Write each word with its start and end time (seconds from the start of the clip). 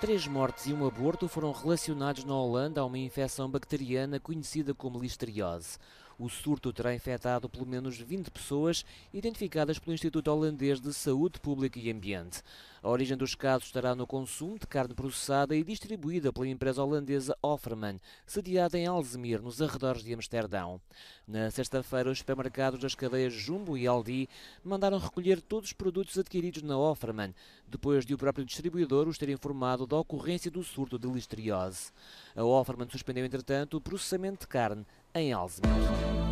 Três 0.00 0.28
mortes 0.28 0.66
e 0.66 0.72
um 0.72 0.86
aborto 0.86 1.26
foram 1.26 1.50
relacionados 1.50 2.24
na 2.24 2.32
Holanda 2.32 2.80
a 2.80 2.84
uma 2.84 2.96
infecção 2.96 3.50
bacteriana 3.50 4.20
conhecida 4.20 4.72
como 4.72 5.00
listeriose. 5.00 5.76
O 6.18 6.28
surto 6.28 6.72
terá 6.72 6.92
infectado 6.92 7.48
pelo 7.48 7.64
menos 7.64 7.96
20 7.96 8.32
pessoas, 8.32 8.84
identificadas 9.14 9.78
pelo 9.78 9.94
Instituto 9.94 10.28
Holandês 10.28 10.80
de 10.80 10.92
Saúde 10.92 11.38
Pública 11.38 11.78
e 11.78 11.92
Ambiente. 11.92 12.42
A 12.82 12.88
origem 12.88 13.16
dos 13.16 13.36
casos 13.36 13.66
estará 13.66 13.94
no 13.94 14.06
consumo 14.06 14.58
de 14.58 14.66
carne 14.66 14.94
processada 14.94 15.54
e 15.54 15.62
distribuída 15.62 16.32
pela 16.32 16.48
empresa 16.48 16.82
holandesa 16.82 17.36
Offerman, 17.40 18.00
sediada 18.26 18.76
em 18.76 18.86
Alzemir, 18.86 19.40
nos 19.40 19.62
arredores 19.62 20.02
de 20.02 20.12
Amsterdão. 20.12 20.80
Na 21.26 21.50
sexta-feira, 21.52 22.10
os 22.10 22.18
supermercados 22.18 22.80
das 22.80 22.96
cadeias 22.96 23.32
Jumbo 23.32 23.76
e 23.76 23.86
Aldi 23.86 24.28
mandaram 24.64 24.98
recolher 24.98 25.40
todos 25.40 25.70
os 25.70 25.72
produtos 25.72 26.18
adquiridos 26.18 26.62
na 26.62 26.76
Offerman, 26.76 27.32
depois 27.66 28.04
de 28.04 28.14
o 28.14 28.18
próprio 28.18 28.44
distribuidor 28.44 29.06
os 29.06 29.18
ter 29.18 29.28
informado 29.28 29.86
da 29.86 29.96
ocorrência 29.96 30.50
do 30.50 30.64
surto 30.64 30.98
de 30.98 31.06
listeriose. 31.08 31.92
A 32.34 32.42
Offerman 32.42 32.88
suspendeu, 32.88 33.24
entretanto, 33.24 33.76
o 33.76 33.80
processamento 33.80 34.40
de 34.40 34.48
carne 34.48 34.86
em 35.14 35.30
Alzheimer. 35.30 36.28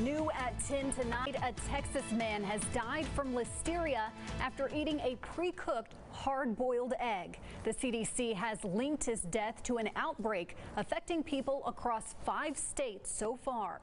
New 0.00 0.30
at 0.34 0.58
10 0.68 0.92
tonight, 0.92 1.36
a 1.42 1.52
Texas 1.68 2.04
man 2.12 2.44
has 2.44 2.60
died 2.74 3.06
from 3.14 3.32
listeria 3.32 4.10
after 4.40 4.70
eating 4.74 5.00
a 5.00 5.16
pre-cooked 5.16 5.94
hard-boiled 6.10 6.92
egg. 7.00 7.38
The 7.64 7.72
CDC 7.72 8.34
has 8.34 8.62
linked 8.62 9.04
his 9.04 9.22
death 9.22 9.62
to 9.64 9.78
an 9.78 9.88
outbreak 9.96 10.56
affecting 10.76 11.22
people 11.22 11.62
across 11.66 12.14
five 12.24 12.56
states 12.56 13.10
so 13.10 13.36
far. 13.36 13.80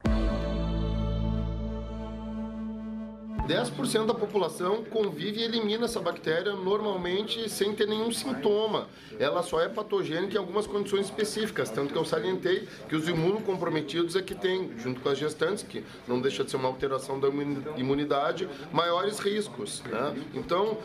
10% 3.46 4.06
da 4.06 4.14
população 4.14 4.84
convive 4.84 5.40
e 5.40 5.42
elimina 5.42 5.84
essa 5.84 6.00
bactéria 6.00 6.52
normalmente 6.52 7.48
sem 7.50 7.74
ter 7.74 7.86
nenhum 7.86 8.10
sintoma. 8.10 8.88
Ela 9.18 9.42
só 9.42 9.60
é 9.60 9.68
patogênica 9.68 10.34
em 10.34 10.38
algumas 10.38 10.66
condições 10.66 11.06
específicas, 11.06 11.68
tanto 11.68 11.92
que 11.92 11.98
eu 11.98 12.04
salientei 12.04 12.66
que 12.88 12.96
os 12.96 13.06
imunocomprometidos 13.06 14.16
é 14.16 14.22
que 14.22 14.34
tem, 14.34 14.70
junto 14.78 15.00
com 15.00 15.08
as 15.10 15.18
gestantes, 15.18 15.62
que 15.62 15.84
não 16.08 16.20
deixa 16.20 16.42
de 16.42 16.50
ser 16.50 16.56
uma 16.56 16.68
alteração 16.68 17.20
da 17.20 17.28
imunidade, 17.76 18.48
maiores 18.72 19.18
riscos. 19.18 19.82
Né? 19.82 20.24
Então, 20.32 20.78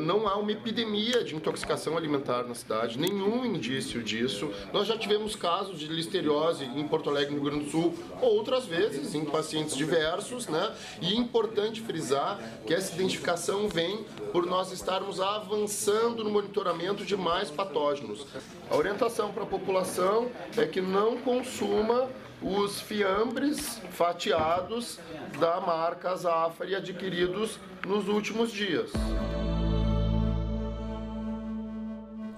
não 0.00 0.28
há 0.28 0.36
uma 0.36 0.52
epidemia 0.52 1.24
de 1.24 1.34
intoxicação 1.34 1.96
alimentar 1.96 2.44
na 2.44 2.54
cidade, 2.54 2.98
nenhum 2.98 3.44
indício 3.44 4.02
disso. 4.02 4.50
Nós 4.72 4.86
já 4.86 4.96
tivemos 4.96 5.34
casos 5.34 5.80
de 5.80 5.88
listeriose 5.88 6.64
em 6.64 6.86
Porto 6.86 7.10
Alegre, 7.10 7.34
no 7.34 7.42
Rio 7.42 7.50
Grande 7.50 7.64
do 7.64 7.70
Sul, 7.70 7.94
outras 8.20 8.66
vezes 8.66 9.14
em 9.14 9.24
pacientes 9.24 9.76
diversos, 9.76 10.46
né? 10.46 10.74
E 11.00 11.16
importante 11.16 11.80
frisar 11.80 11.93
frisar 11.94 12.40
que 12.66 12.74
essa 12.74 12.92
identificação 12.92 13.68
vem 13.68 14.04
por 14.32 14.44
nós 14.44 14.72
estarmos 14.72 15.20
avançando 15.20 16.24
no 16.24 16.30
monitoramento 16.30 17.04
de 17.04 17.16
mais 17.16 17.52
patógenos. 17.52 18.26
A 18.68 18.76
orientação 18.76 19.32
para 19.32 19.44
a 19.44 19.46
população 19.46 20.28
é 20.56 20.66
que 20.66 20.80
não 20.80 21.18
consuma 21.18 22.08
os 22.42 22.80
fiambres 22.80 23.80
fatiados 23.92 24.98
da 25.38 25.60
marca 25.60 26.16
Zafari 26.16 26.74
adquiridos 26.74 27.60
nos 27.86 28.08
últimos 28.08 28.50
dias. 28.50 28.90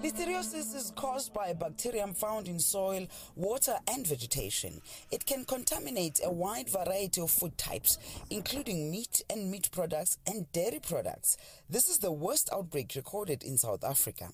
Listeriosis 0.07 0.73
is 0.73 0.93
caused 0.95 1.33
by 1.33 1.47
a 1.47 1.53
bacterium 1.53 2.13
found 2.13 2.47
in 2.47 2.59
soil, 2.59 3.05
water, 3.35 3.75
and 3.89 4.07
vegetation. 4.07 4.79
It 5.11 5.25
can 5.25 5.43
contaminate 5.43 6.21
a 6.23 6.31
wide 6.31 6.69
variety 6.69 7.19
of 7.19 7.29
food 7.29 7.57
types, 7.57 7.97
including 8.29 8.89
meat 8.89 9.21
and 9.29 9.51
meat 9.51 9.69
products 9.69 10.17
and 10.25 10.49
dairy 10.53 10.79
products. 10.79 11.35
This 11.69 11.89
is 11.89 11.97
the 11.97 12.13
worst 12.13 12.49
outbreak 12.53 12.93
recorded 12.95 13.43
in 13.43 13.57
South 13.57 13.83
Africa. 13.83 14.29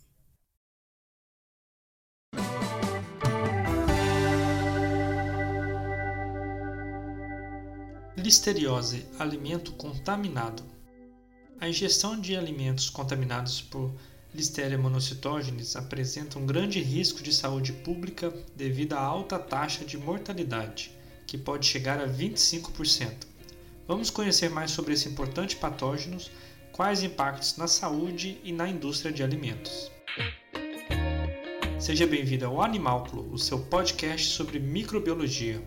Listeriose, 8.16 9.08
alimento 9.18 9.72
contaminado. 9.72 10.62
A 11.60 11.68
ingestão 11.68 12.22
de 12.22 12.38
alimentos 12.38 12.92
contaminados 12.92 13.60
por 13.60 13.92
Listeria 14.34 14.80
monocytogenes 14.80 15.76
apresenta 15.76 16.40
um 16.40 16.46
grande 16.46 16.82
risco 16.82 17.22
de 17.22 17.32
saúde 17.32 17.72
pública 17.72 18.34
devido 18.56 18.94
à 18.94 19.00
alta 19.00 19.38
taxa 19.38 19.86
de 19.86 19.96
mortalidade, 19.96 20.92
que 21.28 21.38
pode 21.38 21.68
chegar 21.68 22.00
a 22.00 22.08
25%. 22.08 23.28
Vamos 23.88 24.10
conhecer 24.10 24.50
mais 24.50 24.72
sobre 24.72 24.94
esse 24.94 25.08
importante 25.08 25.56
patógeno, 25.56 26.18
quais 26.72 27.04
impactos 27.04 27.58
na 27.58 27.68
saúde 27.68 28.40
e 28.44 28.52
na 28.52 28.68
indústria 28.68 29.12
de 29.12 29.22
alimentos. 29.22 29.92
Seja 31.80 32.08
bem-vindo 32.08 32.46
ao 32.46 32.60
Animálculo, 32.60 33.32
o 33.32 33.38
seu 33.38 33.60
podcast 33.60 34.30
sobre 34.30 34.58
microbiologia. 34.58 35.62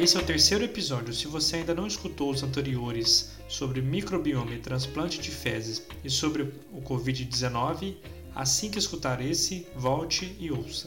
Esse 0.00 0.16
é 0.16 0.20
o 0.20 0.24
terceiro 0.24 0.62
episódio. 0.62 1.12
Se 1.12 1.26
você 1.26 1.56
ainda 1.56 1.74
não 1.74 1.84
escutou 1.84 2.30
os 2.30 2.44
anteriores 2.44 3.32
sobre 3.48 3.82
microbioma 3.82 4.54
e 4.54 4.58
transplante 4.60 5.18
de 5.18 5.28
fezes 5.28 5.84
e 6.04 6.08
sobre 6.08 6.42
o 6.70 6.80
Covid-19, 6.80 7.96
assim 8.32 8.70
que 8.70 8.78
escutar 8.78 9.20
esse, 9.20 9.66
volte 9.74 10.36
e 10.38 10.52
ouça. 10.52 10.86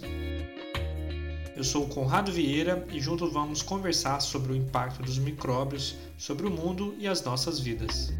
Eu 1.57 1.63
sou 1.65 1.83
o 1.83 1.89
Conrado 1.89 2.31
Vieira 2.31 2.87
e 2.89 3.01
juntos 3.01 3.33
vamos 3.33 3.61
conversar 3.61 4.21
sobre 4.21 4.53
o 4.53 4.55
impacto 4.55 5.03
dos 5.03 5.17
micróbios 5.17 5.97
sobre 6.17 6.47
o 6.47 6.49
mundo 6.49 6.95
e 6.97 7.05
as 7.05 7.21
nossas 7.21 7.59
vidas. 7.59 8.13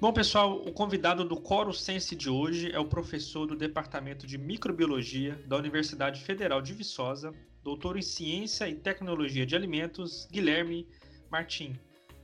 Bom, 0.00 0.14
pessoal, 0.14 0.62
o 0.66 0.72
convidado 0.72 1.26
do 1.26 1.36
Coro 1.36 1.74
Sense 1.74 2.16
de 2.16 2.30
hoje 2.30 2.72
é 2.72 2.78
o 2.78 2.86
professor 2.86 3.46
do 3.46 3.54
Departamento 3.54 4.26
de 4.26 4.38
Microbiologia 4.38 5.38
da 5.46 5.58
Universidade 5.58 6.22
Federal 6.22 6.62
de 6.62 6.72
Viçosa, 6.72 7.34
doutor 7.62 7.96
em 7.96 8.02
Ciência 8.02 8.68
e 8.68 8.74
Tecnologia 8.74 9.44
de 9.44 9.54
Alimentos, 9.54 10.26
Guilherme 10.30 10.86
Martim. 11.30 11.74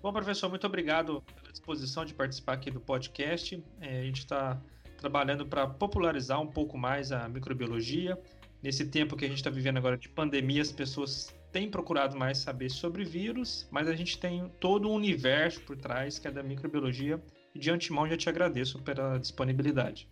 Bom, 0.02 0.12
professor, 0.12 0.48
muito 0.48 0.66
obrigado 0.66 1.22
pela 1.22 1.50
disposição 1.50 2.04
de 2.04 2.14
participar 2.14 2.54
aqui 2.54 2.70
do 2.70 2.80
podcast. 2.80 3.62
É, 3.80 4.00
a 4.00 4.02
gente 4.04 4.20
está 4.20 4.60
trabalhando 4.98 5.46
para 5.46 5.66
popularizar 5.66 6.40
um 6.40 6.46
pouco 6.46 6.78
mais 6.78 7.12
a 7.12 7.28
microbiologia. 7.28 8.18
Nesse 8.62 8.86
tempo 8.86 9.16
que 9.16 9.24
a 9.24 9.28
gente 9.28 9.38
está 9.38 9.50
vivendo 9.50 9.76
agora 9.76 9.96
de 9.96 10.08
pandemia, 10.08 10.62
as 10.62 10.72
pessoas 10.72 11.34
têm 11.52 11.70
procurado 11.70 12.16
mais 12.16 12.38
saber 12.38 12.70
sobre 12.70 13.04
vírus, 13.04 13.68
mas 13.70 13.88
a 13.88 13.94
gente 13.94 14.18
tem 14.18 14.48
todo 14.60 14.88
um 14.88 14.92
universo 14.92 15.60
por 15.62 15.76
trás 15.76 16.18
que 16.18 16.28
é 16.28 16.30
da 16.30 16.42
microbiologia. 16.42 17.22
E 17.54 17.58
de 17.58 17.70
antemão 17.70 18.06
já 18.06 18.16
te 18.16 18.28
agradeço 18.28 18.78
pela 18.82 19.18
disponibilidade. 19.18 20.08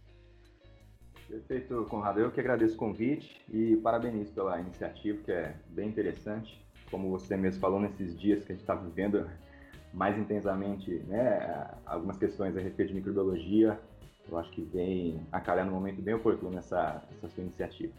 Perfeito, 1.28 1.86
Conrado. 1.88 2.20
Eu 2.20 2.30
que 2.30 2.40
agradeço 2.40 2.74
o 2.74 2.78
convite 2.78 3.40
e 3.52 3.76
parabenizo 3.76 4.32
pela 4.32 4.60
iniciativa, 4.60 5.18
que 5.24 5.32
é 5.32 5.54
bem 5.68 5.88
interessante. 5.88 6.62
Como 6.90 7.10
você 7.10 7.36
mesmo 7.36 7.60
falou, 7.60 7.80
nesses 7.80 8.18
dias 8.18 8.44
que 8.44 8.52
a 8.52 8.54
gente 8.54 8.62
está 8.62 8.74
vivendo 8.74 9.28
mais 9.92 10.18
intensamente 10.18 10.90
né, 11.06 11.70
algumas 11.86 12.18
questões 12.18 12.56
a 12.56 12.60
respeito 12.60 12.88
de 12.88 12.94
microbiologia, 12.94 13.80
eu 14.28 14.38
acho 14.38 14.50
que 14.50 14.62
vem 14.62 15.20
a 15.30 15.40
calhar 15.40 15.64
no 15.64 15.72
momento 15.72 16.02
bem 16.02 16.14
oportuno 16.14 16.58
essa, 16.58 17.02
essa 17.16 17.28
sua 17.28 17.42
iniciativa. 17.42 17.92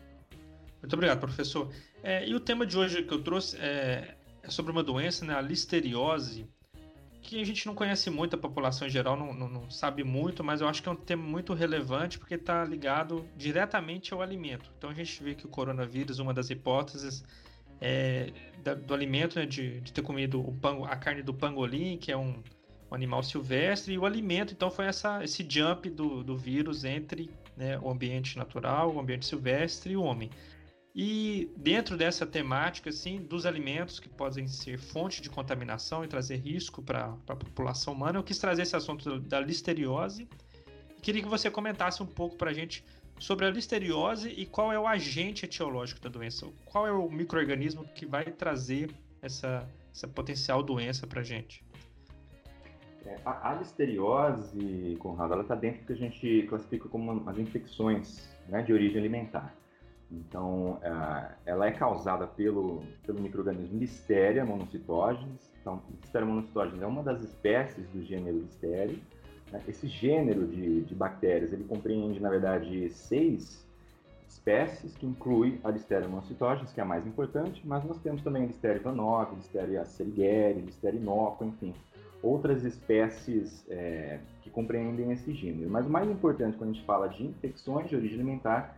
Muito 0.82 0.94
obrigado, 0.94 1.20
professor. 1.20 1.70
É, 2.04 2.28
e 2.28 2.36
o 2.36 2.40
tema 2.40 2.66
de 2.66 2.78
hoje 2.78 3.04
que 3.04 3.14
eu 3.14 3.24
trouxe 3.24 3.58
é, 3.60 4.16
é 4.44 4.50
sobre 4.50 4.72
uma 4.72 4.84
doença, 4.84 5.26
né, 5.26 5.34
a 5.34 5.42
listeriose, 5.42 6.48
que 7.26 7.42
a 7.42 7.46
gente 7.46 7.66
não 7.66 7.74
conhece 7.74 8.10
muito, 8.10 8.36
a 8.36 8.40
população 8.40 8.88
em 8.88 8.92
geral 8.92 9.18
não, 9.18 9.34
não, 9.34 9.50
não, 9.50 9.70
sabe 9.70 10.04
muito, 10.04 10.44
mas 10.44 10.62
eu 10.62 10.68
acho 10.68 10.82
que 10.82 10.88
é 10.88 10.92
um 10.92 10.96
tema 10.96 11.24
muito 11.24 11.54
relevante 11.54 12.20
porque 12.20 12.36
está 12.36 12.64
ligado 12.64 13.28
diretamente 13.36 14.14
ao 14.14 14.22
alimento. 14.22 14.72
Então 14.78 14.90
a 14.90 14.94
gente 14.94 15.24
vê 15.24 15.34
que 15.34 15.46
o 15.46 15.50
coronavírus, 15.50 16.20
uma 16.20 16.34
das 16.34 16.52
hipóteses 16.52 17.24
é, 17.82 18.32
da, 18.64 18.76
do 18.76 18.94
alimento, 18.94 19.40
né, 19.40 19.46
de, 19.46 19.82
de, 19.82 19.92
ter 19.92 20.04
comido 20.04 20.40
o 20.40 20.54
pango, 20.54 20.86
a 20.86 20.96
carne 20.96 21.24
do 21.24 21.34
pangolim, 21.34 21.98
que 21.98 22.12
é 22.12 22.18
um, 22.18 22.44
um, 22.92 22.96
animal 22.96 23.24
silvestre, 23.24 23.96
e 23.96 23.98
o 23.98 24.06
alimento, 24.06 24.54
então 24.54 24.70
foi 24.70 24.86
essa, 24.86 25.24
esse 25.24 25.46
jump 25.48 25.90
do, 25.90 26.24
do 26.24 26.38
vírus 26.38 26.84
entre 26.84 27.30
né, 27.58 27.80
o 27.80 27.90
ambiente 27.90 28.38
natural, 28.38 28.94
o 28.94 29.00
ambiente 29.00 29.26
silvestre 29.26 29.94
e 29.94 29.98
o 29.98 30.04
homem. 30.04 30.30
E 30.96 31.52
dentro 31.58 31.98
dessa 31.98 32.26
temática, 32.26 32.90
assim, 32.90 33.18
dos 33.18 33.46
alimentos 33.46 34.00
que 34.00 34.08
podem 34.08 34.48
ser 34.48 34.80
fonte 34.80 35.22
de 35.22 35.30
contaminação 35.30 36.06
e 36.06 36.08
trazer 36.08 36.38
risco 36.38 36.82
para 36.82 37.18
a 37.28 37.36
população 37.36 37.94
humana, 37.94 38.18
eu 38.18 38.24
quis 38.24 38.40
trazer 38.40 38.62
esse 38.62 38.78
assunto 38.78 39.20
da 39.20 39.42
listeriose. 39.42 40.26
Queria 41.02 41.22
que 41.22 41.28
você 41.28 41.52
comentasse 41.52 42.02
um 42.02 42.06
pouco 42.06 42.38
para 42.38 42.52
a 42.52 42.54
gente 42.54 42.82
sobre 43.20 43.46
a 43.46 43.50
listeriose 43.50 44.30
e 44.30 44.46
qual 44.46 44.72
é 44.72 44.80
o 44.80 44.88
agente 44.88 45.44
etiológico 45.44 46.00
da 46.00 46.08
doença. 46.08 46.48
Qual 46.64 46.88
é 46.88 46.94
o 46.94 47.10
microorganismo 47.10 47.84
que 47.94 48.06
vai 48.06 48.24
trazer 48.32 48.90
essa, 49.22 49.68
essa 49.94 50.08
potencial 50.08 50.64
doença 50.64 51.06
para 51.06 51.20
a 51.20 51.24
gente? 51.26 51.62
É, 53.06 53.20
a, 53.26 53.52
a, 53.52 53.56
listeriose, 53.56 54.96
Conrado, 55.00 55.34
ela 55.34 55.42
está 55.42 55.56
dentro 55.56 55.82
do 55.82 55.88
que 55.88 55.94
a 55.94 55.98
gente 55.98 56.46
classifica 56.48 56.88
como 56.88 57.30
as 57.30 57.38
infecções 57.38 58.30
né, 58.48 58.64
de 58.64 58.72
origem 58.72 58.98
alimentar. 58.98 59.54
Então, 60.12 60.80
é, 60.82 61.36
ela 61.46 61.66
é 61.66 61.72
causada 61.72 62.28
pelo, 62.28 62.84
pelo 63.06 63.20
microorganismo 63.20 63.80
Listeria 63.80 64.46
monocytogenes. 64.46 65.52
Então, 65.60 65.82
Listeria 66.02 66.28
monocytogenes 66.28 66.82
é 66.82 66.88
uma 66.88 67.04
das 67.04 67.22
espécies 67.22 67.88
do 67.90 68.04
gênero 68.04 68.40
Listeria. 68.40 69.00
Né? 69.52 69.62
Esse 69.68 69.88
gênero 69.88 70.48
de, 70.48 70.82
de 70.82 70.96
bactérias, 70.96 71.52
ele 71.52 71.64
compreende, 71.64 72.20
na 72.20 72.30
verdade, 72.30 72.90
seis 72.90 73.66
espécies, 74.28 74.96
que 74.96 75.06
inclui 75.06 75.60
a 75.64 75.72
Listeria 75.72 76.08
monocytogenes, 76.08 76.72
que 76.72 76.80
é 76.80 76.84
a 76.84 76.86
mais 76.86 77.06
importante, 77.08 77.62
mas 77.66 77.84
nós 77.84 77.98
temos 78.00 78.22
também 78.22 78.44
a 78.44 78.48
Listeria 78.48 78.82
vanovi, 78.82 79.36
Listeria 79.36 79.86
serigeri, 79.86 80.62
Listeria 80.62 81.00
inocua, 81.00 81.48
enfim, 81.48 81.74
outras 82.22 82.64
espécies 82.64 83.66
é, 83.70 84.20
que 84.42 84.50
compreendem 84.50 85.12
esse 85.12 85.34
gênero. 85.34 85.70
Mas 85.70 85.86
o 85.86 85.90
mais 85.90 86.10
importante 86.10 86.58
quando 86.58 86.72
a 86.72 86.74
gente 86.74 86.86
fala 86.86 87.08
de 87.08 87.24
infecções 87.26 87.90
de 87.90 87.96
origem 87.96 88.16
alimentar 88.16 88.76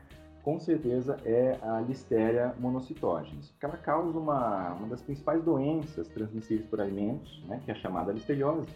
com 0.48 0.62
certeza 0.62 1.18
é 1.26 1.60
a 1.62 1.82
Listeria 1.82 2.56
monocytogenes, 2.58 3.50
porque 3.50 3.66
ela 3.66 3.76
causa 3.76 4.18
uma, 4.18 4.76
uma 4.76 4.88
das 4.88 5.02
principais 5.02 5.44
doenças 5.44 6.08
transmissíveis 6.08 6.66
por 6.70 6.80
alimentos, 6.80 7.44
né, 7.50 7.60
que 7.66 7.70
é 7.70 7.74
a 7.74 7.78
chamada 7.78 8.14
listeriose, 8.14 8.70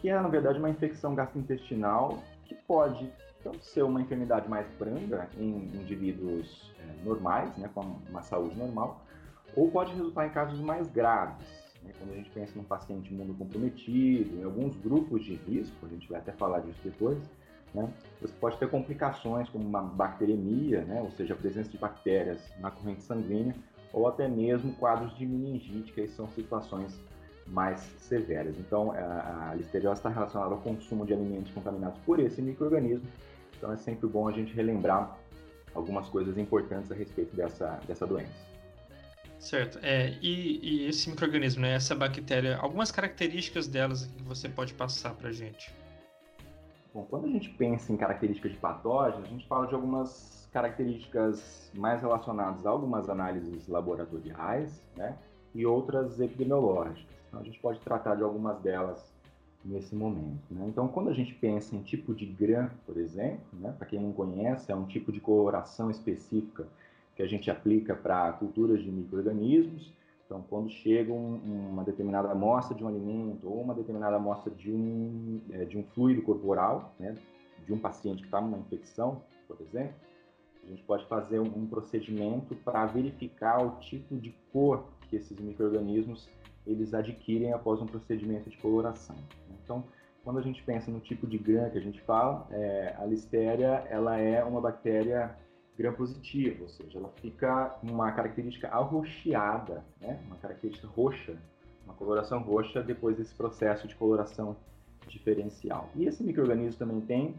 que 0.00 0.08
é, 0.08 0.18
na 0.18 0.28
verdade, 0.28 0.58
uma 0.58 0.70
infecção 0.70 1.14
gastrointestinal 1.14 2.22
que 2.46 2.54
pode 2.54 3.12
tanto 3.42 3.62
ser 3.62 3.82
uma 3.82 4.00
enfermidade 4.00 4.48
mais 4.48 4.66
branda 4.78 5.28
em 5.36 5.66
indivíduos 5.74 6.72
é, 6.80 7.04
normais, 7.04 7.54
né, 7.58 7.68
com 7.74 7.82
uma 8.08 8.22
saúde 8.22 8.56
normal, 8.56 9.04
ou 9.54 9.70
pode 9.70 9.92
resultar 9.92 10.26
em 10.26 10.30
casos 10.30 10.58
mais 10.58 10.88
graves, 10.88 11.46
né, 11.82 11.92
quando 11.98 12.12
a 12.12 12.16
gente 12.16 12.30
pensa 12.30 12.52
num 12.56 12.64
paciente 12.64 13.12
imunocomprometido, 13.12 14.40
em 14.40 14.44
alguns 14.44 14.74
grupos 14.78 15.22
de 15.22 15.34
risco, 15.34 15.84
a 15.84 15.88
gente 15.90 16.08
vai 16.08 16.20
até 16.20 16.32
falar 16.32 16.60
disso 16.60 16.80
depois, 16.82 17.18
né? 17.74 17.92
Você 18.20 18.32
pode 18.40 18.56
ter 18.56 18.68
complicações 18.70 19.48
como 19.48 19.66
uma 19.66 19.82
bacteremia, 19.82 20.82
né? 20.82 21.02
ou 21.02 21.10
seja, 21.10 21.34
a 21.34 21.36
presença 21.36 21.68
de 21.68 21.76
bactérias 21.76 22.40
na 22.60 22.70
corrente 22.70 23.02
sanguínea, 23.02 23.54
ou 23.92 24.06
até 24.06 24.28
mesmo 24.28 24.72
quadros 24.74 25.16
de 25.16 25.26
meningite, 25.26 25.92
que 25.92 26.06
são 26.08 26.28
situações 26.30 26.98
mais 27.46 27.80
severas. 27.98 28.56
Então, 28.58 28.92
a, 28.92 29.54
listeriose 29.54 29.98
está 29.98 30.08
relacionada 30.08 30.54
ao 30.54 30.60
consumo 30.60 31.04
de 31.04 31.12
alimentos 31.12 31.52
contaminados 31.52 31.98
por 32.06 32.18
esse 32.18 32.40
microorganismo. 32.40 33.06
Então, 33.56 33.72
é 33.72 33.76
sempre 33.76 34.08
bom 34.08 34.28
a 34.28 34.32
gente 34.32 34.54
relembrar 34.54 35.18
algumas 35.74 36.08
coisas 36.08 36.38
importantes 36.38 36.90
a 36.90 36.94
respeito 36.94 37.34
dessa, 37.36 37.78
dessa 37.86 38.06
doença. 38.06 38.54
Certo. 39.38 39.78
É, 39.82 40.16
e, 40.22 40.60
e 40.62 40.88
esse 40.88 41.10
microorganismo, 41.10 41.62
né, 41.62 41.74
essa 41.74 41.94
bactéria, 41.94 42.56
algumas 42.56 42.90
características 42.90 43.68
delas 43.68 44.06
que 44.06 44.22
você 44.22 44.48
pode 44.48 44.72
passar 44.72 45.14
para 45.14 45.28
a 45.28 45.32
gente? 45.32 45.70
Bom, 46.94 47.04
quando 47.10 47.26
a 47.26 47.28
gente 47.28 47.50
pensa 47.50 47.92
em 47.92 47.96
características 47.96 48.52
de 48.52 48.58
patógenos, 48.58 49.24
a 49.24 49.28
gente 49.28 49.48
fala 49.48 49.66
de 49.66 49.74
algumas 49.74 50.48
características 50.52 51.68
mais 51.74 52.00
relacionadas 52.00 52.64
a 52.64 52.70
algumas 52.70 53.10
análises 53.10 53.66
laboratoriais, 53.66 54.80
né, 54.96 55.18
e 55.52 55.66
outras 55.66 56.20
epidemiológicas. 56.20 57.12
Então, 57.26 57.40
a 57.40 57.42
gente 57.42 57.58
pode 57.58 57.80
tratar 57.80 58.14
de 58.14 58.22
algumas 58.22 58.60
delas 58.60 59.12
nesse 59.64 59.92
momento. 59.96 60.44
Né? 60.52 60.66
Então, 60.68 60.86
quando 60.86 61.10
a 61.10 61.12
gente 61.12 61.34
pensa 61.34 61.74
em 61.74 61.82
tipo 61.82 62.14
de 62.14 62.26
GRAM, 62.26 62.70
por 62.86 62.96
exemplo, 62.96 63.44
né, 63.54 63.74
para 63.76 63.88
quem 63.88 64.00
não 64.00 64.12
conhece, 64.12 64.70
é 64.70 64.76
um 64.76 64.86
tipo 64.86 65.10
de 65.10 65.18
coloração 65.18 65.90
específica 65.90 66.64
que 67.16 67.24
a 67.24 67.26
gente 67.26 67.50
aplica 67.50 67.96
para 67.96 68.32
culturas 68.34 68.80
de 68.80 68.90
micro-organismos, 68.92 69.92
então, 70.34 70.44
quando 70.50 70.68
chega 70.68 71.12
um, 71.12 71.70
uma 71.70 71.84
determinada 71.84 72.28
amostra 72.28 72.74
de 72.74 72.82
um 72.82 72.88
alimento 72.88 73.48
ou 73.48 73.62
uma 73.62 73.72
determinada 73.72 74.16
amostra 74.16 74.52
de 74.52 74.72
um, 74.72 75.40
é, 75.52 75.64
de 75.64 75.78
um 75.78 75.84
fluido 75.84 76.22
corporal, 76.22 76.92
né, 76.98 77.14
de 77.64 77.72
um 77.72 77.78
paciente 77.78 78.18
que 78.18 78.26
está 78.26 78.40
numa 78.40 78.58
infecção, 78.58 79.22
por 79.46 79.60
exemplo, 79.60 79.94
a 80.64 80.66
gente 80.66 80.82
pode 80.82 81.06
fazer 81.06 81.38
um, 81.38 81.46
um 81.56 81.66
procedimento 81.66 82.56
para 82.56 82.84
verificar 82.86 83.64
o 83.64 83.78
tipo 83.78 84.16
de 84.16 84.34
cor 84.52 84.88
que 85.08 85.14
esses 85.14 85.38
micro-organismos 85.38 86.28
eles 86.66 86.94
adquirem 86.94 87.52
após 87.52 87.80
um 87.80 87.86
procedimento 87.86 88.50
de 88.50 88.56
coloração. 88.56 89.14
Então, 89.62 89.84
quando 90.24 90.38
a 90.38 90.42
gente 90.42 90.62
pensa 90.64 90.90
no 90.90 90.98
tipo 90.98 91.28
de 91.28 91.38
GRAM 91.38 91.70
que 91.70 91.78
a 91.78 91.82
gente 91.82 92.00
fala, 92.00 92.48
é, 92.50 92.96
a 92.98 93.04
Listeria 93.04 93.86
ela 93.88 94.18
é 94.18 94.42
uma 94.42 94.60
bactéria 94.60 95.36
gram-positivo, 95.76 96.62
ou 96.62 96.68
seja, 96.68 96.98
ela 96.98 97.10
fica 97.20 97.76
uma 97.82 98.12
característica 98.12 98.68
arroxeada, 98.68 99.84
né? 100.00 100.20
uma 100.26 100.36
característica 100.36 100.86
roxa, 100.86 101.36
uma 101.84 101.94
coloração 101.94 102.40
roxa 102.40 102.82
depois 102.82 103.16
desse 103.16 103.34
processo 103.34 103.86
de 103.88 103.94
coloração 103.94 104.56
diferencial. 105.08 105.90
E 105.94 106.06
esse 106.06 106.22
microorganismo 106.22 106.78
também 106.78 107.00
tem 107.00 107.34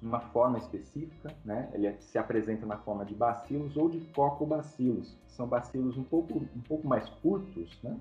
uma 0.00 0.20
forma 0.20 0.58
específica, 0.58 1.34
né? 1.44 1.70
ele 1.72 1.86
é, 1.86 1.96
se 2.00 2.18
apresenta 2.18 2.66
na 2.66 2.76
forma 2.76 3.04
de 3.04 3.14
bacilos 3.14 3.76
ou 3.76 3.88
de 3.88 4.00
cocobacilos, 4.12 5.16
são 5.28 5.46
bacilos 5.46 5.96
um 5.96 6.04
pouco, 6.04 6.38
um 6.38 6.60
pouco 6.60 6.86
mais 6.86 7.08
curtos, 7.08 7.78
né? 7.82 7.98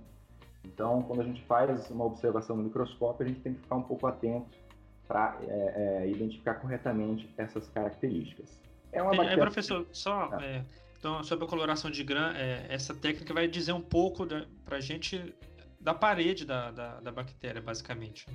Então, 0.63 1.01
quando 1.03 1.21
a 1.21 1.23
gente 1.23 1.41
faz 1.43 1.89
uma 1.89 2.05
observação 2.05 2.55
no 2.55 2.63
microscópio, 2.63 3.25
a 3.25 3.29
gente 3.29 3.41
tem 3.41 3.53
que 3.53 3.61
ficar 3.61 3.75
um 3.75 3.83
pouco 3.83 4.05
atento 4.05 4.59
para 5.07 5.37
é, 5.41 6.03
é, 6.03 6.09
identificar 6.09 6.55
corretamente 6.55 7.29
essas 7.37 7.67
características. 7.69 8.61
É 8.91 9.01
uma 9.01 9.11
bactéria... 9.11 9.33
É, 9.33 9.37
professor, 9.37 9.87
só 9.91 10.29
ah. 10.31 10.43
é, 10.43 10.63
então, 11.01 11.23
sobre 11.23 11.45
a 11.45 11.47
coloração 11.47 11.89
de 11.89 12.03
grã, 12.03 12.31
é, 12.35 12.67
essa 12.69 12.93
técnica 12.93 13.33
vai 13.33 13.47
dizer 13.47 13.73
um 13.73 13.81
pouco 13.81 14.25
para 14.63 14.77
a 14.77 14.79
gente 14.79 15.33
da 15.79 15.95
parede 15.95 16.45
da, 16.45 16.69
da, 16.69 16.99
da, 16.99 17.11
bactéria, 17.11 17.59
basicamente. 17.59 18.27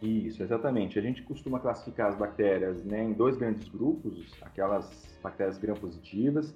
Isso, 0.00 0.40
exatamente. 0.40 0.98
A 0.98 1.02
gente 1.02 1.22
costuma 1.22 1.58
classificar 1.58 2.08
as 2.08 2.16
bactérias 2.16 2.84
né, 2.84 3.02
em 3.02 3.12
dois 3.12 3.36
grandes 3.36 3.68
grupos, 3.68 4.32
aquelas 4.40 5.18
bactérias 5.20 5.58
gram-positivas 5.58 6.54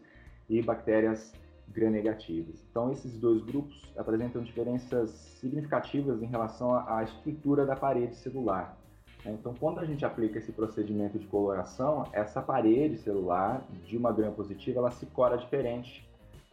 e 0.49 0.63
bactérias 0.63 1.33
gram-negativas. 1.69 2.65
Então, 2.71 2.93
esses 2.93 3.19
dois 3.19 3.43
grupos 3.43 3.83
apresentam 3.97 4.43
diferenças 4.43 5.11
significativas 5.11 6.23
em 6.23 6.27
relação 6.27 6.75
à 6.75 7.03
estrutura 7.03 7.67
da 7.67 7.75
parede 7.75 8.15
celular. 8.15 8.80
Então, 9.25 9.55
quando 9.55 9.81
a 9.81 9.85
gente 9.85 10.05
aplica 10.05 10.39
esse 10.39 10.51
procedimento 10.53 11.19
de 11.19 11.27
coloração, 11.27 12.05
essa 12.13 12.41
parede 12.41 12.97
celular 12.99 13.67
de 13.85 13.97
uma 13.97 14.13
gram 14.13 14.33
positiva, 14.33 14.79
ela 14.79 14.91
se 14.91 15.07
cora 15.07 15.37
diferente 15.37 16.09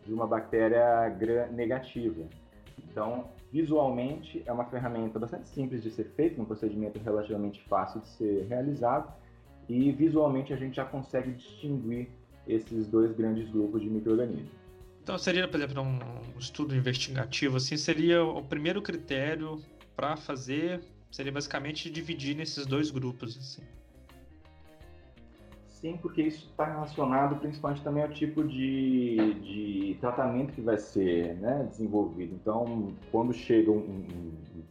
de 0.05 0.13
uma 0.13 0.27
bactéria 0.27 1.07
gram 1.09 1.51
negativa. 1.51 2.23
Então, 2.89 3.29
visualmente, 3.51 4.43
é 4.45 4.51
uma 4.51 4.65
ferramenta 4.65 5.17
bastante 5.17 5.47
simples 5.49 5.81
de 5.81 5.91
ser 5.91 6.05
feita, 6.15 6.41
um 6.41 6.45
procedimento 6.45 6.99
relativamente 6.99 7.63
fácil 7.63 8.01
de 8.01 8.07
ser 8.09 8.45
realizado, 8.47 9.13
e 9.69 9.91
visualmente 9.91 10.53
a 10.53 10.57
gente 10.57 10.75
já 10.75 10.85
consegue 10.85 11.31
distinguir 11.31 12.09
esses 12.47 12.87
dois 12.87 13.11
grandes 13.13 13.49
grupos 13.49 13.81
de 13.81 13.89
micro-organismos. 13.89 14.51
Então, 15.03 15.17
seria, 15.17 15.47
por 15.47 15.59
exemplo, 15.59 15.83
um 15.83 16.39
estudo 16.39 16.75
investigativo, 16.75 17.57
assim, 17.57 17.77
seria 17.77 18.23
o 18.23 18.41
primeiro 18.43 18.81
critério 18.81 19.61
para 19.95 20.17
fazer 20.17 20.81
Seria 21.17 21.31
basicamente 21.31 21.89
dividir 21.89 22.35
nesses 22.35 22.67
dois 22.67 22.91
grupos, 22.91 23.35
assim. 23.35 23.63
Sim, 25.65 25.97
porque 25.97 26.21
isso 26.21 26.45
está 26.45 26.65
relacionado 26.65 27.39
principalmente 27.39 27.83
também 27.83 28.03
ao 28.03 28.09
tipo 28.09 28.43
de, 28.43 29.33
de 29.41 29.97
tratamento 29.99 30.53
que 30.53 30.61
vai 30.61 30.77
ser 30.77 31.33
né, 31.37 31.67
desenvolvido. 31.71 32.35
Então, 32.35 32.93
quando 33.11 33.33
chega 33.33 33.71
um, 33.71 33.79
um, 33.79 34.63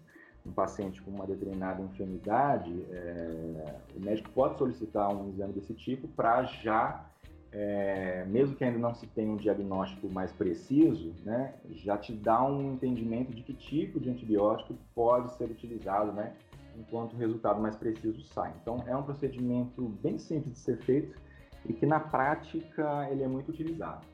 um 0.47 0.53
paciente 0.53 1.03
com 1.03 1.11
uma 1.11 1.26
determinada 1.26 1.83
enfermidade, 1.83 2.73
é, 2.93 3.81
o 3.97 4.05
médico 4.05 4.31
pode 4.31 4.57
solicitar 4.57 5.12
um 5.12 5.31
exame 5.31 5.53
desse 5.53 5.75
tipo 5.75 6.07
para 6.07 6.45
já 6.45 7.11
é, 7.59 8.23
mesmo 8.27 8.55
que 8.55 8.63
ainda 8.63 8.79
não 8.79 8.95
se 8.95 9.07
tenha 9.07 9.33
um 9.33 9.37
diagnóstico 9.37 10.11
mais 10.11 10.31
preciso, 10.31 11.15
né, 11.25 11.55
já 11.71 11.97
te 11.97 12.13
dá 12.13 12.45
um 12.45 12.75
entendimento 12.75 13.33
de 13.33 13.43
que 13.43 13.55
tipo 13.55 13.99
de 13.99 14.11
antibiótico 14.11 14.77
pode 14.95 15.35
ser 15.39 15.51
utilizado, 15.51 16.13
né, 16.13 16.35
enquanto 16.79 17.15
o 17.15 17.17
resultado 17.17 17.59
mais 17.59 17.75
preciso 17.75 18.21
sai. 18.27 18.53
Então, 18.61 18.85
é 18.87 18.95
um 18.95 19.03
procedimento 19.03 19.89
bem 20.03 20.19
simples 20.19 20.53
de 20.53 20.59
ser 20.59 20.77
feito 20.83 21.19
e 21.65 21.73
que 21.73 21.87
na 21.87 21.99
prática 21.99 23.09
ele 23.11 23.23
é 23.23 23.29
muito 23.29 23.51
utilizado. 23.51 24.05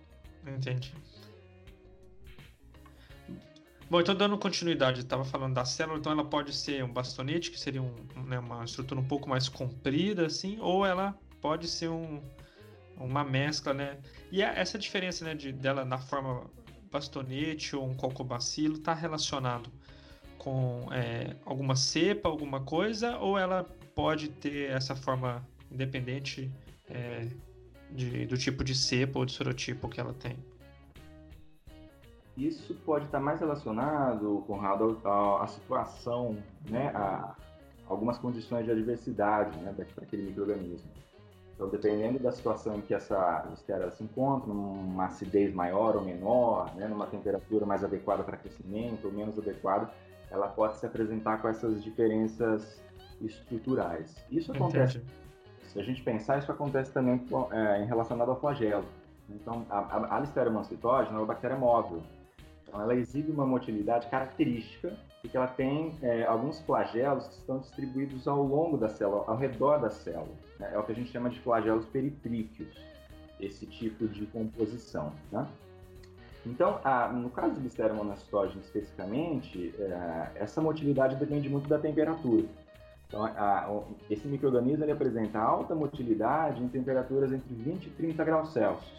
Entendi. 0.47 0.95
Bom, 3.91 4.01
então 4.01 4.15
dando 4.15 4.39
continuidade, 4.39 5.01
estava 5.01 5.25
falando 5.25 5.55
da 5.55 5.65
célula, 5.65 5.99
então 5.99 6.13
ela 6.13 6.25
pode 6.25 6.55
ser 6.55 6.85
um 6.85 6.93
bastonete, 6.93 7.51
que 7.51 7.59
seria 7.59 7.83
um, 7.83 7.93
né, 8.25 8.39
uma 8.39 8.65
estrutura 8.65 9.01
um 9.01 9.05
pouco 9.05 9.29
mais 9.29 9.49
comprida, 9.49 10.27
assim, 10.27 10.61
ou 10.61 10.87
ela 10.87 11.19
pode 11.41 11.67
ser 11.67 11.89
um, 11.89 12.23
uma 12.97 13.25
mescla, 13.25 13.75
né? 13.75 13.99
E 14.31 14.43
essa 14.43 14.79
diferença 14.79 15.25
né, 15.25 15.35
de, 15.35 15.53
dela 15.53 15.85
na 15.85 15.99
forma 15.99 16.51
bastonete 16.91 17.75
ou 17.75 17.87
um 17.87 17.95
cocobacilo 17.95 18.75
está 18.75 18.93
relacionado 18.93 19.71
com 20.39 20.89
é, 20.93 21.37
alguma 21.47 21.77
cepa, 21.77 22.29
alguma 22.29 22.61
coisa, 22.61 23.17
ou 23.19 23.39
ela 23.39 23.65
pode 23.95 24.29
ter 24.29 24.71
essa 24.71 24.95
forma 24.95 25.47
independente 25.71 26.51
é, 26.91 27.29
de, 27.91 28.27
do 28.27 28.37
tipo 28.37 28.65
de 28.65 28.75
cepa 28.75 29.19
ou 29.19 29.25
de 29.25 29.33
sorotipo 29.33 29.89
que 29.89 30.01
ela 30.01 30.13
tem? 30.13 30.37
Isso 32.37 32.75
pode 32.87 33.05
estar 33.05 33.21
mais 33.21 33.41
relacionado, 33.41 34.43
Conrado, 34.47 35.01
à, 35.05 35.45
à 35.45 35.47
situação, 35.47 36.37
né, 36.69 36.89
a 36.95 37.37
algumas 37.87 38.19
condições 38.19 38.65
de 38.65 38.71
adversidade 38.71 39.57
né, 39.59 39.75
daquele 39.97 40.23
microorganismo. 40.23 40.91
Então, 41.55 41.69
dependendo 41.69 42.19
da 42.19 42.33
situação 42.33 42.77
em 42.77 42.81
que 42.81 42.95
essa 42.95 43.47
listeria 43.51 43.91
se 43.91 44.03
encontra, 44.03 44.53
numa 44.53 45.07
acidez 45.07 45.55
maior 45.55 45.97
ou 45.97 46.03
menor, 46.03 46.75
né, 46.75 46.89
numa 46.89 47.07
temperatura 47.07 47.67
mais 47.67 47.85
adequada 47.85 48.23
para 48.23 48.37
crescimento 48.37 49.07
ou 49.07 49.13
menos 49.13 49.39
adequada, 49.39 49.91
ela 50.31 50.49
pode 50.49 50.79
se 50.79 50.87
apresentar 50.87 51.41
com 51.43 51.49
essas 51.49 51.83
diferenças 51.85 52.83
estruturais. 53.21 54.17
Isso 54.31 54.51
acontece, 54.51 54.99
Entendi. 54.99 55.13
se 55.69 55.79
a 55.79 55.83
gente 55.83 56.03
pensar, 56.03 56.39
isso 56.39 56.51
acontece 56.51 56.91
também 56.91 57.23
é, 57.53 57.83
em 57.83 57.87
relacionado 57.87 58.31
ao 58.31 58.41
flagelo. 58.41 58.87
Então, 59.29 59.65
a, 59.71 60.17
a, 60.17 60.21
Listeria 60.21 60.51
monocytogenes 60.51 61.13
é 61.13 61.17
uma 61.17 61.27
bactéria 61.27 61.57
móvel. 61.57 62.03
Então, 62.67 62.81
ela 62.81 62.95
exibe 62.95 63.31
uma 63.31 63.47
motilidade 63.47 64.09
característica 64.09 64.97
porque 65.23 65.37
ela 65.37 65.47
tem 65.47 65.97
é, 66.03 66.25
alguns 66.25 66.61
flagelos 66.63 67.29
que 67.29 67.35
estão 67.35 67.59
distribuídos 67.59 68.27
ao 68.27 68.43
longo 68.43 68.77
da 68.77 68.89
célula, 68.89 69.23
ao 69.29 69.37
redor 69.37 69.79
da 69.79 69.89
célula. 69.89 70.35
Né? 70.63 70.71
É 70.73 70.79
o 70.79 70.85
que 70.85 70.93
a 70.93 70.95
gente 70.95 71.11
chama 71.11 71.29
de 71.29 71.41
flagelos 71.41 71.85
perítríqueos, 71.87 72.75
esse 73.41 73.67
tipo 73.67 74.07
de 74.07 74.25
composição. 74.27 75.13
Né? 75.31 75.47
Então, 76.47 76.81
a, 76.85 77.09
no 77.09 77.31
caso 77.31 77.55
do 77.55 77.61
Listeria 77.61 77.93
monocytogenes 77.93 78.65
especificamente, 78.67 79.75
é, 79.79 80.31
essa 80.37 80.61
motilidade 80.61 81.17
depende 81.17 81.49
muito 81.49 81.69
da 81.69 81.79
temperatura. 81.79 82.47
Então, 83.07 83.25
a, 83.25 83.83
esse 84.09 84.27
microorganismo 84.27 84.85
ele 84.85 84.93
apresenta 84.93 85.39
alta 85.39 85.75
motilidade 85.75 86.63
em 86.63 86.69
temperaturas 86.69 87.33
entre 87.33 87.55
20 87.55 87.87
e 87.87 87.91
30 87.91 88.25
graus 88.25 88.53
Celsius. 88.53 88.91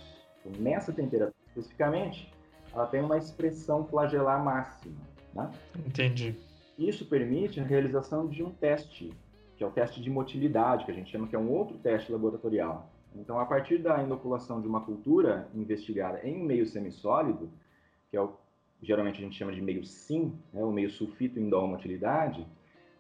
Então, 0.46 0.62
nessa 0.62 0.92
temperatura 0.92 1.34
especificamente, 1.48 2.32
ela 2.74 2.86
tem 2.88 3.02
uma 3.02 3.18
expressão 3.18 3.86
flagelar 3.86 4.44
máxima. 4.44 4.96
Né? 5.34 5.50
Entendi. 5.86 6.36
Isso 6.78 7.06
permite 7.06 7.60
a 7.60 7.64
realização 7.64 8.28
de 8.28 8.44
um 8.44 8.50
teste, 8.50 9.12
que 9.56 9.64
é 9.64 9.68
o 9.68 9.72
teste 9.72 10.02
de 10.02 10.10
motilidade, 10.10 10.86
que 10.86 10.92
a 10.92 10.94
gente 10.94 11.12
chama 11.12 11.28
que 11.28 11.36
é 11.36 11.40
um 11.40 11.52
outro 11.52 11.78
teste 11.78 12.12
laboratorial. 12.12 12.90
Então, 13.16 13.40
a 13.40 13.46
partir 13.46 13.78
da 13.78 14.02
inoculação 14.02 14.60
de 14.60 14.68
uma 14.68 14.82
cultura 14.82 15.48
investigada 15.54 16.20
em 16.24 16.42
um 16.42 16.44
meio 16.44 16.66
semissólido, 16.66 17.50
que 18.10 18.18
é 18.18 18.22
o 18.22 18.34
geralmente 18.84 19.20
a 19.20 19.22
gente 19.22 19.38
chama 19.38 19.54
de 19.54 19.62
meio 19.62 19.84
sim, 19.84 20.38
né, 20.52 20.64
o 20.64 20.72
meio 20.72 20.90
sulfito 20.90 21.40
indol 21.40 21.68
motilidade, 21.68 22.46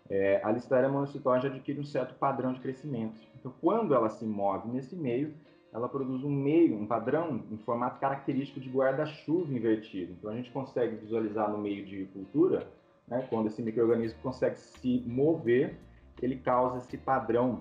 é, 0.09 0.41
a 0.43 0.51
Listeria 0.51 0.89
monocytoide 0.89 1.47
adquire 1.47 1.79
um 1.79 1.83
certo 1.83 2.15
padrão 2.15 2.53
de 2.53 2.59
crescimento. 2.59 3.19
Então, 3.37 3.53
quando 3.61 3.93
ela 3.93 4.09
se 4.09 4.25
move 4.25 4.69
nesse 4.69 4.95
meio, 4.95 5.33
ela 5.73 5.89
produz 5.89 6.23
um 6.23 6.31
meio, 6.31 6.77
um 6.77 6.85
padrão 6.85 7.43
em 7.51 7.57
formato 7.57 7.99
característico 7.99 8.59
de 8.59 8.69
guarda-chuva 8.69 9.53
invertido. 9.53 10.13
Então, 10.13 10.31
a 10.31 10.35
gente 10.35 10.51
consegue 10.51 10.95
visualizar 10.95 11.49
no 11.51 11.57
meio 11.57 11.85
de 11.85 12.05
cultura, 12.05 12.67
né, 13.07 13.25
quando 13.29 13.47
esse 13.47 13.61
microorganismo 13.61 14.19
consegue 14.21 14.57
se 14.57 15.03
mover, 15.05 15.77
ele 16.21 16.37
causa 16.37 16.77
esse 16.79 16.97
padrão 16.97 17.59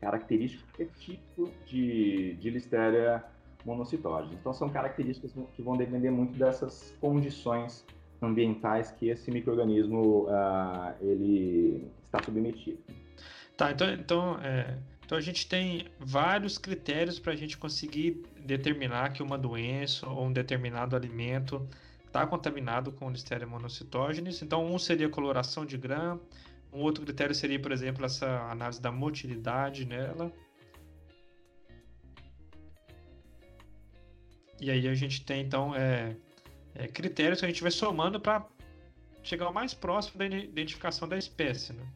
característico 0.00 0.64
que 0.74 0.82
é 0.82 0.86
típico 0.86 1.50
de, 1.66 2.34
de 2.34 2.50
Listeria 2.50 3.24
monocytogenes. 3.64 4.36
Então, 4.38 4.52
são 4.52 4.68
características 4.68 5.32
que 5.54 5.62
vão 5.62 5.76
depender 5.76 6.10
muito 6.10 6.38
dessas 6.38 6.94
condições 7.00 7.84
ambientais 8.20 8.90
que 8.92 9.08
esse 9.08 9.30
microorganismo 9.30 10.26
uh, 10.26 10.94
ele 11.00 11.90
está 12.04 12.22
submetido. 12.22 12.78
Tá, 13.56 13.70
então, 13.70 13.90
então, 13.92 14.38
é, 14.42 14.76
então 15.04 15.16
a 15.16 15.20
gente 15.20 15.48
tem 15.48 15.86
vários 15.98 16.58
critérios 16.58 17.18
para 17.18 17.32
a 17.32 17.36
gente 17.36 17.56
conseguir 17.56 18.22
determinar 18.44 19.12
que 19.12 19.22
uma 19.22 19.38
doença 19.38 20.08
ou 20.08 20.26
um 20.26 20.32
determinado 20.32 20.96
alimento 20.96 21.66
está 22.06 22.26
contaminado 22.26 22.92
com 22.92 23.10
Listeria 23.10 23.46
monocytogenes. 23.46 24.42
Então, 24.42 24.64
um 24.64 24.78
seria 24.78 25.08
coloração 25.08 25.64
de 25.64 25.76
grã, 25.76 26.18
um 26.74 26.80
outro 26.80 27.04
critério 27.04 27.34
seria, 27.34 27.60
por 27.60 27.70
exemplo, 27.70 28.04
essa 28.04 28.26
análise 28.50 28.82
da 28.82 28.90
motilidade 28.90 29.84
nela. 29.84 30.32
E 34.60 34.70
aí 34.70 34.88
a 34.88 34.94
gente 34.94 35.24
tem, 35.24 35.42
então, 35.42 35.74
é, 35.74 36.16
é, 36.74 36.88
critérios 36.88 37.38
que 37.38 37.46
a 37.46 37.48
gente 37.48 37.62
vai 37.62 37.70
somando 37.70 38.20
para 38.20 38.44
chegar 39.22 39.48
o 39.48 39.54
mais 39.54 39.72
próximo 39.72 40.18
da 40.18 40.26
identificação 40.26 41.08
da 41.08 41.16
espécie, 41.16 41.72
né? 41.72 41.86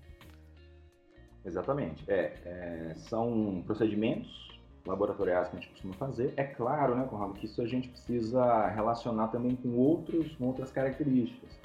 Exatamente. 1.44 2.04
É, 2.08 2.34
é, 2.44 2.94
são 2.96 3.62
procedimentos 3.66 4.48
laboratoriais 4.86 5.48
que 5.48 5.56
a 5.56 5.60
gente 5.60 5.70
costuma 5.70 5.94
fazer. 5.94 6.32
É 6.36 6.44
claro, 6.44 6.94
né, 6.94 7.06
Conrado, 7.08 7.34
que 7.34 7.46
isso 7.46 7.60
a 7.60 7.66
gente 7.66 7.88
precisa 7.88 8.66
relacionar 8.68 9.28
também 9.28 9.56
com 9.56 9.70
outros, 9.70 10.34
com 10.36 10.46
outras 10.46 10.70
características. 10.70 11.58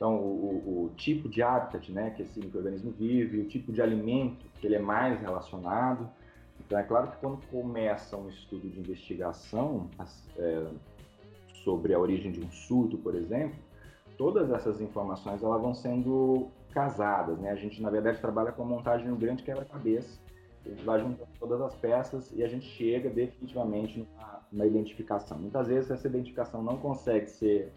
Então, 0.00 0.16
o, 0.16 0.86
o, 0.86 0.94
tipo 0.96 1.28
de 1.28 1.42
hábitat 1.42 1.92
né, 1.92 2.08
que 2.08 2.22
esse 2.22 2.40
microorganismo 2.40 2.90
vive, 2.90 3.38
o 3.38 3.44
tipo 3.44 3.70
de 3.70 3.82
alimento 3.82 4.46
que 4.58 4.66
ele 4.66 4.76
é 4.76 4.78
mais 4.78 5.20
relacionado. 5.20 6.08
Então, 6.58 6.78
é 6.78 6.82
claro 6.82 7.10
que 7.10 7.18
quando 7.18 7.46
começa 7.48 8.16
um 8.16 8.30
estudo 8.30 8.66
de 8.66 8.80
investigação, 8.80 9.90
é, 10.38 10.68
sobre 11.62 11.92
a 11.92 11.98
origem 11.98 12.32
de 12.32 12.40
um 12.40 12.50
surto, 12.50 12.96
por 12.96 13.14
exemplo, 13.14 13.58
todas 14.16 14.50
essas 14.50 14.80
informações 14.80 15.42
elas 15.42 15.60
vão 15.60 15.74
sendo 15.74 16.48
casadas, 16.72 17.38
né? 17.38 17.50
A 17.50 17.56
gente 17.56 17.82
na 17.82 17.90
verdade 17.90 18.22
trabalha 18.22 18.52
com 18.52 18.62
a 18.62 18.64
montagem 18.64 19.06
de 19.06 19.12
um 19.12 19.18
grande 19.18 19.42
quebra-cabeça. 19.42 20.18
A 20.64 20.68
gente 20.70 20.82
vai 20.82 20.98
juntando 20.98 21.28
todas 21.38 21.60
as 21.60 21.74
peças 21.74 22.32
e 22.32 22.42
a 22.42 22.48
gente 22.48 22.64
chega 22.64 23.10
definitivamente 23.10 24.08
na 24.50 24.64
identificação. 24.64 25.38
Muitas 25.38 25.68
vezes 25.68 25.90
essa 25.90 26.08
identificação 26.08 26.62
não 26.62 26.78
consegue 26.78 27.28
ser 27.28 27.70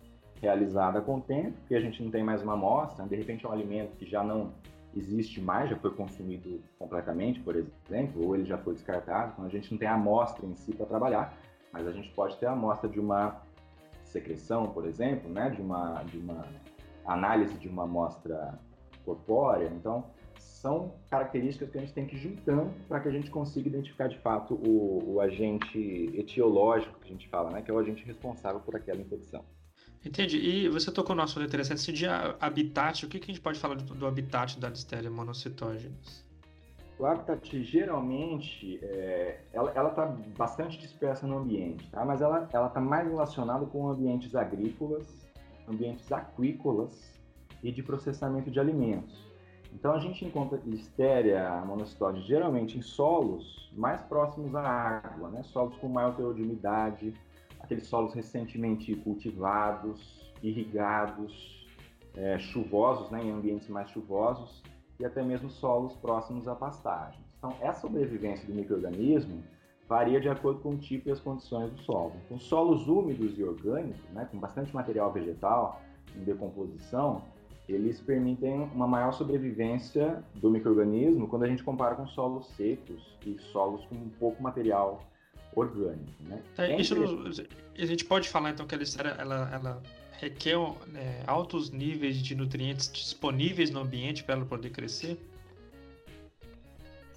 realizada 0.44 1.02
com 1.02 1.16
o 1.16 1.22
tempo, 1.22 1.54
porque 1.60 1.74
a 1.74 1.80
gente 1.80 2.04
não 2.04 2.12
tem 2.12 2.22
mais 2.22 2.44
uma 2.44 2.54
amostra, 2.54 3.06
de 3.06 3.16
repente 3.16 3.46
é 3.46 3.50
um 3.50 3.52
alimento 3.54 3.96
que 3.96 4.06
já 4.06 4.22
não 4.22 4.52
existe 4.96 5.40
mais, 5.40 5.70
já 5.70 5.78
foi 5.78 5.92
consumido 5.92 6.62
completamente, 6.78 7.40
por 7.40 7.56
exemplo, 7.56 8.26
ou 8.26 8.36
ele 8.36 8.44
já 8.44 8.58
foi 8.58 8.74
descartado, 8.74 9.32
então 9.34 9.46
a 9.46 9.50
gente 9.50 9.72
não 9.72 9.78
tem 9.78 9.88
a 9.88 9.94
amostra 9.94 10.46
em 10.46 10.54
si 10.54 10.76
para 10.76 10.86
trabalhar, 10.86 11.34
mas 11.72 11.88
a 11.88 11.94
gente 11.94 12.10
pode 12.12 12.38
ter 12.38 12.46
a 12.46 12.52
amostra 12.52 12.90
de 12.90 13.00
uma 13.00 13.42
secreção, 14.04 14.68
por 14.68 14.86
exemplo, 14.86 15.32
né, 15.32 15.50
de 15.50 15.62
uma, 15.62 16.04
de 16.04 16.18
uma 16.18 16.46
análise 17.06 17.58
de 17.58 17.70
uma 17.70 17.84
amostra 17.84 18.60
corpórea. 19.06 19.72
Então, 19.74 20.06
são 20.38 20.94
características 21.10 21.70
que 21.70 21.78
a 21.78 21.82
gente 21.82 21.94
tem 21.94 22.06
que 22.06 22.16
ir 22.16 22.20
juntando 22.20 22.72
para 22.88 23.00
que 23.00 23.08
a 23.08 23.12
gente 23.12 23.32
consiga 23.32 23.70
identificar 23.70 24.08
de 24.08 24.20
fato 24.20 24.54
o, 24.56 25.14
o, 25.14 25.22
agente 25.22 26.12
etiológico 26.14 27.00
que 27.00 27.08
a 27.08 27.12
gente 27.12 27.28
fala, 27.30 27.50
né, 27.50 27.62
que 27.62 27.72
é 27.72 27.74
o 27.74 27.80
agente 27.80 28.06
responsável 28.06 28.60
por 28.60 28.76
aquela 28.76 29.02
infecção. 29.02 29.44
Entendi. 30.06 30.38
E 30.38 30.70
você 30.70 30.92
tocou 30.92 31.16
no 31.16 31.22
assunto 31.22 31.46
interessante, 31.46 31.80
esse 31.80 31.94
de 31.94 32.06
habitat, 32.08 33.06
o 33.06 33.10
que, 33.10 33.20
que 33.20 33.32
a 33.32 33.34
gente 33.34 33.42
pode 33.42 33.60
falar 33.60 33.76
do, 33.76 33.96
do 33.96 34.06
habitat 34.06 34.60
da 34.60 34.70
Listeria 34.70 35.10
monocytogenes? 35.10 36.24
O 37.00 37.06
habitat, 37.06 37.64
geralmente, 37.64 38.80
é, 38.84 39.40
ela 39.54 39.90
está 39.90 40.06
bastante 40.38 40.78
dispersa 40.78 41.26
no 41.26 41.38
ambiente, 41.38 41.90
tá? 41.90 42.06
mas 42.06 42.22
ela 42.22 42.44
está 42.44 42.82
mais 42.82 43.08
relacionada 43.08 43.66
com 43.66 43.90
ambientes 43.90 44.36
agrícolas, 44.36 45.08
ambientes 45.68 46.12
aquícolas 46.12 47.20
e 47.64 47.72
de 47.72 47.82
processamento 47.82 48.52
de 48.52 48.60
alimentos. 48.60 49.24
Então, 49.74 49.94
a 49.94 50.00
gente 50.00 50.24
encontra 50.24 50.62
Listeria 50.66 51.64
monocytose 51.66 52.22
geralmente 52.22 52.78
em 52.78 52.82
solos 52.82 53.72
mais 53.74 54.02
próximos 54.04 54.54
à 54.54 54.62
água, 54.62 55.30
né? 55.30 55.42
solos 55.44 55.76
com 55.78 55.88
maior 55.88 56.16
teor 56.16 56.34
de 56.36 56.44
umidade, 56.44 57.14
aqueles 57.64 57.88
solos 57.88 58.14
recentemente 58.14 58.94
cultivados, 58.98 60.32
irrigados, 60.44 61.66
é, 62.16 62.38
chuvosos, 62.38 63.10
né? 63.10 63.24
em 63.24 63.32
ambientes 63.32 63.70
mais 63.70 63.90
chuvosos 63.90 64.62
e 65.00 65.06
até 65.06 65.24
mesmo 65.24 65.50
solos 65.50 65.96
próximos 65.96 66.48
a 66.48 66.54
pastagens. 66.54 67.24
Então, 67.38 67.56
essa 67.62 67.82
sobrevivência 67.82 68.46
do 68.46 68.54
microorganismo 68.54 69.44
varia 69.88 70.20
de 70.20 70.30
acordo 70.30 70.60
com 70.60 70.72
o 70.72 70.78
tipo 70.78 71.10
e 71.10 71.12
as 71.12 71.20
condições 71.20 71.72
do 71.72 71.80
solo. 71.80 72.14
Então, 72.26 72.38
solos 72.38 72.88
úmidos 72.88 73.38
e 73.38 73.44
orgânicos, 73.44 74.10
né, 74.12 74.28
com 74.30 74.38
bastante 74.38 74.74
material 74.74 75.12
vegetal 75.12 75.82
em 76.16 76.24
decomposição, 76.24 77.22
eles 77.68 78.00
permitem 78.02 78.64
uma 78.74 78.88
maior 78.88 79.14
sobrevivência 79.14 80.24
do 80.36 80.50
microorganismo 80.50 81.28
quando 81.28 81.44
a 81.44 81.48
gente 81.48 81.64
compara 81.64 81.96
com 81.96 82.06
solos 82.06 82.48
secos 82.58 83.18
e 83.26 83.38
solos 83.40 83.86
com 83.86 83.96
pouco 84.20 84.44
material 84.44 85.02
orgânico. 85.56 86.12
Né? 86.22 86.42
É, 86.58 86.80
isso, 86.80 86.96
a 87.78 87.86
gente 87.86 88.06
pode 88.06 88.30
falar 88.30 88.52
então 88.52 88.66
que 88.66 88.76
a 88.76 88.80
ela, 89.20 89.50
ela 89.54 89.84
requer 90.20 90.56
é, 90.96 91.24
altos 91.28 91.70
níveis 91.70 92.18
de 92.18 92.36
nutrientes 92.36 92.92
disponíveis 92.92 93.70
no 93.70 93.82
ambiente 93.82 94.24
para 94.24 94.36
ela 94.36 94.46
poder 94.46 94.70
crescer? 94.70 95.18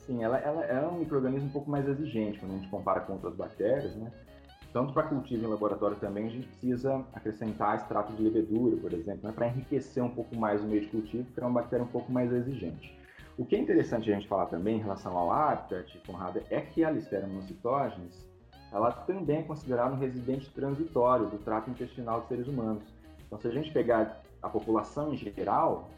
Sim, 0.06 0.22
ela, 0.22 0.38
ela 0.38 0.64
é 0.64 0.86
um 0.86 1.00
microorganismo 1.00 1.48
um 1.48 1.52
pouco 1.52 1.70
mais 1.70 1.88
exigente 1.88 2.38
quando 2.38 2.52
a 2.52 2.56
gente 2.58 2.68
compara 2.68 3.00
com 3.00 3.14
outras 3.14 3.34
bactérias, 3.34 3.94
né? 3.96 4.12
Tanto 4.72 4.92
para 4.92 5.04
cultivo 5.04 5.44
em 5.44 5.48
laboratório 5.48 5.96
também, 5.96 6.26
a 6.26 6.30
gente 6.30 6.46
precisa 6.48 7.04
acrescentar 7.14 7.76
extrato 7.76 8.12
de 8.12 8.22
levedura, 8.22 8.76
por 8.76 8.92
exemplo, 8.92 9.26
né? 9.26 9.32
para 9.34 9.48
enriquecer 9.48 10.02
um 10.02 10.10
pouco 10.10 10.36
mais 10.36 10.60
o 10.60 10.64
meio 10.64 10.82
de 10.82 10.88
cultivo, 10.88 11.24
porque 11.24 11.40
é 11.40 11.42
uma 11.44 11.60
bactéria 11.60 11.84
um 11.84 11.88
pouco 11.88 12.12
mais 12.12 12.30
exigente. 12.30 12.95
O 13.38 13.44
que 13.44 13.54
é 13.54 13.58
interessante 13.58 14.10
a 14.10 14.14
gente 14.14 14.26
falar 14.26 14.46
também 14.46 14.76
em 14.76 14.80
relação 14.80 15.16
ao 15.16 15.30
habitat, 15.30 16.00
Conrado, 16.06 16.42
é 16.48 16.60
que 16.60 16.82
a 16.82 16.90
Listeria 16.90 17.26
monocytogenes, 17.26 18.26
ela 18.72 18.90
também 18.90 19.38
é 19.38 19.42
considerada 19.42 19.94
um 19.94 19.98
residente 19.98 20.50
transitório 20.50 21.26
do 21.26 21.38
trato 21.38 21.70
intestinal 21.70 22.22
de 22.22 22.28
seres 22.28 22.48
humanos. 22.48 22.82
Então, 23.26 23.38
se 23.38 23.46
a 23.46 23.50
gente 23.50 23.70
pegar 23.72 24.22
a 24.42 24.48
população 24.48 25.12
em 25.12 25.16
geral, 25.16 25.88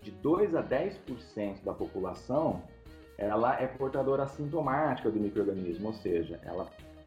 de 0.00 0.10
2 0.10 0.54
a 0.54 0.62
10% 0.62 1.62
da 1.64 1.74
população 1.74 2.62
ela 3.18 3.60
é 3.60 3.66
portadora 3.66 4.24
assintomática 4.24 5.10
do 5.10 5.18
microorganismo, 5.18 5.88
ou 5.88 5.94
seja, 5.94 6.38
ela 6.44 6.66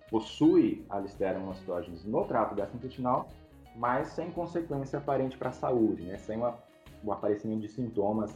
possui 0.10 0.86
a 0.89 1.00
Listeria 1.00 1.39
monocytogenes 1.39 2.03
no 2.03 2.25
trato 2.25 2.55
gastrointestinal, 2.55 3.29
mas 3.75 4.08
sem 4.10 4.31
consequência 4.31 4.98
aparente 4.98 5.38
para 5.38 5.50
a 5.50 5.53
saúde, 5.53 6.03
né? 6.03 6.17
sem 6.17 6.38
uma, 6.38 6.58
o 7.03 7.12
aparecimento 7.12 7.62
de 7.62 7.69
sintomas 7.69 8.36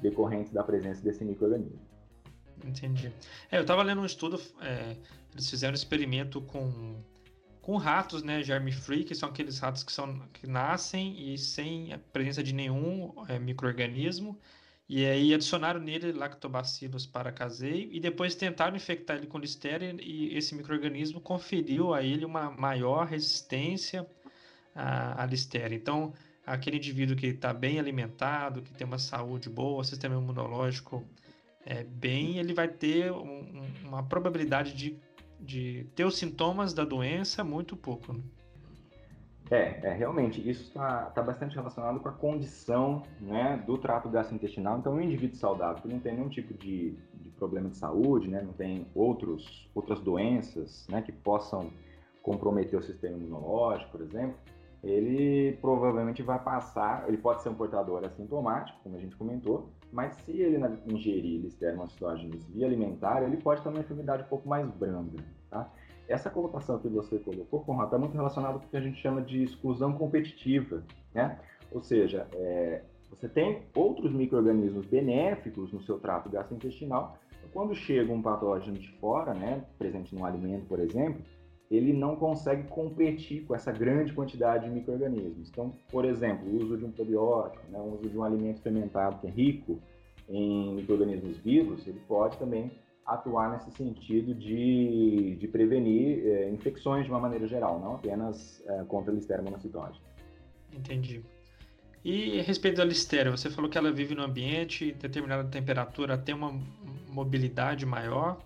decorrentes 0.00 0.52
da 0.52 0.62
presença 0.62 1.02
desse 1.02 1.24
microorganismo. 1.24 1.78
Entendi. 2.64 3.12
É, 3.50 3.56
eu 3.56 3.62
estava 3.62 3.82
lendo 3.82 4.00
um 4.00 4.06
estudo, 4.06 4.40
é, 4.60 4.96
eles 5.32 5.48
fizeram 5.48 5.72
um 5.72 5.74
experimento 5.74 6.40
com, 6.42 6.96
com 7.62 7.76
ratos, 7.76 8.22
né, 8.22 8.42
germ-free, 8.42 9.04
que 9.04 9.14
são 9.14 9.28
aqueles 9.28 9.58
ratos 9.58 9.82
que, 9.82 9.92
são, 9.92 10.18
que 10.32 10.46
nascem 10.46 11.32
e 11.32 11.38
sem 11.38 11.92
a 11.92 11.98
presença 11.98 12.42
de 12.42 12.52
nenhum 12.52 13.12
é, 13.28 13.38
microorganismo, 13.38 14.38
e 14.88 15.06
aí 15.06 15.32
adicionaram 15.32 15.78
nele 15.78 16.10
lactobacillus 16.10 17.06
paracasei 17.06 17.88
e 17.92 18.00
depois 18.00 18.34
tentaram 18.34 18.76
infectar 18.76 19.16
ele 19.16 19.28
com 19.28 19.38
listeria 19.38 19.94
e 20.00 20.36
esse 20.36 20.52
microorganismo 20.52 21.20
conferiu 21.20 21.94
a 21.94 22.02
ele 22.02 22.24
uma 22.24 22.50
maior 22.50 23.06
resistência 23.06 24.04
à, 24.74 25.22
à 25.22 25.26
listeria. 25.26 25.76
Então, 25.76 26.12
aquele 26.52 26.76
indivíduo 26.76 27.16
que 27.16 27.26
está 27.26 27.52
bem 27.52 27.78
alimentado, 27.78 28.62
que 28.62 28.72
tem 28.72 28.86
uma 28.86 28.98
saúde 28.98 29.48
boa, 29.48 29.84
sistema 29.84 30.16
imunológico 30.16 31.04
é, 31.64 31.84
bem, 31.84 32.38
ele 32.38 32.52
vai 32.52 32.68
ter 32.68 33.12
um, 33.12 33.62
uma 33.84 34.02
probabilidade 34.02 34.74
de, 34.74 34.98
de 35.38 35.86
ter 35.94 36.04
os 36.04 36.16
sintomas 36.16 36.74
da 36.74 36.84
doença 36.84 37.44
muito 37.44 37.76
pouco. 37.76 38.12
Né? 38.12 38.20
É, 39.50 39.80
é, 39.82 39.94
realmente, 39.94 40.48
isso 40.48 40.62
está 40.68 41.06
tá 41.06 41.22
bastante 41.22 41.56
relacionado 41.56 41.98
com 41.98 42.08
a 42.08 42.12
condição 42.12 43.02
né, 43.20 43.62
do 43.66 43.76
trato 43.76 44.08
gastrointestinal. 44.08 44.78
Então, 44.78 44.94
um 44.94 45.00
indivíduo 45.00 45.36
saudável 45.36 45.82
que 45.82 45.88
não 45.88 45.98
tem 45.98 46.14
nenhum 46.14 46.28
tipo 46.28 46.54
de, 46.54 46.96
de 47.14 47.30
problema 47.30 47.68
de 47.68 47.76
saúde, 47.76 48.28
né, 48.28 48.42
não 48.42 48.52
tem 48.52 48.86
outros, 48.94 49.68
outras 49.74 50.00
doenças 50.00 50.86
né, 50.88 51.02
que 51.02 51.10
possam 51.10 51.70
comprometer 52.22 52.78
o 52.78 52.82
sistema 52.82 53.16
imunológico, 53.16 53.90
por 53.90 54.02
exemplo, 54.02 54.36
ele 54.82 55.52
provavelmente 55.60 56.22
vai 56.22 56.38
passar, 56.38 57.06
ele 57.08 57.18
pode 57.18 57.42
ser 57.42 57.50
um 57.50 57.54
portador 57.54 58.04
assintomático, 58.04 58.78
como 58.82 58.96
a 58.96 58.98
gente 58.98 59.16
comentou, 59.16 59.70
mas 59.92 60.14
se 60.24 60.32
ele 60.32 60.58
ingerir 60.86 61.40
listeriomocidógenes 61.40 62.46
via 62.48 62.66
alimentar, 62.66 63.22
ele 63.22 63.36
pode 63.36 63.62
ter 63.62 63.68
uma 63.68 63.80
enfermidade 63.80 64.22
um 64.22 64.26
pouco 64.26 64.48
mais 64.48 64.68
branda, 64.70 65.22
tá? 65.50 65.70
essa 66.10 66.28
colocação 66.28 66.78
que 66.80 66.88
você 66.88 67.18
colocou, 67.18 67.60
Conrado, 67.60 67.86
está 67.86 67.98
muito 67.98 68.14
relacionado 68.14 68.58
com 68.58 68.66
o 68.66 68.68
que 68.68 68.76
a 68.76 68.80
gente 68.80 69.00
chama 69.00 69.22
de 69.22 69.44
exclusão 69.44 69.92
competitiva, 69.92 70.82
né? 71.14 71.38
Ou 71.70 71.80
seja, 71.80 72.26
é, 72.34 72.82
você 73.08 73.28
tem 73.28 73.62
outros 73.76 74.12
micro-organismos 74.12 74.86
benéficos 74.86 75.72
no 75.72 75.80
seu 75.80 76.00
trato 76.00 76.28
gastrointestinal, 76.28 77.16
quando 77.52 77.74
chega 77.76 78.12
um 78.12 78.20
patógeno 78.20 78.76
de 78.76 78.90
fora, 78.98 79.32
né, 79.34 79.64
presente 79.78 80.14
no 80.14 80.24
alimento, 80.24 80.66
por 80.66 80.80
exemplo, 80.80 81.22
ele 81.70 81.92
não 81.92 82.16
consegue 82.16 82.64
competir 82.68 83.44
com 83.44 83.54
essa 83.54 83.70
grande 83.70 84.12
quantidade 84.12 84.64
de 84.64 84.70
micro-organismos. 84.70 85.48
Então, 85.48 85.72
por 85.90 86.04
exemplo, 86.04 86.48
o 86.48 86.56
uso 86.56 86.76
de 86.76 86.84
um 86.84 86.90
probiótico, 86.90 87.64
né, 87.70 87.78
o 87.78 87.94
uso 87.94 88.08
de 88.08 88.18
um 88.18 88.24
alimento 88.24 88.60
fermentado 88.60 89.18
que 89.20 89.28
é 89.28 89.30
rico 89.30 89.78
em 90.28 90.74
micro-organismos 90.74 91.36
vivos, 91.38 91.86
ele 91.86 92.00
pode 92.08 92.36
também 92.38 92.72
atuar 93.06 93.52
nesse 93.52 93.70
sentido 93.72 94.34
de, 94.34 95.36
de 95.36 95.48
prevenir 95.48 96.26
é, 96.26 96.50
infecções 96.50 97.04
de 97.04 97.10
uma 97.10 97.20
maneira 97.20 97.46
geral, 97.46 97.80
não 97.80 97.94
apenas 97.96 98.62
é, 98.66 98.84
contra 98.84 99.12
a 99.12 99.14
listeria 99.14 99.42
monocitose. 99.42 99.98
Entendi. 100.72 101.22
E 102.04 102.40
a 102.40 102.42
respeito 102.42 102.76
da 102.76 102.84
listeria, 102.84 103.30
você 103.30 103.50
falou 103.50 103.70
que 103.70 103.76
ela 103.76 103.92
vive 103.92 104.14
no 104.14 104.22
ambiente, 104.22 104.92
determinada 104.92 105.44
temperatura 105.44 106.16
tem 106.16 106.34
uma 106.34 106.52
mobilidade 107.08 107.84
maior. 107.84 108.38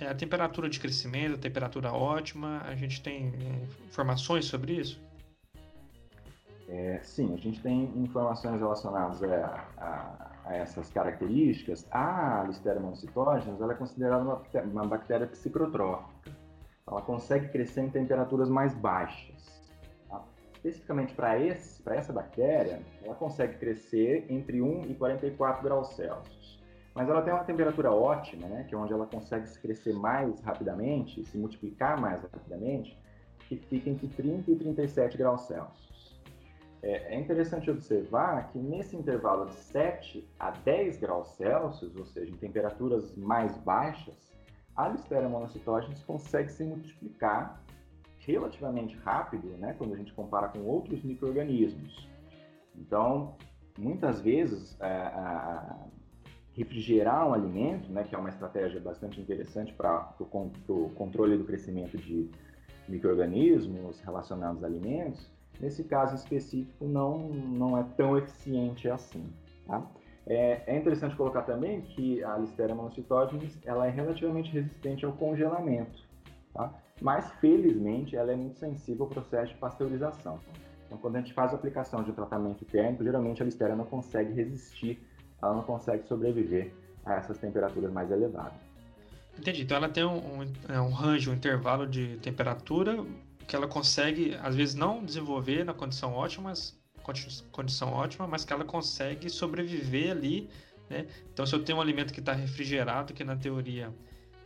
É 0.00 0.06
a 0.06 0.14
temperatura 0.14 0.68
de 0.68 0.78
crescimento, 0.78 1.34
a 1.34 1.38
temperatura 1.38 1.92
ótima, 1.92 2.62
a 2.64 2.74
gente 2.76 3.02
tem 3.02 3.26
é, 3.26 3.86
informações 3.86 4.44
sobre 4.44 4.74
isso? 4.74 5.00
É, 6.68 7.00
sim, 7.02 7.32
a 7.32 7.36
gente 7.36 7.60
tem 7.60 7.84
informações 7.96 8.60
relacionadas 8.60 9.22
a, 9.22 9.64
a, 9.78 10.30
a 10.44 10.56
essas 10.56 10.90
características. 10.90 11.86
A 11.90 12.44
Listeria 12.46 12.78
monocytogenes 12.78 13.60
ela 13.60 13.72
é 13.72 13.76
considerada 13.76 14.22
uma, 14.22 14.42
uma 14.64 14.86
bactéria 14.86 15.26
psicrotrófica. 15.26 16.30
Ela 16.86 17.02
consegue 17.02 17.48
crescer 17.48 17.80
em 17.80 17.90
temperaturas 17.90 18.48
mais 18.48 18.74
baixas. 18.74 19.62
Tá? 20.08 20.22
Especificamente 20.54 21.14
para 21.14 21.36
essa 21.38 22.12
bactéria, 22.12 22.82
ela 23.02 23.14
consegue 23.14 23.56
crescer 23.56 24.26
entre 24.28 24.60
1 24.60 24.90
e 24.90 24.94
44 24.94 25.62
graus 25.62 25.88
Celsius. 25.96 26.37
Mas 26.98 27.08
ela 27.08 27.22
tem 27.22 27.32
uma 27.32 27.44
temperatura 27.44 27.92
ótima, 27.92 28.48
né, 28.48 28.64
que 28.64 28.74
é 28.74 28.76
onde 28.76 28.92
ela 28.92 29.06
consegue 29.06 29.48
crescer 29.60 29.92
mais 29.92 30.40
rapidamente, 30.40 31.24
se 31.24 31.38
multiplicar 31.38 32.00
mais 32.00 32.20
rapidamente, 32.22 32.98
que 33.48 33.56
fica 33.56 33.88
entre 33.88 34.08
30 34.08 34.50
e 34.50 34.56
37 34.56 35.16
graus 35.16 35.42
Celsius. 35.42 36.20
É, 36.82 37.14
é 37.14 37.20
interessante 37.20 37.70
observar 37.70 38.48
que 38.48 38.58
nesse 38.58 38.96
intervalo 38.96 39.46
de 39.46 39.54
7 39.54 40.28
a 40.40 40.50
10 40.50 40.98
graus 40.98 41.28
Celsius, 41.36 41.94
ou 41.94 42.04
seja, 42.04 42.32
em 42.32 42.36
temperaturas 42.36 43.14
mais 43.14 43.56
baixas, 43.58 44.32
a 44.74 44.88
Listeria 44.88 45.28
monocytogenes 45.28 46.02
consegue 46.02 46.50
se 46.50 46.64
multiplicar 46.64 47.62
relativamente 48.18 48.96
rápido, 49.04 49.56
né, 49.56 49.72
quando 49.78 49.94
a 49.94 49.96
gente 49.96 50.12
compara 50.14 50.48
com 50.48 50.58
outros 50.64 51.04
micro-organismos. 51.04 52.08
Então, 52.74 53.36
muitas 53.78 54.20
vezes, 54.20 54.76
é, 54.80 55.12
refrigerar 56.58 57.28
um 57.28 57.32
alimento, 57.32 57.90
né, 57.90 58.04
que 58.04 58.14
é 58.14 58.18
uma 58.18 58.28
estratégia 58.28 58.80
bastante 58.80 59.20
interessante 59.20 59.72
para 59.72 60.12
o 60.18 60.90
controle 60.94 61.38
do 61.38 61.44
crescimento 61.44 61.96
de 61.96 62.28
micro-organismos 62.88 64.00
relacionados 64.00 64.62
a 64.64 64.66
alimentos, 64.66 65.30
Nesse 65.60 65.82
caso 65.84 66.14
específico, 66.14 66.84
não, 66.84 67.18
não 67.18 67.76
é 67.76 67.82
tão 67.96 68.16
eficiente 68.16 68.88
assim. 68.88 69.24
Tá? 69.66 69.84
É, 70.26 70.62
é, 70.66 70.76
interessante 70.76 71.16
colocar 71.16 71.42
também 71.42 71.80
que 71.80 72.22
a 72.22 72.36
Listeria 72.36 72.74
monocytogenes 72.74 73.58
ela 73.64 73.86
é 73.86 73.90
relativamente 73.90 74.52
resistente 74.52 75.04
ao 75.04 75.12
congelamento, 75.12 76.02
tá? 76.54 76.72
mas 77.00 77.30
felizmente 77.40 78.14
ela 78.14 78.32
é 78.32 78.36
muito 78.36 78.58
sensível 78.58 79.06
ao 79.06 79.10
processo 79.10 79.52
de 79.52 79.58
pasteurização. 79.58 80.38
Então, 80.86 80.98
quando 80.98 81.16
a 81.16 81.20
gente 81.20 81.34
faz 81.34 81.52
a 81.52 81.56
aplicação 81.56 82.02
de 82.02 82.10
um 82.10 82.14
tratamento 82.14 82.64
térmico, 82.64 83.04
geralmente 83.04 83.42
a 83.42 83.44
Listeria 83.44 83.76
não 83.76 83.84
consegue 83.84 84.32
resistir, 84.32 85.02
ela 85.42 85.54
não 85.54 85.62
consegue 85.62 86.06
sobreviver 86.06 86.72
a 87.04 87.14
essas 87.14 87.38
temperaturas 87.38 87.92
mais 87.92 88.10
elevadas. 88.10 88.58
Entendi. 89.38 89.62
Então 89.62 89.76
ela 89.76 89.88
tem 89.88 90.04
um, 90.04 90.40
um, 90.40 90.52
é 90.68 90.80
um 90.80 90.90
range, 90.90 91.30
um 91.30 91.34
intervalo 91.34 91.86
de 91.86 92.16
temperatura 92.18 93.04
que 93.46 93.56
ela 93.56 93.66
consegue, 93.66 94.36
às 94.42 94.54
vezes, 94.54 94.74
não 94.74 95.02
desenvolver 95.02 95.64
na 95.64 95.72
condição 95.72 96.12
ótima, 96.12 96.52
condição 97.50 97.92
ótima, 97.92 98.26
mas 98.26 98.44
que 98.44 98.52
ela 98.52 98.64
consegue 98.64 99.30
sobreviver 99.30 100.10
ali, 100.10 100.50
né? 100.90 101.06
Então, 101.32 101.46
se 101.46 101.54
eu 101.54 101.64
tenho 101.64 101.78
um 101.78 101.80
alimento 101.80 102.12
que 102.12 102.20
está 102.20 102.34
refrigerado, 102.34 103.14
que 103.14 103.24
na 103.24 103.36
teoria 103.36 103.90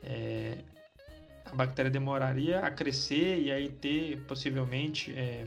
é, 0.04 0.58
a 1.46 1.54
bactéria 1.54 1.90
demoraria 1.90 2.60
a 2.60 2.70
crescer 2.70 3.40
e 3.40 3.50
aí 3.50 3.68
ter 3.68 4.20
possivelmente 4.28 5.12
é, 5.18 5.44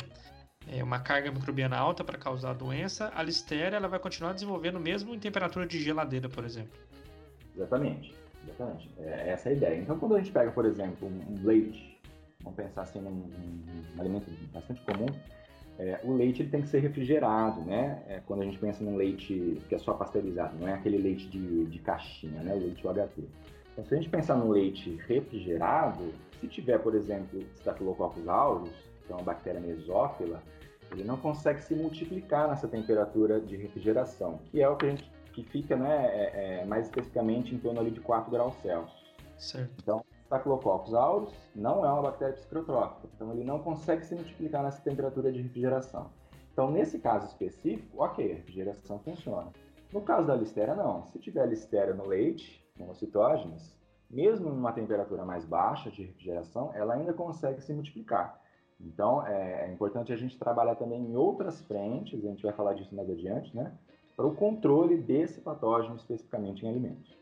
é, 0.71 0.83
uma 0.83 0.99
carga 0.99 1.31
microbiana 1.31 1.77
alta 1.77 2.03
para 2.03 2.17
causar 2.17 2.51
a 2.51 2.53
doença, 2.53 3.11
a 3.15 3.23
listéria 3.23 3.77
ela 3.77 3.87
vai 3.87 3.99
continuar 3.99 4.33
desenvolvendo 4.33 4.79
mesmo 4.79 5.13
em 5.13 5.19
temperatura 5.19 5.65
de 5.65 5.81
geladeira, 5.81 6.29
por 6.29 6.43
exemplo. 6.43 6.77
Exatamente, 7.55 8.13
exatamente. 8.43 8.89
É 8.99 9.29
essa 9.31 9.49
é 9.49 9.51
a 9.51 9.55
ideia. 9.55 9.81
Então, 9.81 9.97
quando 9.97 10.15
a 10.15 10.19
gente 10.19 10.31
pega, 10.31 10.51
por 10.51 10.65
exemplo, 10.65 11.07
um 11.07 11.43
leite 11.43 11.95
vamos 12.45 12.55
pensar 12.55 12.83
assim 12.83 13.01
num, 13.01 13.11
num 13.11 13.99
alimento 14.01 14.29
bastante 14.53 14.79
comum, 14.81 15.07
é, 15.77 15.99
o 16.03 16.13
leite 16.13 16.43
ele 16.43 16.49
tem 16.49 16.61
que 16.61 16.69
ser 16.69 16.79
refrigerado, 16.79 17.59
né? 17.61 18.01
É, 18.07 18.21
quando 18.25 18.43
a 18.43 18.45
gente 18.45 18.57
pensa 18.57 18.83
num 18.83 18.95
leite 18.95 19.61
que 19.67 19.75
é 19.75 19.77
só 19.77 19.93
pasteurizado, 19.93 20.55
não 20.57 20.67
é 20.67 20.73
aquele 20.73 20.97
leite 20.97 21.27
de, 21.27 21.65
de 21.65 21.79
caixinha, 21.79 22.41
né? 22.41 22.53
O 22.53 22.59
leite 22.59 22.87
UHT. 22.87 23.27
Então, 23.73 23.83
se 23.83 23.93
a 23.93 23.97
gente 23.97 24.09
pensar 24.09 24.35
no 24.35 24.49
leite 24.51 24.97
refrigerado, 25.05 26.13
se 26.39 26.47
tiver, 26.47 26.77
por 26.77 26.95
exemplo, 26.95 27.43
Staphylococcus 27.57 28.25
aureus, 28.27 28.69
que 29.05 29.11
é 29.11 29.15
uma 29.15 29.23
bactéria 29.23 29.61
mesófila, 29.61 30.41
ele 30.91 31.03
não 31.03 31.17
consegue 31.17 31.61
se 31.61 31.75
multiplicar 31.75 32.47
nessa 32.47 32.67
temperatura 32.67 33.39
de 33.39 33.55
refrigeração, 33.55 34.39
que 34.45 34.61
é 34.61 34.69
o 34.69 34.75
que 34.75 34.85
a 34.85 34.89
gente 34.89 35.15
que 35.35 35.43
fica, 35.43 35.75
né, 35.75 36.05
é, 36.05 36.61
é, 36.61 36.65
mais 36.65 36.85
especificamente 36.85 37.53
em 37.53 37.59
torno 37.59 37.81
ali 37.81 37.91
de 37.91 37.99
4 37.99 38.31
graus 38.31 38.55
Celsius. 38.61 39.13
Certo. 39.37 39.69
Então, 39.81 40.05
Staphylococcus 40.23 40.93
aureus 40.93 41.33
não 41.53 41.85
é 41.85 41.91
uma 41.91 42.03
bactéria 42.03 42.33
psicrotrófica, 42.33 43.09
então 43.13 43.31
ele 43.33 43.43
não 43.43 43.59
consegue 43.59 44.05
se 44.05 44.15
multiplicar 44.15 44.63
nessa 44.63 44.81
temperatura 44.81 45.31
de 45.33 45.41
refrigeração. 45.41 46.09
Então, 46.53 46.71
nesse 46.71 46.99
caso 46.99 47.27
específico, 47.27 48.01
ok, 48.01 48.31
a 48.31 48.35
refrigeração 48.35 48.97
funciona. 48.99 49.51
No 49.91 50.01
caso 50.01 50.25
da 50.25 50.35
listeria, 50.35 50.73
não. 50.73 51.05
Se 51.07 51.19
tiver 51.19 51.45
listeria 51.47 51.93
no 51.93 52.07
leite, 52.07 52.65
monocitógenes, 52.79 53.77
mesmo 54.09 54.49
numa 54.49 54.71
temperatura 54.71 55.25
mais 55.25 55.43
baixa 55.43 55.91
de 55.91 56.03
refrigeração, 56.03 56.71
ela 56.73 56.93
ainda 56.93 57.13
consegue 57.13 57.61
se 57.61 57.73
multiplicar. 57.73 58.41
Então, 58.79 59.25
é, 59.25 59.67
é 59.67 59.73
importante 59.73 60.11
a 60.11 60.15
gente 60.15 60.37
trabalhar 60.37 60.75
também 60.75 61.01
em 61.01 61.15
outras 61.15 61.61
frentes, 61.61 62.23
a 62.23 62.27
gente 62.27 62.43
vai 62.43 62.53
falar 62.53 62.73
disso 62.73 62.93
mais 62.93 63.09
adiante, 63.09 63.55
né? 63.55 63.71
Para 64.15 64.25
o 64.25 64.35
controle 64.35 64.97
desse 64.97 65.41
patógeno 65.41 65.95
especificamente 65.95 66.65
em 66.65 66.69
alimentos. 66.69 67.15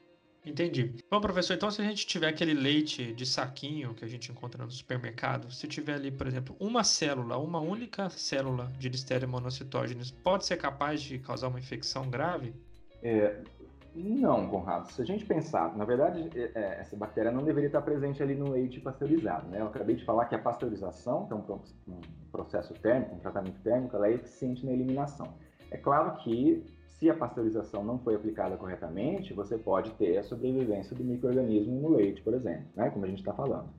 Entendi. 0.45 0.93
Bom, 1.09 1.21
professor, 1.21 1.53
então 1.53 1.71
se 1.71 1.81
a 1.81 1.85
gente 1.85 2.05
tiver 2.05 2.27
aquele 2.27 2.53
leite 2.53 3.13
de 3.13 3.25
saquinho 3.25 3.93
que 3.93 4.03
a 4.03 4.07
gente 4.07 4.29
encontra 4.29 4.63
no 4.63 4.69
supermercado, 4.69 5.49
se 5.49 5.67
tiver 5.67 5.93
ali, 5.93 6.11
por 6.11 6.27
exemplo, 6.27 6.55
uma 6.59 6.83
célula, 6.83 7.37
uma 7.37 7.61
única 7.61 8.09
célula 8.09 8.71
de 8.77 8.89
Listeria 8.89 9.27
monocytogenes, 9.27 10.11
pode 10.11 10.45
ser 10.45 10.57
capaz 10.57 11.01
de 11.01 11.17
causar 11.17 11.47
uma 11.47 11.59
infecção 11.59 12.09
grave? 12.09 12.53
É, 13.01 13.41
não, 13.95 14.47
Conrado. 14.47 14.91
Se 14.91 15.01
a 15.01 15.05
gente 15.05 15.25
pensar, 15.25 15.75
na 15.77 15.85
verdade, 15.85 16.29
é, 16.35 16.51
é, 16.55 16.79
essa 16.79 16.95
bactéria 16.95 17.31
não 17.31 17.43
deveria 17.43 17.67
estar 17.67 17.81
presente 17.81 18.23
ali 18.23 18.35
no 18.35 18.49
leite 18.49 18.79
pasteurizado. 18.79 19.47
Né? 19.49 19.61
Eu 19.61 19.67
acabei 19.67 19.95
de 19.95 20.03
falar 20.03 20.25
que 20.25 20.35
a 20.35 20.39
pasteurização, 20.39 21.27
que 21.27 21.33
é 21.33 21.35
um, 21.35 21.59
um 21.87 22.01
processo 22.31 22.73
térmico, 22.75 23.15
um 23.15 23.19
tratamento 23.19 23.61
térmico, 23.61 23.95
ela 23.95 24.07
é 24.07 24.13
eficiente 24.13 24.65
na 24.65 24.71
eliminação. 24.71 25.33
É 25.69 25.77
claro 25.77 26.17
que 26.17 26.63
se 26.87 27.09
a 27.09 27.13
pasteurização 27.13 27.83
não 27.83 27.99
foi 27.99 28.15
aplicada 28.15 28.57
corretamente, 28.57 29.33
você 29.33 29.57
pode 29.57 29.91
ter 29.91 30.17
a 30.17 30.23
sobrevivência 30.23 30.95
do 30.95 31.03
microorganismo 31.03 31.79
no 31.79 31.89
leite, 31.95 32.21
por 32.21 32.33
exemplo, 32.33 32.65
né? 32.75 32.89
como 32.89 33.05
a 33.05 33.07
gente 33.07 33.19
está 33.19 33.33
falando. 33.33 33.69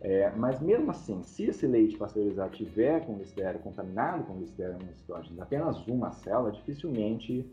É, 0.00 0.30
mas 0.36 0.60
mesmo 0.60 0.90
assim, 0.90 1.22
se 1.22 1.44
esse 1.46 1.66
leite 1.66 1.96
pasteurizado 1.96 2.50
tiver 2.50 3.06
com 3.06 3.16
listeria 3.16 3.58
contaminado 3.58 4.24
com 4.24 4.38
listeria 4.38 4.74
monocytogenes, 4.74 5.40
apenas 5.40 5.86
uma 5.86 6.12
célula, 6.12 6.52
dificilmente 6.52 7.50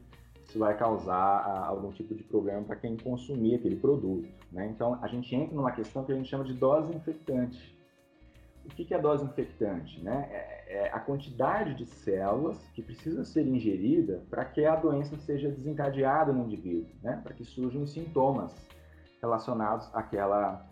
isso 0.53 0.59
vai 0.59 0.77
causar 0.77 1.15
a, 1.15 1.65
algum 1.65 1.91
tipo 1.91 2.13
de 2.13 2.23
problema 2.23 2.61
para 2.63 2.75
quem 2.75 2.95
consumir 2.95 3.55
aquele 3.55 3.75
produto. 3.75 4.29
Né? 4.51 4.67
Então, 4.67 4.99
a 5.01 5.07
gente 5.07 5.35
entra 5.35 5.55
numa 5.55 5.71
questão 5.71 6.05
que 6.05 6.11
a 6.11 6.15
gente 6.15 6.29
chama 6.29 6.43
de 6.43 6.53
dose 6.53 6.95
infectante. 6.95 7.75
O 8.63 8.69
que, 8.69 8.93
é 8.93 8.99
dose 8.99 9.25
infectante? 9.25 10.01
Né? 10.01 10.29
É, 10.31 10.85
é 10.85 10.91
a 10.93 10.99
quantidade 10.99 11.73
de 11.73 11.85
células 11.85 12.57
que 12.73 12.83
precisa 12.83 13.25
ser 13.25 13.47
ingerida 13.47 14.23
para 14.29 14.45
que 14.45 14.63
a 14.63 14.75
doença 14.75 15.17
seja 15.17 15.49
desencadeada 15.49 16.31
no 16.31 16.45
indivíduo, 16.45 16.93
né? 17.01 17.19
para 17.23 17.33
que 17.33 17.43
surjam 17.43 17.85
sintomas 17.87 18.53
relacionados 19.21 19.89
àquela 19.93 20.65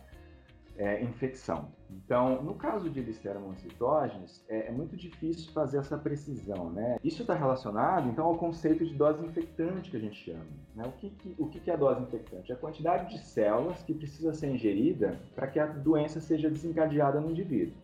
é, 0.77 1.03
infecção. 1.03 1.69
Então, 1.89 2.41
no 2.41 2.55
caso 2.55 2.89
de 2.89 3.01
Listeria 3.01 3.39
monocytogenes, 3.39 4.43
é, 4.47 4.67
é, 4.67 4.71
muito 4.71 4.95
difícil 4.95 5.51
fazer 5.51 5.77
essa 5.77 5.97
precisão, 5.97 6.69
né? 6.69 6.97
Isso 7.03 7.21
está 7.21 7.33
relacionado, 7.33 8.09
então, 8.09 8.25
ao 8.25 8.37
conceito 8.37 8.85
de 8.85 8.93
dose 8.95 9.23
infectante 9.25 9.91
que 9.91 9.97
a 9.97 9.99
gente 9.99 10.23
chama. 10.23 10.45
Né? 10.75 10.83
O, 10.85 10.91
que, 10.93 11.09
que, 11.09 11.35
o 11.37 11.47
que 11.47 11.69
é 11.69 11.73
a 11.73 11.77
dose 11.77 12.01
infectante? 12.01 12.51
É 12.51 12.55
a 12.55 12.57
quantidade 12.57 13.13
de 13.13 13.23
células 13.23 13.83
que 13.83 13.93
precisa 13.93 14.33
ser 14.33 14.47
ingerida 14.47 15.19
para 15.35 15.47
que 15.47 15.59
a 15.59 15.65
doença 15.65 16.19
seja 16.19 16.49
desencadeada 16.49 17.19
no 17.19 17.31
indivíduo. 17.31 17.75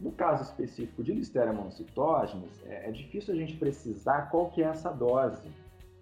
No 0.00 0.12
caso 0.12 0.42
específico 0.42 1.04
de 1.04 1.12
Listeria 1.12 1.52
monocytogenes, 1.52 2.62
é, 2.66 2.88
é 2.88 2.90
difícil 2.90 3.34
a 3.34 3.36
gente 3.36 3.56
precisar 3.56 4.22
qual 4.30 4.50
que 4.50 4.62
é 4.62 4.66
essa 4.66 4.90
dose, 4.90 5.48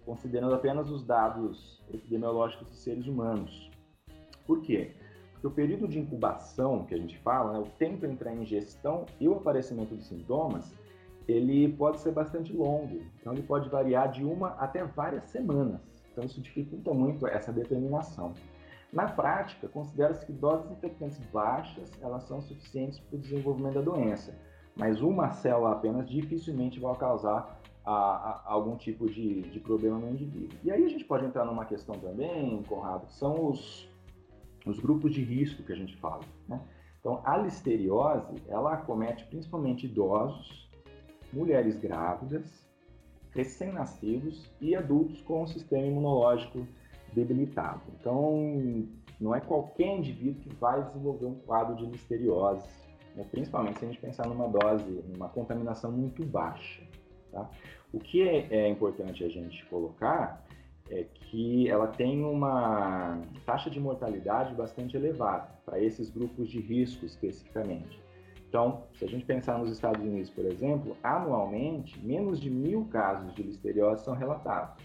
considerando 0.05 0.55
apenas 0.55 0.89
os 0.89 1.03
dados 1.03 1.83
epidemiológicos 1.93 2.67
dos 2.67 2.77
seres 2.79 3.05
humanos. 3.05 3.69
Por 4.47 4.61
quê? 4.61 4.95
Porque 5.39 5.47
o 5.47 5.51
período 5.51 5.87
de 5.87 5.97
incubação 5.97 6.83
que 6.83 6.93
a 6.93 6.97
gente 6.97 7.17
fala, 7.19 7.53
né, 7.53 7.59
o 7.59 7.69
tempo 7.77 8.05
entre 8.05 8.27
a 8.27 8.35
ingestão 8.35 9.05
e 9.21 9.27
o 9.27 9.35
aparecimento 9.35 9.95
dos 9.95 10.05
sintomas, 10.05 10.75
ele 11.25 11.71
pode 11.73 12.01
ser 12.01 12.11
bastante 12.11 12.51
longo. 12.51 13.01
Então, 13.19 13.31
ele 13.31 13.43
pode 13.43 13.69
variar 13.69 14.11
de 14.11 14.25
uma 14.25 14.49
até 14.55 14.83
várias 14.83 15.23
semanas. 15.29 15.79
Então, 16.11 16.25
isso 16.25 16.41
dificulta 16.41 16.93
muito 16.93 17.25
essa 17.25 17.53
determinação. 17.53 18.33
Na 18.91 19.07
prática, 19.07 19.69
considera-se 19.69 20.25
que 20.25 20.33
doses 20.33 20.69
infectantes 20.71 21.19
baixas 21.31 21.89
elas 22.01 22.23
são 22.23 22.41
suficientes 22.41 22.99
para 22.99 23.15
o 23.15 23.19
desenvolvimento 23.19 23.75
da 23.75 23.81
doença, 23.81 24.35
mas 24.75 25.01
uma 25.01 25.29
célula 25.29 25.71
apenas 25.71 26.09
dificilmente 26.09 26.79
vai 26.79 26.95
causar 26.95 27.61
a, 27.85 27.91
a, 27.91 28.41
algum 28.45 28.75
tipo 28.75 29.07
de, 29.07 29.43
de 29.43 29.59
problema 29.59 29.99
no 29.99 30.09
indivíduo. 30.09 30.57
E 30.63 30.71
aí 30.71 30.83
a 30.83 30.89
gente 30.89 31.05
pode 31.05 31.25
entrar 31.25 31.45
numa 31.45 31.65
questão 31.65 31.95
também, 31.95 32.61
Conrado, 32.63 33.05
que 33.05 33.13
são 33.13 33.47
os, 33.47 33.88
os 34.69 34.79
grupos 34.79 35.13
de 35.13 35.23
risco 35.23 35.63
que 35.63 35.73
a 35.73 35.75
gente 35.75 35.95
fala. 35.97 36.23
Né? 36.47 36.61
Então, 36.99 37.21
a 37.25 37.37
listeriose, 37.37 38.35
ela 38.47 38.73
acomete 38.73 39.25
principalmente 39.25 39.85
idosos, 39.85 40.69
mulheres 41.31 41.79
grávidas, 41.79 42.67
recém-nascidos 43.31 44.51
e 44.59 44.75
adultos 44.75 45.21
com 45.21 45.43
um 45.43 45.47
sistema 45.47 45.85
imunológico 45.85 46.67
debilitado. 47.13 47.81
Então, 47.99 48.87
não 49.19 49.35
é 49.35 49.39
qualquer 49.39 49.97
indivíduo 49.97 50.41
que 50.41 50.55
vai 50.55 50.83
desenvolver 50.83 51.25
um 51.25 51.35
quadro 51.35 51.75
de 51.75 51.85
listeriose, 51.85 52.67
né? 53.15 53.25
principalmente 53.31 53.79
se 53.79 53.85
a 53.85 53.87
gente 53.87 54.01
pensar 54.01 54.27
numa 54.27 54.47
dose, 54.47 55.03
numa 55.07 55.29
contaminação 55.29 55.91
muito 55.91 56.25
baixa. 56.25 56.81
Tá? 57.31 57.49
O 57.93 57.99
que 57.99 58.27
é, 58.27 58.47
é 58.49 58.69
importante 58.69 59.23
a 59.23 59.29
gente 59.29 59.65
colocar 59.65 60.45
é 60.89 61.03
que 61.03 61.69
ela 61.69 61.87
tem 61.87 62.23
uma 62.23 63.21
taxa 63.45 63.69
de 63.69 63.79
mortalidade 63.79 64.53
bastante 64.55 64.97
elevada 64.97 65.49
para 65.65 65.79
esses 65.79 66.09
grupos 66.09 66.49
de 66.49 66.59
risco 66.59 67.05
especificamente. 67.05 68.01
Então, 68.47 68.83
se 68.93 69.05
a 69.05 69.07
gente 69.07 69.25
pensar 69.25 69.59
nos 69.59 69.71
Estados 69.71 70.01
Unidos, 70.01 70.31
por 70.31 70.43
exemplo, 70.45 70.97
anualmente 71.03 72.03
menos 72.03 72.39
de 72.39 72.49
mil 72.49 72.85
casos 72.85 73.33
de 73.35 73.43
listeriose 73.43 74.03
são 74.03 74.15
relatados, 74.15 74.83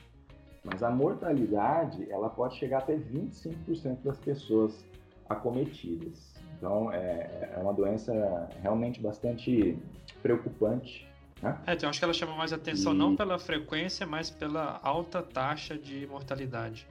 mas 0.63 0.83
a 0.83 0.91
mortalidade 0.91 2.11
ela 2.11 2.29
pode 2.29 2.57
chegar 2.57 2.79
até 2.79 2.95
25% 2.97 4.03
das 4.03 4.19
pessoas 4.19 4.85
acometidas. 5.29 6.35
Então, 6.59 6.93
é, 6.93 7.55
é 7.57 7.59
uma 7.61 7.73
doença 7.73 8.49
realmente 8.63 9.01
bastante 9.01 9.79
preocupante 10.23 11.09
né? 11.43 11.59
É, 11.67 11.75
então 11.75 11.89
acho 11.89 11.99
que 11.99 12.05
ela 12.05 12.15
chama 12.15 12.35
mais 12.35 12.53
atenção 12.53 12.95
e... 12.95 12.97
não 12.97 13.17
pela 13.17 13.39
frequência, 13.39 14.07
mas 14.07 14.31
pela 14.31 14.81
alta 14.83 15.23
taxa 15.23 15.77
de 15.77 16.07
mortalidade. 16.07 16.87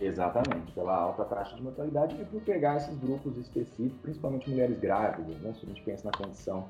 Exatamente, 0.00 0.72
pela 0.72 0.96
alta 0.96 1.24
taxa 1.24 1.54
de 1.56 1.62
mortalidade 1.62 2.16
e 2.20 2.24
por 2.24 2.40
pegar 2.40 2.78
esses 2.78 2.96
grupos 2.98 3.36
específicos, 3.36 4.00
principalmente 4.00 4.48
mulheres 4.48 4.78
grávidas, 4.78 5.36
né? 5.42 5.52
Se 5.52 5.66
a 5.66 5.68
gente 5.68 5.82
pensa 5.82 6.06
na 6.06 6.16
condição 6.16 6.66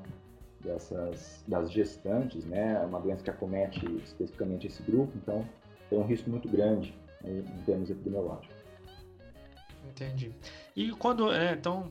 dessas 0.59 1.43
das 1.47 1.71
gestantes, 1.71 2.43
né? 2.45 2.77
Uma 2.79 2.99
doença 2.99 3.23
que 3.23 3.29
acomete 3.29 3.85
especificamente 4.03 4.67
esse 4.67 4.83
grupo, 4.83 5.13
então 5.15 5.47
tem 5.89 5.97
um 5.97 6.05
risco 6.05 6.29
muito 6.29 6.49
grande 6.49 6.93
né, 7.23 7.39
em 7.39 7.63
termos 7.63 7.89
epidemiológicos. 7.89 8.55
Entendi. 9.89 10.33
E 10.75 10.91
quando, 10.91 11.31
é, 11.31 11.53
então, 11.53 11.89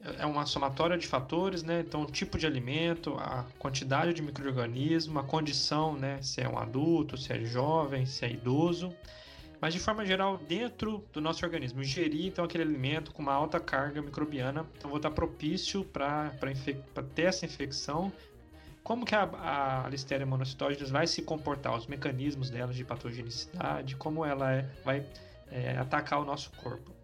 é 0.00 0.26
uma 0.26 0.46
somatória 0.46 0.96
de 0.96 1.06
fatores, 1.06 1.62
né? 1.62 1.80
Então, 1.80 2.02
o 2.02 2.06
tipo 2.06 2.38
de 2.38 2.46
alimento, 2.46 3.14
a 3.14 3.44
quantidade 3.58 4.12
de 4.14 4.22
microorganismo, 4.22 5.18
a 5.18 5.24
condição, 5.24 5.96
né? 5.96 6.20
Se 6.22 6.40
é 6.40 6.48
um 6.48 6.58
adulto, 6.58 7.16
se 7.16 7.32
é 7.32 7.44
jovem, 7.44 8.06
se 8.06 8.24
é 8.24 8.30
idoso. 8.30 8.94
Mas 9.60 9.72
de 9.72 9.80
forma 9.80 10.04
geral, 10.04 10.36
dentro 10.36 11.04
do 11.12 11.20
nosso 11.20 11.44
organismo, 11.44 11.80
ingerir 11.80 12.26
então 12.26 12.44
aquele 12.44 12.62
alimento 12.62 13.12
com 13.12 13.22
uma 13.22 13.32
alta 13.32 13.58
carga 13.58 14.02
microbiana, 14.02 14.66
então 14.76 14.90
vou 14.90 14.98
estar 14.98 15.10
propício 15.10 15.84
para 15.84 16.30
ter 17.14 17.22
essa 17.22 17.46
infecção. 17.46 18.12
Como 18.82 19.04
que 19.04 19.14
a, 19.14 19.84
a 19.84 19.88
Listeria 19.88 20.26
monocytogenes 20.26 20.90
vai 20.90 21.06
se 21.06 21.22
comportar, 21.22 21.74
os 21.74 21.86
mecanismos 21.86 22.50
dela 22.50 22.72
de 22.72 22.84
patogenicidade, 22.84 23.96
como 23.96 24.24
ela 24.24 24.52
é, 24.52 24.70
vai 24.84 25.04
é, 25.50 25.76
atacar 25.78 26.20
o 26.20 26.24
nosso 26.24 26.52
corpo. 26.52 26.95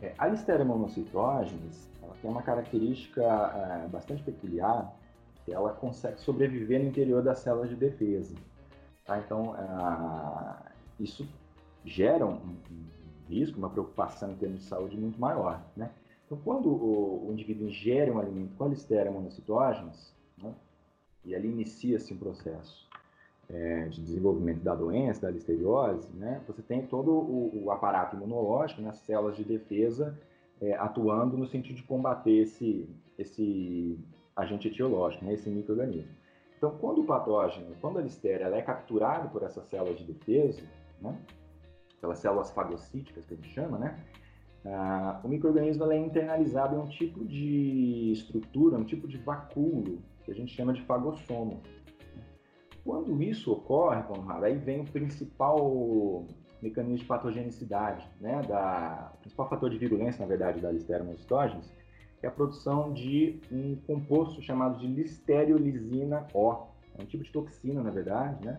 É, 0.00 0.14
a 0.16 0.28
Listeria 0.28 0.64
monocytogenes 0.64 1.88
ela 2.02 2.14
tem 2.22 2.30
uma 2.30 2.42
característica 2.42 3.22
é, 3.22 3.88
bastante 3.88 4.22
peculiar, 4.22 4.96
que 5.44 5.52
ela 5.52 5.72
consegue 5.72 6.20
sobreviver 6.20 6.80
no 6.80 6.88
interior 6.88 7.22
das 7.22 7.40
células 7.40 7.68
de 7.68 7.76
defesa. 7.76 8.34
Tá? 9.04 9.18
Então, 9.18 9.54
é, 9.56 10.72
isso 11.00 11.28
gera 11.84 12.24
um, 12.26 12.36
um, 12.36 12.88
risco, 13.28 13.58
uma 13.58 13.70
preocupação 13.70 14.32
em 14.32 14.36
termos 14.36 14.60
de 14.60 14.66
saúde 14.66 14.96
muito 14.96 15.20
maior. 15.20 15.62
Né? 15.76 15.90
Então, 16.24 16.38
quando 16.44 16.68
o, 16.68 17.28
o 17.28 17.32
indivíduo 17.32 17.68
ingere 17.68 18.10
um 18.10 18.18
alimento 18.18 18.54
com 18.56 18.64
a 18.64 18.68
Listeria 18.68 19.10
monocytogenes, 19.10 20.14
né, 20.36 20.54
e 21.24 21.34
ali 21.34 21.48
inicia-se 21.48 22.12
um 22.14 22.18
processo 22.18 22.87
é, 23.50 23.88
de 23.88 24.02
desenvolvimento 24.02 24.60
da 24.60 24.74
doença, 24.74 25.22
da 25.22 25.30
listeriose, 25.30 26.08
né, 26.14 26.40
você 26.46 26.60
tem 26.62 26.86
todo 26.86 27.10
o, 27.10 27.64
o 27.64 27.70
aparato 27.70 28.16
imunológico, 28.16 28.82
né, 28.82 28.90
as 28.90 28.98
células 28.98 29.36
de 29.36 29.44
defesa 29.44 30.18
é, 30.60 30.74
atuando 30.74 31.36
no 31.36 31.46
sentido 31.46 31.76
de 31.76 31.82
combater 31.82 32.42
esse, 32.42 32.88
esse 33.16 33.98
agente 34.36 34.68
etiológico, 34.68 35.24
né, 35.24 35.34
esse 35.34 35.48
microorganismo. 35.48 36.12
Então, 36.56 36.76
quando 36.78 37.00
o 37.00 37.04
patógeno, 37.04 37.74
quando 37.80 37.98
a 37.98 38.02
listéria 38.02 38.44
ela 38.44 38.56
é 38.56 38.62
capturada 38.62 39.28
por 39.28 39.42
essas 39.42 39.64
células 39.66 39.96
de 39.96 40.04
defesa, 40.04 40.62
né, 41.00 41.16
pelas 42.00 42.18
células 42.18 42.50
fagocíticas 42.50 43.24
que 43.24 43.34
a 43.34 43.36
gente 43.36 43.48
chama, 43.48 43.78
né, 43.78 43.98
ah, 44.64 45.20
o 45.24 45.28
microorganismo 45.28 45.90
é 45.90 45.96
internalizado 45.96 46.76
em 46.76 46.78
um 46.78 46.88
tipo 46.88 47.24
de 47.24 48.12
estrutura, 48.12 48.76
um 48.76 48.84
tipo 48.84 49.06
de 49.06 49.16
vacúolo, 49.16 50.02
que 50.24 50.30
a 50.30 50.34
gente 50.34 50.52
chama 50.54 50.72
de 50.72 50.82
fagossomo. 50.82 51.62
Quando 52.88 53.22
isso 53.22 53.52
ocorre, 53.52 54.02
Conrado, 54.04 54.46
aí 54.46 54.56
vem 54.56 54.80
o 54.80 54.84
principal 54.84 56.24
mecanismo 56.62 56.96
de 56.96 57.04
patogenicidade, 57.04 58.08
né, 58.18 58.40
da, 58.48 59.12
o 59.14 59.18
principal 59.18 59.46
fator 59.46 59.68
de 59.68 59.76
virulência, 59.76 60.22
na 60.22 60.26
verdade, 60.26 60.58
da 60.58 60.72
Listeriomocytogenes, 60.72 61.70
que 62.18 62.24
é 62.24 62.30
a 62.30 62.32
produção 62.32 62.90
de 62.94 63.42
um 63.52 63.76
composto 63.86 64.40
chamado 64.40 64.78
de 64.78 64.86
listeriolizina 64.86 66.26
O. 66.32 66.66
É 66.98 67.02
um 67.02 67.04
tipo 67.04 67.22
de 67.22 67.30
toxina, 67.30 67.82
na 67.82 67.90
verdade, 67.90 68.42
né, 68.42 68.58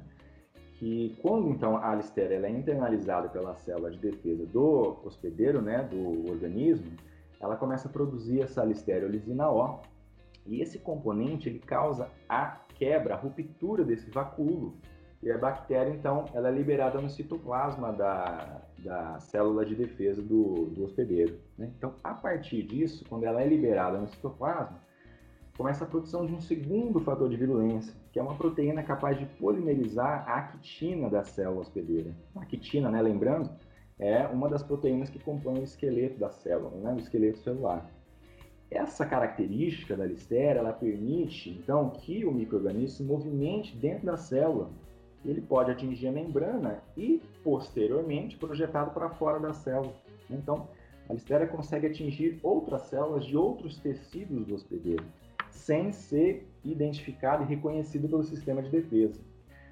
que 0.76 1.18
quando 1.24 1.50
então 1.50 1.78
a 1.78 1.96
listeria 1.96 2.38
ela 2.38 2.46
é 2.46 2.52
internalizada 2.52 3.30
pela 3.30 3.56
célula 3.56 3.90
de 3.90 3.98
defesa 3.98 4.46
do 4.46 5.00
hospedeiro, 5.04 5.60
né, 5.60 5.82
do 5.82 6.30
organismo, 6.30 6.92
ela 7.42 7.56
começa 7.56 7.88
a 7.88 7.92
produzir 7.92 8.44
essa 8.44 8.64
listeriolizina 8.64 9.50
O, 9.50 9.80
e 10.46 10.62
esse 10.62 10.78
componente 10.78 11.50
ele 11.50 11.58
causa 11.58 12.12
a 12.30 12.60
quebra, 12.80 13.14
a 13.14 13.18
ruptura 13.18 13.84
desse 13.84 14.10
vacúolo. 14.10 14.78
E 15.22 15.30
a 15.30 15.38
bactéria, 15.38 15.92
então, 15.92 16.24
ela 16.34 16.48
é 16.48 16.52
liberada 16.52 17.02
no 17.02 17.10
citoplasma 17.10 17.92
da, 17.92 18.62
da 18.78 19.20
célula 19.20 19.66
de 19.66 19.76
defesa 19.76 20.22
do, 20.22 20.68
do 20.68 20.86
hospedeiro. 20.86 21.38
Né? 21.58 21.70
Então, 21.78 21.94
a 22.02 22.14
partir 22.14 22.64
disso, 22.64 23.04
quando 23.10 23.26
ela 23.26 23.42
é 23.42 23.46
liberada 23.46 23.98
no 23.98 24.08
citoplasma, 24.08 24.80
começa 25.58 25.84
a 25.84 25.88
produção 25.88 26.26
de 26.26 26.34
um 26.34 26.40
segundo 26.40 27.02
fator 27.02 27.28
de 27.28 27.36
virulência, 27.36 27.94
que 28.14 28.18
é 28.18 28.24
uma 28.24 28.36
proteína 28.36 28.82
capaz 28.82 29.20
de 29.20 29.26
polimerizar 29.26 30.24
a 30.26 30.36
actina 30.38 31.10
da 31.10 31.22
célula 31.22 31.60
hospedeira. 31.60 32.16
A 32.34 32.44
actina, 32.44 32.90
né, 32.90 33.02
lembrando, 33.02 33.50
é 34.00 34.26
uma 34.28 34.48
das 34.48 34.64
proteínas 34.64 35.10
que 35.10 35.20
compõem 35.20 35.60
o 35.60 35.64
esqueleto 35.64 36.18
da 36.18 36.30
célula, 36.30 36.72
né, 36.78 36.94
o 36.94 37.00
esqueleto 37.00 37.40
celular. 37.40 37.86
Essa 38.72 39.06
característica 39.06 39.98
da 39.98 40.06
listéria, 40.06 40.60
ela 40.60 40.72
permite, 40.72 41.50
então, 41.50 41.90
que 41.90 42.24
o 42.24 42.32
microorganismo 42.32 42.90
se 42.90 43.04
movimente 43.04 43.76
dentro 43.76 44.06
da 44.06 44.16
célula. 44.16 44.70
Ele 45.26 45.42
pode 45.42 45.72
atingir 45.72 46.08
a 46.08 46.12
membrana 46.12 46.82
e, 46.96 47.22
posteriormente, 47.44 48.38
projetado 48.38 48.92
para 48.92 49.10
fora 49.10 49.40
da 49.40 49.54
célula. 49.54 49.94
Então, 50.30 50.68
a 51.10 51.14
listéria 51.14 51.48
consegue 51.48 51.88
atingir 51.88 52.40
outras 52.44 52.84
células 52.84 53.26
de 53.26 53.36
outros 53.36 53.80
tecidos 53.80 54.46
do 54.46 54.54
hospedeiro, 54.54 55.04
sem 55.50 55.92
ser 55.92 56.48
identificado 56.64 57.44
e 57.44 57.48
reconhecido 57.48 58.08
pelo 58.08 58.24
sistema 58.24 58.62
de 58.62 58.70
defesa. 58.70 59.20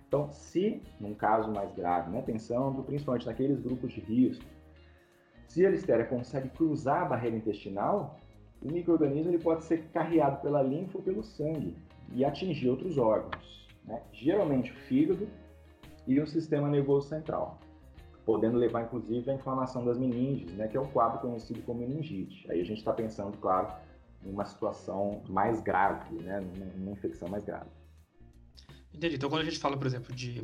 Então, 0.08 0.32
se, 0.32 0.82
num 1.00 1.14
caso 1.14 1.52
mais 1.52 1.72
grave, 1.76 2.10
né, 2.10 2.24
pensando 2.24 2.82
principalmente 2.82 3.28
naqueles 3.28 3.60
grupos 3.60 3.94
de 3.94 4.00
risco, 4.00 4.44
se 5.48 5.66
a 5.66 5.70
listéria 5.70 6.06
consegue 6.06 6.50
cruzar 6.50 7.04
a 7.04 7.06
barreira 7.06 7.38
intestinal, 7.38 8.20
o 8.62 8.72
microorganismo 8.72 9.38
pode 9.40 9.64
ser 9.64 9.84
carreado 9.94 10.42
pela 10.42 10.62
linfa 10.62 10.98
ou 10.98 11.04
pelo 11.04 11.24
sangue 11.24 11.76
e 12.14 12.26
atingir 12.26 12.70
outros 12.70 12.98
órgãos, 12.98 13.68
né? 13.86 14.02
geralmente 14.12 14.72
o 14.72 14.76
fígado 14.76 15.28
e 16.08 16.20
o 16.20 16.28
sistema 16.28 16.70
nervoso 16.70 17.10
central, 17.10 17.60
podendo 18.26 18.58
levar 18.58 18.84
inclusive 18.84 19.30
à 19.30 19.34
inflamação 19.34 19.86
das 19.86 19.98
meninges, 19.98 20.52
né? 20.54 20.68
que 20.68 20.78
é 20.78 20.82
um 20.82 20.88
quadro 20.88 21.20
conhecido 21.20 21.62
como 21.64 21.82
meningite. 21.82 22.50
Aí 22.50 22.62
a 22.62 22.66
gente 22.66 22.80
está 22.80 22.94
pensando, 22.94 23.38
claro, 23.38 23.72
numa 24.24 24.46
situação 24.46 25.22
mais 25.30 25.62
grave, 25.62 26.16
né? 26.16 26.44
numa 26.78 26.92
infecção 26.92 27.28
mais 27.28 27.44
grave. 27.44 27.70
Entendi. 28.94 29.16
Então, 29.16 29.30
quando 29.30 29.42
a 29.42 29.46
gente 29.46 29.60
fala, 29.60 29.78
por 29.78 29.86
exemplo, 29.86 30.16
de 30.16 30.44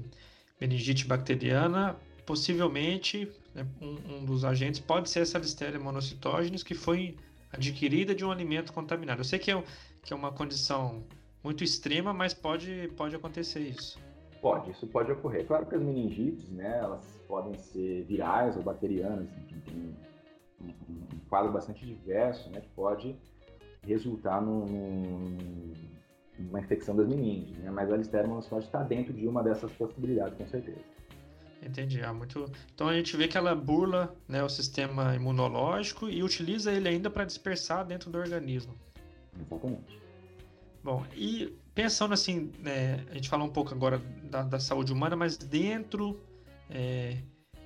meningite 0.62 1.08
bacteriana, 1.08 1.98
possivelmente 2.26 3.30
né, 3.54 3.66
um, 3.82 4.16
um, 4.16 4.26
dos 4.26 4.46
agentes 4.46 4.80
pode 4.80 5.10
ser 5.10 5.22
essa 5.22 5.38
Listeria 5.38 5.80
monocytogenes 5.80 6.64
que 6.64 6.74
foi 6.74 7.18
adquirida 7.54 8.14
de 8.16 8.26
um 8.26 8.32
alimento 8.32 8.74
contaminado. 8.74 9.22
Eu 9.22 9.26
sei 9.26 9.40
que 9.40 9.52
é, 9.52 9.64
que 10.02 10.12
é 10.12 10.16
uma 10.16 10.32
condição 10.32 11.04
muito 11.44 11.64
extrema, 11.64 12.14
mas 12.14 12.34
pode, 12.34 12.90
pode 12.98 13.16
acontecer 13.16 13.60
isso. 13.60 14.00
Pode, 14.42 14.72
isso 14.72 14.88
pode 14.88 15.12
ocorrer. 15.12 15.46
Claro 15.46 15.66
que 15.66 15.76
as 15.76 15.82
meningites, 15.82 16.50
né, 16.50 16.80
elas 16.80 17.06
podem 17.28 17.58
ser 17.58 18.04
virais 18.04 18.58
ou 18.58 18.64
bacterianas, 18.64 19.30
enfim, 19.38 19.60
tem 19.66 19.96
um, 20.62 20.66
um, 20.90 21.20
quadro 21.30 21.52
bastante 21.52 21.86
diverso, 21.86 22.50
né, 22.50 22.60
que 22.60 22.70
pode 22.70 23.16
resultar 23.86 24.42
num, 24.42 24.66
num, 24.66 25.74
numa 26.40 26.60
infecção 26.60 26.96
das 26.96 27.08
meninges, 27.08 27.58
né, 27.58 27.72
mas 27.72 27.92
a 27.92 27.98
Listeria 27.98 28.28
monocytogenes 28.28 28.66
está 28.66 28.84
dentro 28.84 29.14
de 29.14 29.28
uma 29.28 29.42
dessas 29.42 29.72
possibilidades, 29.74 30.38
com 30.38 30.48
certeza. 30.48 30.93
Entendi. 31.66 32.02
Ah, 32.02 32.14
muito... 32.14 32.52
Então 32.74 32.88
a 32.88 32.96
gente 32.96 33.16
vê 33.16 33.28
que 33.28 33.38
ela 33.38 33.56
burla 33.56 34.16
né, 34.28 34.44
o 34.44 34.50
sistema 34.50 35.16
imunológico 35.16 36.10
e 36.10 36.22
utiliza 36.24 36.72
ele 36.72 36.88
ainda 36.88 37.10
para 37.10 37.26
dispersar 37.26 37.86
dentro 37.86 38.10
do 38.10 38.18
organismo. 38.18 38.74
Exatamente. 39.40 40.00
Bom, 40.84 41.06
e 41.16 41.58
pensando 41.74 42.14
assim, 42.14 42.52
né, 42.60 43.06
a 43.10 43.14
gente 43.16 43.30
falou 43.30 43.48
um 43.48 43.52
pouco 43.52 43.74
agora 43.74 44.00
da, 44.24 44.44
da 44.44 44.60
saúde 44.60 44.92
humana, 44.92 45.16
mas 45.16 45.38
dentro 45.38 46.20
é, 46.70 47.18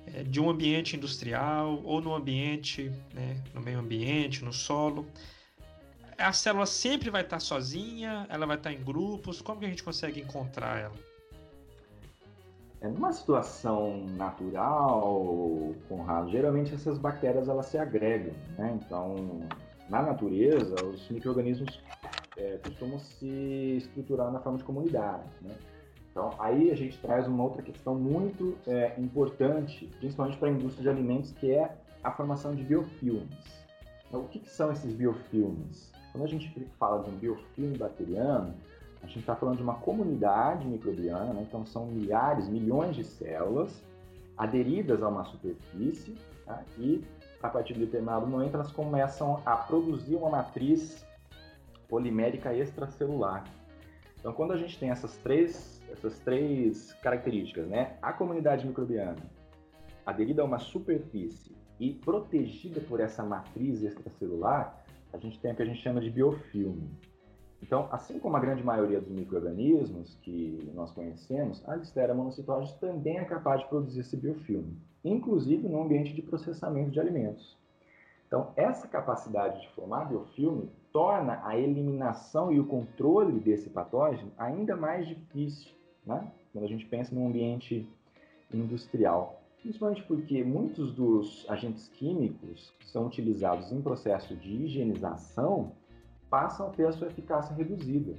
é, 0.06 0.22
de 0.22 0.40
um 0.40 0.48
ambiente 0.48 0.96
industrial 0.96 1.82
ou 1.84 2.00
no 2.00 2.14
ambiente, 2.14 2.92
né, 3.12 3.42
no 3.52 3.60
meio 3.60 3.80
ambiente, 3.80 4.44
no 4.44 4.52
solo, 4.52 5.06
a 6.16 6.32
célula 6.32 6.66
sempre 6.66 7.10
vai 7.10 7.22
estar 7.22 7.40
sozinha, 7.40 8.26
ela 8.28 8.46
vai 8.46 8.56
estar 8.56 8.72
em 8.72 8.82
grupos, 8.82 9.40
como 9.40 9.60
que 9.60 9.66
a 9.66 9.68
gente 9.68 9.82
consegue 9.82 10.20
encontrar 10.20 10.78
ela? 10.78 11.07
É, 12.80 12.88
numa 12.88 13.12
situação 13.12 14.06
natural, 14.16 15.74
Conrado, 15.88 16.30
geralmente 16.30 16.74
essas 16.74 16.96
bactérias 16.96 17.48
elas 17.48 17.66
se 17.66 17.76
agregam, 17.76 18.32
né? 18.56 18.78
Então, 18.80 19.40
na 19.88 20.02
natureza, 20.02 20.76
os 20.84 21.08
micro-organismos 21.10 21.80
é, 22.36 22.58
costumam 22.62 22.98
se 22.98 23.78
estruturar 23.78 24.30
na 24.30 24.38
forma 24.38 24.58
de 24.58 24.64
comunidade, 24.64 25.24
né? 25.42 25.54
Então, 26.10 26.30
aí 26.38 26.70
a 26.70 26.76
gente 26.76 26.98
traz 26.98 27.26
uma 27.26 27.44
outra 27.44 27.62
questão 27.62 27.94
muito 27.94 28.56
é, 28.66 28.94
importante, 28.98 29.86
principalmente 29.98 30.36
para 30.36 30.48
a 30.48 30.52
indústria 30.52 30.82
de 30.82 30.88
alimentos, 30.88 31.32
que 31.32 31.50
é 31.50 31.76
a 32.02 32.10
formação 32.12 32.54
de 32.54 32.62
biofilmes. 32.62 33.66
Então, 34.08 34.20
o 34.20 34.28
que, 34.28 34.38
que 34.38 34.50
são 34.50 34.72
esses 34.72 34.92
biofilmes? 34.92 35.92
Quando 36.12 36.24
a 36.24 36.28
gente 36.28 36.48
fala 36.78 37.02
de 37.02 37.10
um 37.10 37.16
biofilme 37.16 37.76
bacteriano, 37.76 38.54
a 39.02 39.06
gente 39.06 39.20
está 39.20 39.36
falando 39.36 39.56
de 39.56 39.62
uma 39.62 39.74
comunidade 39.74 40.66
microbiana, 40.66 41.32
né? 41.32 41.44
então 41.46 41.64
são 41.64 41.86
milhares, 41.86 42.48
milhões 42.48 42.96
de 42.96 43.04
células 43.04 43.82
aderidas 44.36 45.02
a 45.02 45.08
uma 45.08 45.24
superfície 45.24 46.14
tá? 46.44 46.62
e 46.78 47.04
a 47.42 47.48
partir 47.48 47.74
de 47.74 47.80
determinado 47.80 48.26
momento 48.26 48.54
elas 48.54 48.72
começam 48.72 49.40
a 49.44 49.56
produzir 49.56 50.16
uma 50.16 50.30
matriz 50.30 51.06
polimérica 51.88 52.54
extracelular. 52.54 53.44
Então, 54.18 54.32
quando 54.32 54.52
a 54.52 54.56
gente 54.56 54.78
tem 54.78 54.90
essas 54.90 55.16
três, 55.18 55.80
essas 55.90 56.18
três 56.18 56.92
características, 56.94 57.66
né? 57.68 57.96
a 58.02 58.12
comunidade 58.12 58.66
microbiana 58.66 59.22
aderida 60.04 60.42
a 60.42 60.44
uma 60.44 60.58
superfície 60.58 61.56
e 61.78 61.92
protegida 61.92 62.80
por 62.80 62.98
essa 62.98 63.22
matriz 63.22 63.82
extracelular, 63.82 64.84
a 65.12 65.18
gente 65.18 65.38
tem 65.38 65.52
o 65.52 65.54
que 65.54 65.62
a 65.62 65.66
gente 65.66 65.80
chama 65.80 66.00
de 66.00 66.10
biofilme. 66.10 66.90
Então, 67.62 67.88
assim 67.90 68.18
como 68.18 68.36
a 68.36 68.40
grande 68.40 68.62
maioria 68.62 69.00
dos 69.00 69.10
micro-organismos 69.10 70.16
que 70.22 70.70
nós 70.74 70.92
conhecemos, 70.92 71.66
a 71.68 71.74
Listeria 71.74 72.14
monocytogenes 72.14 72.72
também 72.74 73.18
é 73.18 73.24
capaz 73.24 73.60
de 73.60 73.68
produzir 73.68 74.00
esse 74.00 74.16
biofilme, 74.16 74.76
inclusive 75.04 75.68
no 75.68 75.82
ambiente 75.82 76.14
de 76.14 76.22
processamento 76.22 76.90
de 76.90 77.00
alimentos. 77.00 77.58
Então, 78.26 78.52
essa 78.56 78.86
capacidade 78.86 79.62
de 79.62 79.68
formar 79.70 80.04
biofilme 80.04 80.70
torna 80.92 81.40
a 81.44 81.58
eliminação 81.58 82.52
e 82.52 82.60
o 82.60 82.66
controle 82.66 83.40
desse 83.40 83.70
patógeno 83.70 84.30
ainda 84.36 84.76
mais 84.76 85.08
difícil, 85.08 85.72
né? 86.06 86.30
quando 86.52 86.64
a 86.64 86.68
gente 86.68 86.86
pensa 86.86 87.14
num 87.14 87.26
ambiente 87.26 87.88
industrial. 88.52 89.40
Principalmente 89.60 90.02
porque 90.04 90.44
muitos 90.44 90.94
dos 90.94 91.44
agentes 91.48 91.88
químicos 91.88 92.72
que 92.78 92.88
são 92.88 93.06
utilizados 93.06 93.72
em 93.72 93.80
processo 93.82 94.36
de 94.36 94.64
higienização 94.64 95.72
passam 96.30 96.68
a 96.68 96.70
ter 96.70 96.86
a 96.86 96.92
sua 96.92 97.08
eficácia 97.08 97.54
reduzida, 97.54 98.14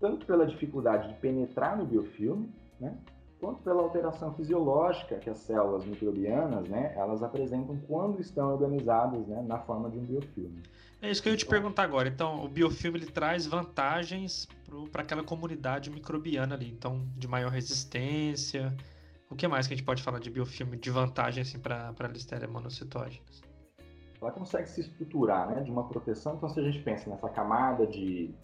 tanto 0.00 0.26
pela 0.26 0.46
dificuldade 0.46 1.08
de 1.08 1.14
penetrar 1.14 1.76
no 1.76 1.84
biofilme, 1.84 2.52
né, 2.80 2.96
quanto 3.40 3.62
pela 3.62 3.82
alteração 3.82 4.32
fisiológica 4.34 5.16
que 5.16 5.28
as 5.28 5.38
células 5.38 5.84
microbianas, 5.84 6.68
né, 6.68 6.94
elas 6.96 7.22
apresentam 7.22 7.76
quando 7.86 8.20
estão 8.20 8.50
organizadas, 8.50 9.26
né, 9.26 9.42
na 9.42 9.58
forma 9.58 9.90
de 9.90 9.98
um 9.98 10.04
biofilme. 10.04 10.62
É 11.02 11.10
isso 11.10 11.22
que 11.22 11.28
eu 11.28 11.32
ia 11.32 11.36
te 11.36 11.46
perguntar 11.46 11.82
agora. 11.82 12.08
Então, 12.08 12.42
o 12.42 12.48
biofilme 12.48 12.98
ele 12.98 13.06
traz 13.06 13.46
vantagens 13.46 14.48
para 14.90 15.02
aquela 15.02 15.22
comunidade 15.22 15.90
microbiana 15.90 16.54
ali, 16.54 16.70
então 16.70 17.06
de 17.16 17.28
maior 17.28 17.50
resistência. 17.50 18.74
O 19.28 19.36
que 19.36 19.46
mais 19.46 19.66
que 19.66 19.74
a 19.74 19.76
gente 19.76 19.84
pode 19.84 20.02
falar 20.02 20.18
de 20.20 20.30
biofilme 20.30 20.76
de 20.76 20.90
vantagem 20.90 21.42
assim 21.42 21.58
para 21.58 21.92
a 21.98 22.08
Listeria 22.08 22.48
monocytogenes? 22.48 23.42
Ela 24.20 24.30
consegue 24.30 24.68
se 24.68 24.80
estruturar 24.80 25.48
né, 25.48 25.62
de 25.62 25.70
uma 25.70 25.88
proteção. 25.88 26.34
Então, 26.36 26.48
se 26.48 26.58
a 26.58 26.62
gente 26.62 26.80
pensa 26.80 27.08
nessa 27.10 27.28
camada 27.28 27.86
de 27.86 28.34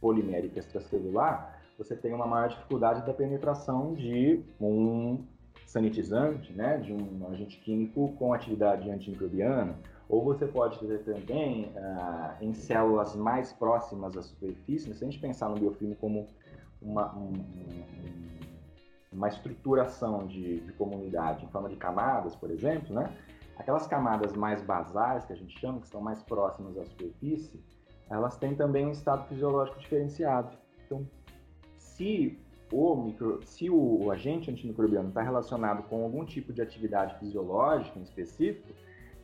polimérica 0.00 0.58
extracelular, 0.58 1.60
você 1.78 1.96
tem 1.96 2.12
uma 2.12 2.26
maior 2.26 2.48
dificuldade 2.48 3.06
da 3.06 3.14
penetração 3.14 3.94
de 3.94 4.44
um 4.60 5.24
sanitizante, 5.66 6.52
né, 6.52 6.76
de 6.78 6.92
um 6.92 7.26
agente 7.30 7.58
químico 7.58 8.12
com 8.18 8.34
atividade 8.34 8.90
antimicrobiana, 8.90 9.74
ou 10.08 10.22
você 10.22 10.46
pode 10.46 10.78
ter 10.78 11.02
também 11.02 11.72
ah, 11.76 12.36
em 12.40 12.52
células 12.52 13.16
mais 13.16 13.52
próximas 13.54 14.16
à 14.16 14.22
superfície, 14.22 14.88
né, 14.88 14.94
se 14.94 15.02
a 15.02 15.06
gente 15.06 15.18
pensar 15.18 15.48
no 15.48 15.54
biofilme 15.54 15.94
como 15.94 16.28
uma, 16.82 17.14
um, 17.16 17.32
uma 19.10 19.28
estruturação 19.28 20.26
de, 20.26 20.60
de, 20.60 20.72
comunidade 20.72 21.44
em 21.44 21.48
forma 21.48 21.68
de 21.68 21.76
camadas, 21.76 22.36
por 22.36 22.50
exemplo, 22.50 22.94
né, 22.94 23.10
Aquelas 23.56 23.86
camadas 23.86 24.34
mais 24.34 24.62
basais, 24.62 25.24
que 25.24 25.32
a 25.32 25.36
gente 25.36 25.58
chama, 25.58 25.78
que 25.78 25.86
estão 25.86 26.00
mais 26.00 26.22
próximas 26.22 26.76
à 26.76 26.84
superfície, 26.84 27.62
elas 28.08 28.36
têm 28.36 28.54
também 28.54 28.86
um 28.86 28.90
estado 28.90 29.26
fisiológico 29.28 29.78
diferenciado. 29.78 30.56
Então, 30.84 31.06
se 31.76 32.38
o 32.70 32.96
micro, 32.96 33.40
se 33.44 33.68
o, 33.70 34.10
agente 34.10 34.50
antimicrobiano 34.50 35.08
está 35.08 35.22
relacionado 35.22 35.82
com 35.84 36.02
algum 36.02 36.24
tipo 36.24 36.52
de 36.52 36.62
atividade 36.62 37.18
fisiológica 37.18 37.98
em 37.98 38.02
específico, 38.02 38.68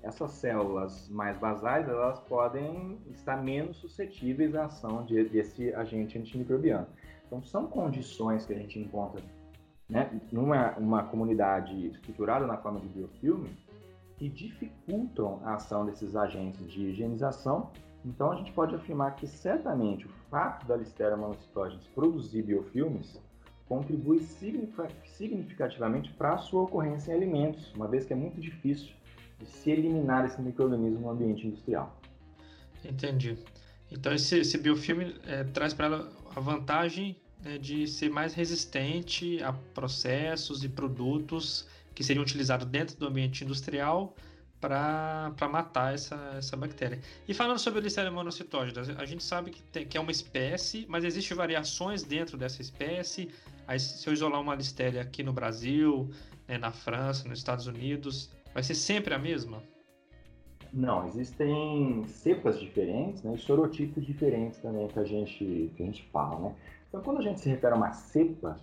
essas 0.03 0.31
células 0.33 1.09
mais 1.09 1.37
basais 1.38 1.88
elas 1.88 2.21
podem 2.21 2.99
estar 3.11 3.37
menos 3.43 3.79
suscetíveis 3.79 4.55
à 4.55 4.67
ação 4.67 5.05
de, 5.05 5.25
desse 5.25 5.75
agente 5.75 6.19
antimicrobiano. 6.19 6.87
Então, 7.27 7.43
são 7.43 7.67
condições 7.67 8.47
que 8.47 8.53
a 8.53 8.57
gente 8.57 8.79
encontra 8.79 9.23
né, 9.88 10.11
numa 10.31 10.77
uma 10.79 11.05
comunidade 11.05 11.88
estruturada 11.88 12.47
na 12.47 12.57
forma 12.59 12.81
de 12.81 12.88
biofilme 12.88 13.51
que 14.18 14.28
dificultam 14.28 15.40
a 15.44 15.54
ação 15.54 15.87
desses 15.87 16.16
agentes 16.16 16.70
de 16.70 16.88
higienização. 16.88 17.70
Então, 18.04 18.33
a 18.33 18.37
gente 18.37 18.52
pode 18.52 18.74
afirmar 18.74 19.14
que 19.14 19.26
certamente 19.26 20.07
o 20.07 20.11
fato 20.31 20.66
da 20.66 20.76
Listeria 20.76 21.16
monocytogenes 21.16 21.87
produzir 21.94 22.42
biofilmes 22.42 23.20
contribui 23.68 24.20
significativamente 25.04 26.12
para 26.14 26.35
a 26.35 26.38
sua 26.38 26.62
ocorrência 26.62 27.12
em 27.12 27.16
alimentos, 27.16 27.72
uma 27.74 27.87
vez 27.87 28.04
que 28.04 28.12
é 28.12 28.16
muito 28.16 28.40
difícil 28.40 28.88
de 29.38 29.46
se 29.46 29.70
eliminar 29.70 30.24
esse 30.24 30.40
microorganismo 30.40 31.00
no 31.00 31.11
ambiente 31.11 31.46
industrial. 31.46 32.00
Entendi. 32.85 33.38
Então 33.90 34.12
esse, 34.12 34.38
esse 34.38 34.59
biofilme 34.59 35.14
é, 35.26 35.44
traz 35.44 35.74
para 35.74 35.87
ela 35.87 36.12
a 36.35 36.40
vantagem 36.40 37.16
né, 37.44 37.59
de 37.59 37.87
ser 37.87 38.09
mais 38.09 38.35
resistente 38.35 39.42
a 39.42 39.52
processos 39.52 40.64
e 40.64 40.68
produtos 40.68 41.68
que 41.99 42.05
seriam 42.05 42.23
utilizados 42.23 42.65
dentro 42.65 42.97
do 42.97 43.09
ambiente 43.09 43.43
industrial 43.43 44.15
para 44.61 45.35
matar 45.51 45.95
essa, 45.95 46.15
essa 46.39 46.57
bactéria. 46.57 47.01
E 47.27 47.35
falando 47.35 47.59
sobre 47.59 47.81
a 47.81 47.83
Listeria 47.83 48.09
monocytógena, 48.09 48.95
a 48.97 49.05
gente 49.05 49.25
sabe 49.25 49.51
que, 49.51 49.61
tem, 49.65 49.85
que 49.85 49.99
é 49.99 50.01
uma 50.01 50.13
espécie, 50.13 50.87
mas 50.89 51.03
existem 51.03 51.37
variações 51.37 52.05
dentro 52.05 52.39
dessa 52.39 52.63
espécie. 52.63 53.31
Aí, 53.67 53.81
se 53.81 54.09
eu 54.09 54.13
isolar 54.13 54.41
uma 54.41 54.55
Listeria 54.55 55.03
aqui 55.03 55.25
no 55.25 55.33
Brasil, 55.33 56.09
né, 56.47 56.57
na 56.57 56.71
França, 56.71 57.29
nos 57.29 57.41
Estados 57.41 57.67
Unidos, 57.67 58.31
vai 58.55 58.63
ser 58.63 58.77
sempre 58.77 59.13
a 59.13 59.19
mesma? 59.19 59.61
Não, 60.73 61.05
existem 61.09 62.07
cepas 62.07 62.61
diferentes 62.61 63.25
né, 63.25 63.35
e 63.35 63.39
sorotipos 63.39 64.07
diferentes 64.07 64.61
também 64.61 64.87
que 64.87 65.01
a, 65.01 65.05
gente, 65.05 65.73
que 65.75 65.83
a 65.83 65.87
gente 65.87 66.05
fala. 66.13 66.39
Né? 66.39 66.55
Então, 66.89 67.03
quando 67.03 67.19
a 67.19 67.23
gente 67.23 67.41
se 67.41 67.49
refere 67.49 67.75
a 67.75 67.77
uma 67.77 67.91
cepa, 67.91 68.57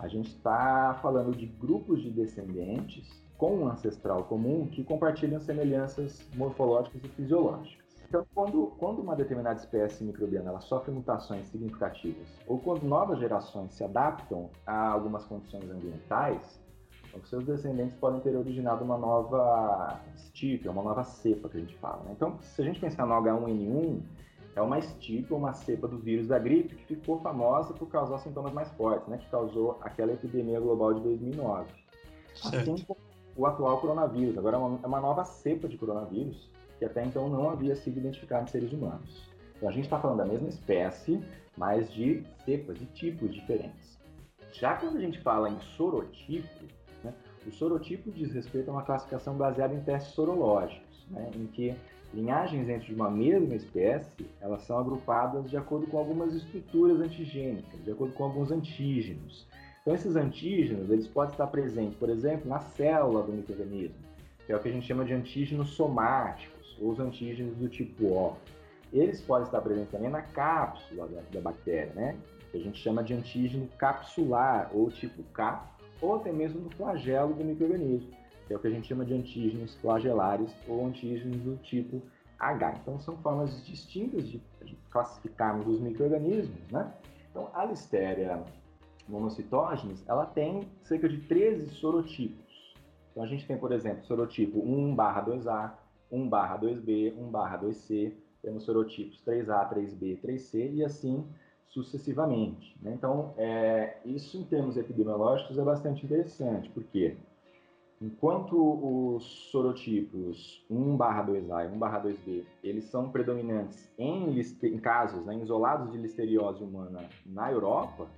a 0.00 0.08
gente 0.08 0.30
está 0.30 0.98
falando 1.02 1.36
de 1.36 1.46
grupos 1.46 2.02
de 2.02 2.10
descendentes 2.10 3.22
com 3.36 3.56
um 3.56 3.68
ancestral 3.68 4.24
comum 4.24 4.66
que 4.66 4.82
compartilham 4.82 5.40
semelhanças 5.40 6.26
morfológicas 6.34 7.02
e 7.04 7.08
fisiológicas. 7.08 7.78
Então, 8.08 8.26
quando, 8.34 8.72
quando 8.78 9.00
uma 9.00 9.14
determinada 9.14 9.58
espécie 9.60 10.02
microbiana 10.02 10.50
ela 10.50 10.60
sofre 10.60 10.90
mutações 10.90 11.48
significativas, 11.48 12.26
ou 12.46 12.58
quando 12.58 12.82
novas 12.82 13.20
gerações 13.20 13.72
se 13.74 13.84
adaptam 13.84 14.50
a 14.66 14.88
algumas 14.88 15.24
condições 15.24 15.70
ambientais, 15.70 16.60
os 17.14 17.28
seus 17.28 17.44
descendentes 17.44 17.94
podem 17.96 18.20
ter 18.20 18.36
originado 18.36 18.84
uma 18.84 18.96
nova 18.96 20.00
estirpe, 20.16 20.68
uma 20.68 20.82
nova 20.82 21.04
cepa 21.04 21.48
que 21.48 21.56
a 21.56 21.60
gente 21.60 21.76
fala. 21.76 22.02
Né? 22.04 22.12
Então, 22.16 22.38
se 22.40 22.60
a 22.62 22.64
gente 22.64 22.80
pensar 22.80 23.06
no 23.06 23.14
H1N1, 23.14 24.00
é 24.54 24.60
uma 24.60 24.78
estirpe, 24.78 25.32
uma 25.32 25.52
cepa 25.52 25.86
do 25.86 25.98
vírus 25.98 26.28
da 26.28 26.38
gripe 26.38 26.74
que 26.74 26.94
ficou 26.94 27.20
famosa 27.20 27.72
por 27.72 27.88
causar 27.88 28.18
sintomas 28.18 28.52
mais 28.52 28.68
fortes, 28.72 29.08
né? 29.08 29.18
que 29.18 29.28
causou 29.30 29.78
aquela 29.80 30.12
epidemia 30.12 30.60
global 30.60 30.94
de 30.94 31.00
2009. 31.00 31.66
Certo. 32.34 32.56
Assim 32.56 32.84
como 32.84 32.98
o 33.36 33.46
atual 33.46 33.80
coronavírus. 33.80 34.36
Agora 34.36 34.56
é 34.56 34.60
uma, 34.60 34.80
é 34.82 34.86
uma 34.86 35.00
nova 35.00 35.24
cepa 35.24 35.68
de 35.68 35.78
coronavírus 35.78 36.50
que 36.78 36.84
até 36.84 37.04
então 37.04 37.28
não 37.28 37.50
havia 37.50 37.76
sido 37.76 37.98
identificada 37.98 38.44
em 38.44 38.46
seres 38.46 38.72
humanos. 38.72 39.28
Então 39.56 39.68
a 39.68 39.72
gente 39.72 39.84
está 39.84 40.00
falando 40.00 40.18
da 40.18 40.24
mesma 40.24 40.48
espécie, 40.48 41.22
mas 41.56 41.92
de 41.92 42.24
cepas, 42.44 42.78
de 42.78 42.86
tipos 42.86 43.34
diferentes. 43.34 43.98
Já 44.52 44.74
quando 44.74 44.96
a 44.96 45.00
gente 45.00 45.20
fala 45.20 45.50
em 45.50 45.60
sorotipo, 45.76 46.64
né, 47.04 47.12
o 47.46 47.52
sorotipo 47.52 48.10
diz 48.10 48.32
respeito 48.32 48.70
a 48.70 48.72
uma 48.72 48.82
classificação 48.82 49.36
baseada 49.36 49.74
em 49.74 49.80
testes 49.80 50.14
sorológicos, 50.14 51.06
né, 51.10 51.30
em 51.34 51.46
que 51.46 51.76
linhagens 52.12 52.66
dentro 52.66 52.86
de 52.86 52.94
uma 52.94 53.10
mesma 53.10 53.54
espécie 53.54 54.26
elas 54.40 54.62
são 54.62 54.78
agrupadas 54.78 55.48
de 55.48 55.56
acordo 55.56 55.86
com 55.86 55.98
algumas 55.98 56.34
estruturas 56.34 57.00
antigênicas, 57.00 57.82
de 57.84 57.90
acordo 57.90 58.14
com 58.14 58.24
alguns 58.24 58.50
antígenos. 58.50 59.46
Então, 59.80 59.94
esses 59.94 60.14
antígenos, 60.14 60.90
eles 60.90 61.06
podem 61.06 61.32
estar 61.32 61.46
presentes, 61.46 61.96
por 61.96 62.10
exemplo, 62.10 62.48
na 62.48 62.60
célula 62.60 63.22
do 63.22 63.32
microorganismo, 63.32 63.96
que 64.44 64.52
é 64.52 64.56
o 64.56 64.60
que 64.60 64.68
a 64.68 64.72
gente 64.72 64.86
chama 64.86 65.04
de 65.04 65.14
antígenos 65.14 65.70
somáticos, 65.70 66.76
ou 66.80 66.90
os 66.90 67.00
antígenos 67.00 67.56
do 67.56 67.68
tipo 67.68 68.06
O. 68.06 68.36
Eles 68.92 69.20
podem 69.20 69.46
estar 69.46 69.60
presentes 69.60 69.90
também 69.90 70.10
na 70.10 70.22
cápsula 70.22 71.06
da, 71.06 71.22
da 71.32 71.40
bactéria, 71.40 71.92
né? 71.94 72.16
Que 72.50 72.58
a 72.58 72.60
gente 72.60 72.78
chama 72.78 73.02
de 73.02 73.14
antígeno 73.14 73.68
capsular, 73.78 74.70
ou 74.74 74.90
tipo 74.90 75.22
K, 75.32 75.64
ou 76.00 76.16
até 76.16 76.32
mesmo 76.32 76.60
no 76.60 76.70
flagelo 76.70 77.32
do 77.32 77.44
microorganismo, 77.44 78.10
que 78.50 78.54
é 78.54 78.56
o 78.56 78.58
que 78.58 78.66
a 78.66 78.70
gente 78.70 78.88
chama 78.88 79.04
de 79.04 79.14
antígenos 79.14 79.76
flagelares 79.76 80.52
ou 80.66 80.84
antígenos 80.84 81.36
do 81.36 81.56
tipo 81.58 82.02
H. 82.36 82.80
Então, 82.82 82.98
são 82.98 83.16
formas 83.18 83.64
distintas 83.64 84.28
de 84.28 84.42
classificarmos 84.90 85.68
os 85.68 85.78
microorganismos, 85.78 86.58
né? 86.68 86.92
Então, 87.30 87.48
a 87.54 87.64
listéria 87.64 88.42
monocitógenes, 89.08 90.02
ela 90.08 90.26
tem 90.26 90.68
cerca 90.82 91.08
de 91.08 91.18
13 91.18 91.68
sorotipos. 91.68 92.74
Então 93.12 93.22
a 93.22 93.26
gente 93.26 93.46
tem, 93.46 93.56
por 93.56 93.70
exemplo, 93.70 94.04
sorotipo 94.04 94.58
1/2A, 94.60 95.72
1/2B, 96.10 97.14
1/2C, 97.16 98.16
temos 98.42 98.64
sorotipos 98.64 99.22
3A, 99.24 99.64
3B, 99.68 100.20
3C 100.20 100.72
e 100.74 100.84
assim 100.84 101.24
sucessivamente. 101.68 102.76
Né? 102.82 102.94
Então, 102.94 103.32
é, 103.36 103.98
isso 104.04 104.36
em 104.36 104.42
termos 104.42 104.76
epidemiológicos 104.76 105.56
é 105.56 105.62
bastante 105.62 106.04
interessante, 106.04 106.68
porque 106.70 107.16
enquanto 108.00 108.56
os 108.56 109.24
sorotipos 109.50 110.64
1/2A 110.70 111.66
e 111.66 111.68
1/2B, 111.68 112.44
eles 112.64 112.84
são 112.84 113.10
predominantes 113.10 113.90
em, 113.98 114.40
em 114.40 114.78
casos 114.78 115.24
né, 115.26 115.38
isolados 115.38 115.92
de 115.92 115.98
listeriose 115.98 116.64
humana 116.64 117.08
na 117.26 117.52
Europa, 117.52 118.08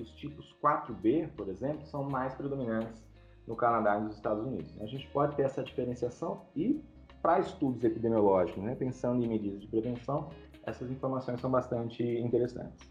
os 0.00 0.10
tipos 0.12 0.54
4B, 0.62 1.28
por 1.36 1.48
exemplo, 1.48 1.84
são 1.86 2.04
mais 2.04 2.34
predominantes 2.34 3.02
no 3.46 3.56
Canadá 3.56 3.98
e 3.98 4.04
nos 4.04 4.14
Estados 4.14 4.46
Unidos. 4.46 4.80
A 4.80 4.86
gente 4.86 5.06
pode 5.08 5.36
ter 5.36 5.42
essa 5.42 5.62
diferenciação 5.62 6.46
e, 6.56 6.80
para 7.20 7.40
estudos 7.40 7.84
epidemiológicos, 7.84 8.62
né, 8.62 8.74
pensando 8.74 9.22
em 9.24 9.28
medidas 9.28 9.60
de 9.60 9.66
prevenção, 9.66 10.30
essas 10.64 10.90
informações 10.90 11.40
são 11.40 11.50
bastante 11.50 12.02
interessantes. 12.02 12.88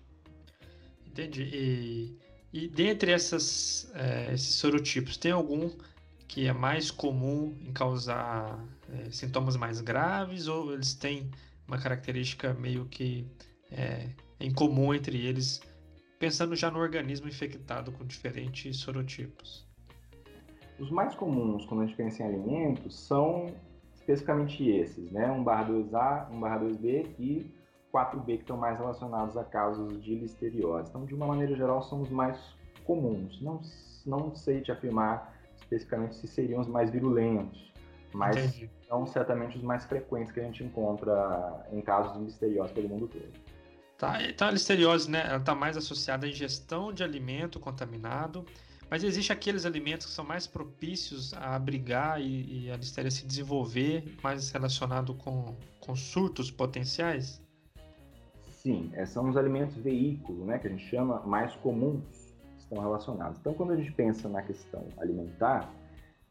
Entendi. 1.07 1.49
E, 1.53 2.17
e 2.53 2.67
dentre 2.67 3.11
essas, 3.11 3.91
é, 3.95 4.33
esses 4.33 4.55
sorotipos, 4.55 5.17
tem 5.17 5.31
algum 5.31 5.69
que 6.31 6.47
é 6.47 6.53
mais 6.53 6.89
comum 6.89 7.53
em 7.59 7.73
causar 7.73 8.57
é, 8.89 9.11
sintomas 9.11 9.57
mais 9.57 9.81
graves 9.81 10.47
ou 10.47 10.73
eles 10.73 10.93
têm 10.93 11.29
uma 11.67 11.77
característica 11.77 12.53
meio 12.53 12.85
que 12.85 13.27
é, 13.69 14.07
em 14.39 14.49
comum 14.49 14.93
entre 14.93 15.25
eles 15.25 15.59
pensando 16.17 16.55
já 16.55 16.71
no 16.71 16.79
organismo 16.79 17.27
infectado 17.27 17.91
com 17.91 18.05
diferentes 18.05 18.77
sorotipos. 18.77 19.67
Os 20.79 20.89
mais 20.89 21.13
comuns 21.15 21.65
quando 21.65 21.81
a 21.81 21.85
gente 21.85 21.97
pensa 21.97 22.23
em 22.23 22.27
alimentos 22.27 22.97
são 22.97 23.47
especificamente 23.93 24.69
esses, 24.69 25.11
né? 25.11 25.27
1/2A, 25.27 26.29
1/2B 26.31 27.07
e 27.19 27.51
4B, 27.91 28.37
que 28.37 28.43
estão 28.43 28.55
mais 28.55 28.77
relacionados 28.77 29.35
a 29.35 29.43
casos 29.43 30.01
de 30.01 30.15
listeriose. 30.15 30.89
Então, 30.89 31.03
de 31.03 31.13
uma 31.13 31.27
maneira 31.27 31.53
geral, 31.57 31.83
são 31.83 32.01
os 32.01 32.09
mais 32.09 32.37
comuns. 32.85 33.41
Não, 33.41 33.59
não 34.05 34.33
sei 34.33 34.61
te 34.61 34.71
afirmar 34.71 35.40
especificamente 35.71 36.15
se 36.15 36.27
seriam 36.27 36.59
os 36.59 36.67
mais 36.67 36.89
virulentos, 36.89 37.71
mas 38.13 38.35
Entendi. 38.35 38.69
são 38.87 39.05
certamente 39.07 39.57
os 39.57 39.63
mais 39.63 39.85
frequentes 39.85 40.31
que 40.31 40.39
a 40.41 40.43
gente 40.43 40.63
encontra 40.63 41.65
em 41.71 41.81
casos 41.81 42.17
de 42.17 42.25
listeriose 42.25 42.73
pelo 42.73 42.89
mundo 42.89 43.07
todo. 43.07 43.31
Tá, 43.97 44.21
então 44.23 44.47
a 44.47 44.51
listeriose, 44.51 45.09
né, 45.09 45.37
está 45.37 45.55
mais 45.55 45.77
associada 45.77 46.25
à 46.25 46.29
ingestão 46.29 46.91
de 46.91 47.03
alimento 47.03 47.59
contaminado, 47.59 48.45
mas 48.89 49.03
existe 49.03 49.31
aqueles 49.31 49.65
alimentos 49.65 50.07
que 50.07 50.11
são 50.11 50.25
mais 50.25 50.45
propícios 50.45 51.33
a 51.33 51.55
abrigar 51.55 52.19
e, 52.19 52.65
e 52.65 52.71
a 52.71 52.75
listeria 52.75 53.11
se 53.11 53.25
desenvolver, 53.25 54.03
mais 54.21 54.51
relacionado 54.51 55.13
com, 55.13 55.55
com 55.79 55.95
surtos 55.95 56.51
potenciais? 56.51 57.41
Sim, 58.51 58.91
é, 58.93 59.05
são 59.05 59.29
os 59.29 59.37
alimentos 59.37 59.75
veículo, 59.75 60.45
né, 60.45 60.59
que 60.59 60.67
a 60.67 60.69
gente 60.69 60.85
chama 60.85 61.21
mais 61.21 61.55
comuns, 61.57 62.20
estão 62.71 62.81
relacionados. 62.81 63.37
Então, 63.39 63.53
quando 63.53 63.71
a 63.71 63.75
gente 63.75 63.91
pensa 63.91 64.29
na 64.29 64.41
questão 64.41 64.87
alimentar, 64.97 65.69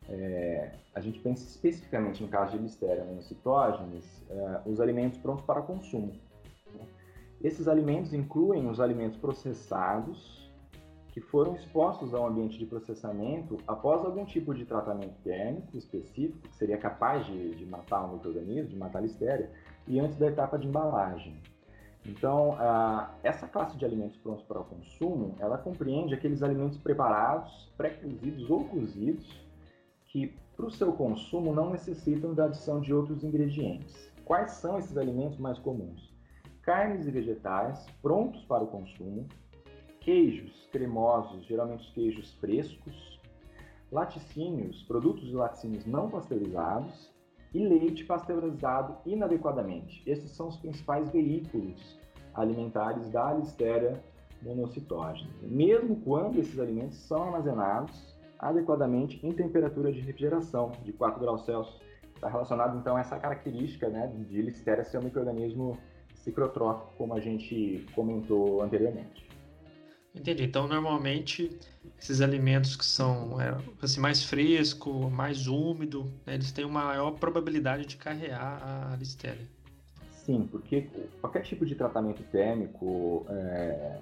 é, 0.08 0.72
a 0.94 1.00
gente 1.00 1.20
pensa 1.20 1.44
especificamente 1.44 2.22
no 2.22 2.28
caso 2.28 2.56
de 2.56 2.58
listeria 2.58 3.04
monocitógenes, 3.04 4.24
é, 4.30 4.60
os 4.64 4.80
alimentos 4.80 5.18
prontos 5.18 5.44
para 5.44 5.60
consumo. 5.60 6.12
Esses 7.42 7.68
alimentos 7.68 8.12
incluem 8.12 8.68
os 8.68 8.80
alimentos 8.80 9.18
processados 9.18 10.50
que 11.08 11.20
foram 11.20 11.56
expostos 11.56 12.14
ao 12.14 12.26
ambiente 12.26 12.56
de 12.56 12.66
processamento 12.66 13.56
após 13.66 14.04
algum 14.04 14.24
tipo 14.24 14.54
de 14.54 14.64
tratamento 14.64 15.14
térmico 15.24 15.76
específico, 15.76 16.48
que 16.48 16.54
seria 16.54 16.78
capaz 16.78 17.26
de, 17.26 17.54
de 17.54 17.66
matar 17.66 18.04
um 18.04 18.14
microorganismo, 18.14 18.68
de 18.68 18.76
matar 18.76 18.98
a 18.98 19.02
listéria, 19.02 19.50
e 19.88 19.98
antes 19.98 20.16
da 20.16 20.28
etapa 20.28 20.58
de 20.58 20.68
embalagem. 20.68 21.40
Então, 22.04 22.56
essa 23.22 23.46
classe 23.46 23.76
de 23.76 23.84
alimentos 23.84 24.16
prontos 24.16 24.44
para 24.44 24.60
o 24.60 24.64
consumo, 24.64 25.36
ela 25.38 25.58
compreende 25.58 26.14
aqueles 26.14 26.42
alimentos 26.42 26.78
preparados, 26.78 27.70
pré-cozidos 27.76 28.50
ou 28.50 28.64
cozidos, 28.64 29.40
que 30.06 30.34
para 30.56 30.66
o 30.66 30.70
seu 30.70 30.92
consumo 30.92 31.54
não 31.54 31.70
necessitam 31.70 32.34
da 32.34 32.46
adição 32.46 32.80
de 32.80 32.92
outros 32.92 33.22
ingredientes. 33.22 34.10
Quais 34.24 34.52
são 34.52 34.78
esses 34.78 34.96
alimentos 34.96 35.38
mais 35.38 35.58
comuns? 35.58 36.10
Carnes 36.62 37.06
e 37.06 37.10
vegetais 37.10 37.86
prontos 38.02 38.44
para 38.44 38.64
o 38.64 38.66
consumo, 38.66 39.26
queijos 40.00 40.68
cremosos, 40.72 41.44
geralmente 41.44 41.86
os 41.86 41.90
queijos 41.90 42.32
frescos, 42.34 43.20
laticínios, 43.92 44.82
produtos 44.84 45.26
de 45.26 45.34
laticínios 45.34 45.84
não 45.84 46.08
pasteurizados, 46.08 47.12
e 47.52 47.58
leite 47.58 48.04
pasteurizado 48.04 48.96
inadequadamente. 49.04 50.02
Esses 50.06 50.30
são 50.30 50.48
os 50.48 50.56
principais 50.56 51.10
veículos 51.10 51.98
alimentares 52.34 53.08
da 53.10 53.32
Listeria 53.32 54.00
monocitógena, 54.42 55.30
mesmo 55.42 55.96
quando 55.96 56.38
esses 56.38 56.58
alimentos 56.58 56.96
são 56.98 57.24
armazenados 57.24 58.16
adequadamente 58.38 59.24
em 59.24 59.32
temperatura 59.32 59.92
de 59.92 60.00
refrigeração 60.00 60.72
de 60.82 60.92
4 60.92 61.20
graus 61.20 61.44
Celsius. 61.44 61.80
Está 62.14 62.28
relacionado 62.28 62.78
então 62.78 62.96
a 62.96 63.00
essa 63.00 63.18
característica 63.18 63.88
né, 63.88 64.06
de 64.28 64.42
Listeria 64.42 64.84
ser 64.84 64.98
um 64.98 65.02
microorganismo 65.02 65.78
ciclotrófico, 66.14 66.92
como 66.96 67.14
a 67.14 67.20
gente 67.20 67.86
comentou 67.94 68.62
anteriormente. 68.62 69.29
Entendi. 70.14 70.44
Então, 70.44 70.66
normalmente, 70.66 71.50
esses 71.98 72.20
alimentos 72.20 72.76
que 72.76 72.84
são 72.84 73.40
é, 73.40 73.56
assim, 73.80 74.00
mais 74.00 74.24
fresco, 74.24 75.10
mais 75.10 75.46
úmido, 75.46 76.04
né, 76.26 76.34
eles 76.34 76.50
têm 76.50 76.64
uma 76.64 76.84
maior 76.84 77.12
probabilidade 77.12 77.86
de 77.86 77.96
carrear 77.96 78.92
a 78.92 78.96
listéria. 78.96 79.46
Sim, 80.10 80.48
porque 80.50 80.86
qualquer 81.20 81.42
tipo 81.42 81.64
de 81.64 81.74
tratamento 81.74 82.22
térmico 82.24 83.24
é, 83.28 83.98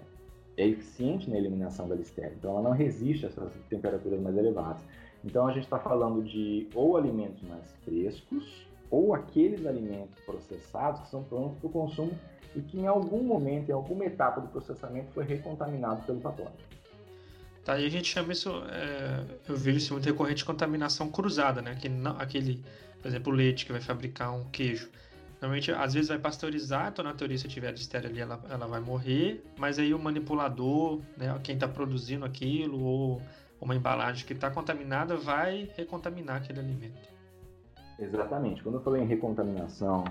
é 0.56 0.66
eficiente 0.66 1.30
na 1.30 1.36
eliminação 1.36 1.88
da 1.88 1.94
listéria. 1.94 2.34
Então, 2.36 2.52
ela 2.52 2.62
não 2.62 2.72
resiste 2.72 3.26
a 3.26 3.28
essas 3.28 3.52
temperaturas 3.68 4.20
mais 4.20 4.36
elevadas. 4.36 4.82
Então, 5.24 5.46
a 5.46 5.52
gente 5.52 5.64
está 5.64 5.78
falando 5.78 6.22
de 6.22 6.68
ou 6.74 6.96
alimentos 6.96 7.42
mais 7.42 7.64
frescos, 7.84 8.67
ou 8.90 9.14
aqueles 9.14 9.66
alimentos 9.66 10.18
processados 10.24 11.02
que 11.02 11.10
são 11.10 11.22
prontos 11.22 11.58
para 11.58 11.66
o 11.66 11.70
consumo 11.70 12.18
e 12.54 12.60
que 12.60 12.78
em 12.78 12.86
algum 12.86 13.22
momento, 13.22 13.68
em 13.68 13.72
alguma 13.72 14.04
etapa 14.04 14.40
do 14.40 14.48
processamento, 14.48 15.12
foi 15.12 15.24
recontaminado 15.24 16.04
pelo 16.06 16.20
patógeno. 16.20 16.56
Tá, 17.64 17.78
e 17.78 17.84
a 17.84 17.90
gente 17.90 18.08
chama 18.08 18.32
isso, 18.32 18.50
é, 18.70 19.24
eu 19.46 19.54
vejo 19.54 19.76
isso 19.76 19.92
muito 19.92 20.06
recorrente 20.06 20.38
de 20.38 20.44
contaminação 20.46 21.10
cruzada, 21.10 21.60
né? 21.60 21.74
Que 21.74 21.88
não, 21.88 22.18
aquele, 22.18 22.64
por 23.02 23.08
exemplo, 23.08 23.30
o 23.30 23.36
leite 23.36 23.66
que 23.66 23.72
vai 23.72 23.80
fabricar 23.80 24.34
um 24.34 24.44
queijo. 24.44 24.88
Normalmente, 25.40 25.70
às 25.70 25.92
vezes 25.92 26.08
vai 26.08 26.18
pasteurizar, 26.18 26.88
então 26.88 27.04
na 27.04 27.12
teoria, 27.12 27.36
se 27.36 27.46
tiver 27.46 27.70
listeria 27.70 28.08
ali, 28.08 28.20
ela, 28.20 28.40
ela 28.48 28.66
vai 28.66 28.80
morrer, 28.80 29.44
mas 29.56 29.78
aí 29.78 29.92
o 29.92 29.98
manipulador, 29.98 31.00
né, 31.16 31.38
quem 31.44 31.54
está 31.54 31.68
produzindo 31.68 32.24
aquilo, 32.24 32.82
ou 32.82 33.22
uma 33.60 33.76
embalagem 33.76 34.26
que 34.26 34.32
está 34.32 34.50
contaminada, 34.50 35.16
vai 35.16 35.70
recontaminar 35.76 36.36
aquele 36.36 36.60
alimento. 36.60 37.17
Exatamente. 37.98 38.62
Quando 38.62 38.76
eu 38.76 38.80
falei 38.80 39.02
em 39.02 39.06
recontaminação 39.06 40.04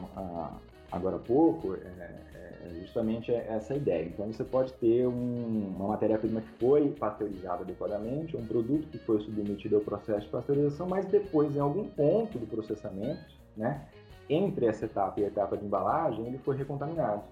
agora 0.92 1.18
há 1.18 1.20
pouco, 1.20 1.76
é, 1.76 1.78
é 1.78 2.80
justamente 2.82 3.32
essa 3.32 3.76
ideia. 3.76 4.06
Então 4.06 4.28
você 4.28 4.44
pode 4.44 4.74
ter 4.74 5.08
um, 5.08 5.74
uma 5.76 5.90
matéria-prima 5.90 6.42
que 6.42 6.50
foi 6.60 6.90
pasteurizada 6.90 7.64
adequadamente, 7.64 8.36
um 8.36 8.46
produto 8.46 8.88
que 8.88 8.98
foi 9.00 9.20
submetido 9.22 9.78
ao 9.78 9.82
processo 9.82 10.22
de 10.22 10.28
pasteurização, 10.28 10.88
mas 10.88 11.06
depois, 11.06 11.56
em 11.56 11.60
algum 11.60 11.86
ponto 11.86 12.38
do 12.38 12.46
processamento, 12.46 13.22
né, 13.56 13.88
entre 14.30 14.66
essa 14.66 14.86
etapa 14.86 15.20
e 15.20 15.24
a 15.24 15.28
etapa 15.28 15.58
de 15.58 15.66
embalagem, 15.66 16.26
ele 16.26 16.38
foi 16.38 16.56
recontaminado. 16.56 17.24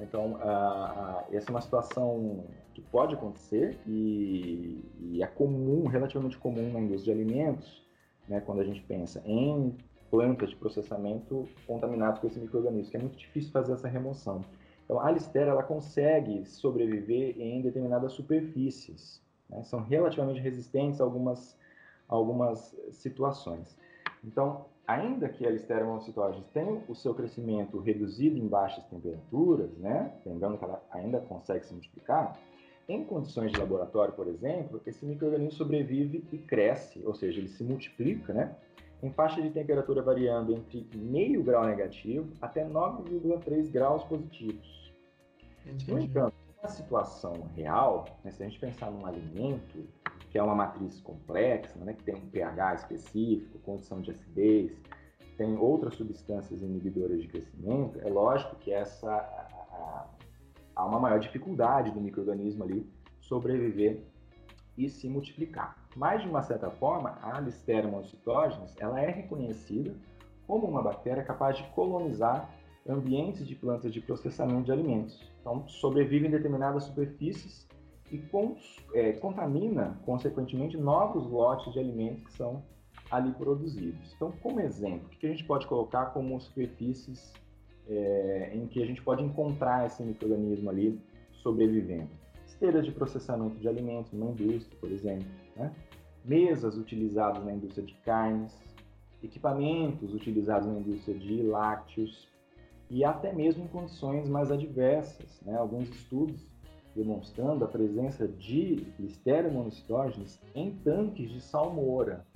Então, 0.00 0.38
essa 1.32 1.48
é 1.48 1.50
uma 1.50 1.60
situação 1.60 2.44
que 2.72 2.80
pode 2.80 3.14
acontecer 3.14 3.76
e, 3.84 4.84
e, 5.00 5.22
é 5.22 5.26
comum, 5.26 5.86
relativamente 5.86 6.38
comum 6.38 6.72
na 6.72 6.78
indústria 6.78 7.14
de 7.14 7.20
alimentos, 7.20 7.84
né, 8.28 8.40
quando 8.40 8.60
a 8.60 8.64
gente 8.64 8.80
pensa 8.82 9.20
em 9.26 9.76
plantas 10.10 10.50
de 10.50 10.56
processamento 10.56 11.48
contaminadas 11.66 12.18
com 12.18 12.26
esse 12.26 12.38
microorganismo, 12.38 12.90
que 12.90 12.96
é 12.96 13.00
muito 13.00 13.18
difícil 13.18 13.50
fazer 13.50 13.72
essa 13.72 13.88
remoção. 13.88 14.44
Então, 14.84 15.00
a 15.00 15.10
listeria 15.10 15.50
ela 15.50 15.62
consegue 15.62 16.46
sobreviver 16.46 17.38
em 17.38 17.60
determinadas 17.60 18.12
superfícies, 18.12 19.22
né? 19.48 19.62
são 19.64 19.82
relativamente 19.82 20.40
resistentes 20.40 21.00
a 21.00 21.04
algumas, 21.04 21.58
algumas 22.08 22.74
situações. 22.92 23.76
Então, 24.24 24.64
ainda 24.86 25.28
que 25.28 25.46
a 25.46 25.50
Listeria 25.50 25.84
monocitogenes 25.84 26.46
tenha 26.54 26.82
o 26.88 26.94
seu 26.94 27.14
crescimento 27.14 27.78
reduzido 27.78 28.38
em 28.38 28.48
baixas 28.48 28.82
temperaturas, 28.86 29.76
né? 29.76 30.12
lembrando 30.24 30.56
que 30.56 30.64
ela 30.64 30.82
ainda 30.90 31.20
consegue 31.20 31.66
se 31.66 31.72
multiplicar, 31.74 32.38
em 32.88 33.04
condições 33.04 33.52
de 33.52 33.60
laboratório, 33.60 34.14
por 34.14 34.26
exemplo, 34.26 34.80
esse 34.86 35.04
microorganismo 35.04 35.52
sobrevive 35.52 36.24
e 36.32 36.38
cresce, 36.38 37.02
ou 37.04 37.14
seja, 37.14 37.38
ele 37.38 37.48
se 37.48 37.62
multiplica, 37.62 38.32
né? 38.32 38.56
Em 39.02 39.10
faixa 39.10 39.40
de 39.40 39.50
temperatura 39.50 40.02
variando 40.02 40.52
entre 40.52 40.88
meio 40.94 41.42
grau 41.42 41.66
negativo 41.66 42.32
até 42.40 42.64
9,3 42.64 43.70
graus 43.70 44.02
positivos. 44.04 44.92
Entendi. 45.64 45.92
No 45.92 45.98
entanto, 46.00 46.34
na 46.62 46.68
situação 46.68 47.48
real, 47.54 48.06
né, 48.24 48.30
se 48.30 48.42
a 48.42 48.46
gente 48.46 48.58
pensar 48.58 48.90
num 48.90 49.06
alimento 49.06 49.86
que 50.30 50.38
é 50.38 50.42
uma 50.42 50.54
matriz 50.54 51.00
complexa, 51.00 51.78
né, 51.78 51.94
que 51.94 52.02
tem 52.02 52.14
um 52.14 52.28
pH 52.28 52.74
específico, 52.74 53.58
condição 53.60 54.00
de 54.00 54.10
acidez, 54.10 54.72
tem 55.36 55.56
outras 55.56 55.94
substâncias 55.94 56.60
inibidoras 56.60 57.22
de 57.22 57.28
crescimento, 57.28 58.00
é 58.02 58.10
lógico 58.10 58.56
que 58.56 58.72
essa 58.72 59.08
há 60.74 60.84
uma 60.84 60.98
maior 60.98 61.18
dificuldade 61.18 61.92
do 61.92 62.00
microorganismo 62.00 62.64
ali 62.64 62.88
sobreviver 63.20 64.02
e 64.76 64.88
se 64.88 65.08
multiplicar. 65.08 65.77
Mas, 65.96 66.22
de 66.22 66.28
uma 66.28 66.42
certa 66.42 66.70
forma, 66.70 67.18
a 67.22 67.40
Listeria 67.40 67.90
monocitogenes 67.90 68.74
ela 68.78 69.00
é 69.00 69.10
reconhecida 69.10 69.94
como 70.46 70.66
uma 70.66 70.82
bactéria 70.82 71.22
capaz 71.22 71.56
de 71.56 71.64
colonizar 71.70 72.50
ambientes 72.88 73.46
de 73.46 73.54
plantas 73.54 73.92
de 73.92 74.00
processamento 74.00 74.64
de 74.64 74.72
alimentos. 74.72 75.20
Então, 75.40 75.66
sobrevive 75.68 76.26
em 76.26 76.30
determinadas 76.30 76.84
superfícies 76.84 77.66
e 78.10 78.22
é, 78.94 79.12
contamina, 79.12 80.00
consequentemente, 80.06 80.76
novos 80.76 81.26
lotes 81.26 81.72
de 81.72 81.78
alimentos 81.78 82.24
que 82.24 82.32
são 82.32 82.62
ali 83.10 83.32
produzidos. 83.32 84.14
Então, 84.14 84.32
como 84.42 84.60
exemplo, 84.60 85.06
o 85.06 85.18
que 85.18 85.26
a 85.26 85.30
gente 85.30 85.44
pode 85.44 85.66
colocar 85.66 86.06
como 86.06 86.40
superfícies 86.40 87.32
é, 87.86 88.50
em 88.54 88.66
que 88.66 88.82
a 88.82 88.86
gente 88.86 89.02
pode 89.02 89.22
encontrar 89.22 89.86
esse 89.86 90.02
microorganismo 90.02 90.70
ali 90.70 90.98
sobrevivendo? 91.42 92.08
esteiras 92.58 92.84
de 92.84 92.90
processamento 92.90 93.56
de 93.58 93.68
alimentos 93.68 94.12
numa 94.12 94.32
indústria, 94.32 94.76
por 94.80 94.90
exemplo, 94.90 95.26
né? 95.58 95.72
mesas 96.24 96.76
utilizadas 96.76 97.44
na 97.44 97.52
indústria 97.52 97.84
de 97.84 97.94
carnes, 98.04 98.56
equipamentos 99.22 100.14
utilizados 100.14 100.68
na 100.68 100.78
indústria 100.78 101.18
de 101.18 101.42
lácteos 101.42 102.28
e 102.90 103.04
até 103.04 103.32
mesmo 103.32 103.64
em 103.64 103.68
condições 103.68 104.28
mais 104.28 104.50
adversas. 104.50 105.40
Né? 105.42 105.56
Alguns 105.56 105.88
estudos 105.88 106.46
demonstrando 106.94 107.64
a 107.64 107.68
presença 107.68 108.26
de 108.26 108.86
Listeria 108.98 109.50
monocitógenes 109.50 110.40
em 110.54 110.70
tanques 110.70 111.30
de 111.30 111.40
salmoura 111.40 112.26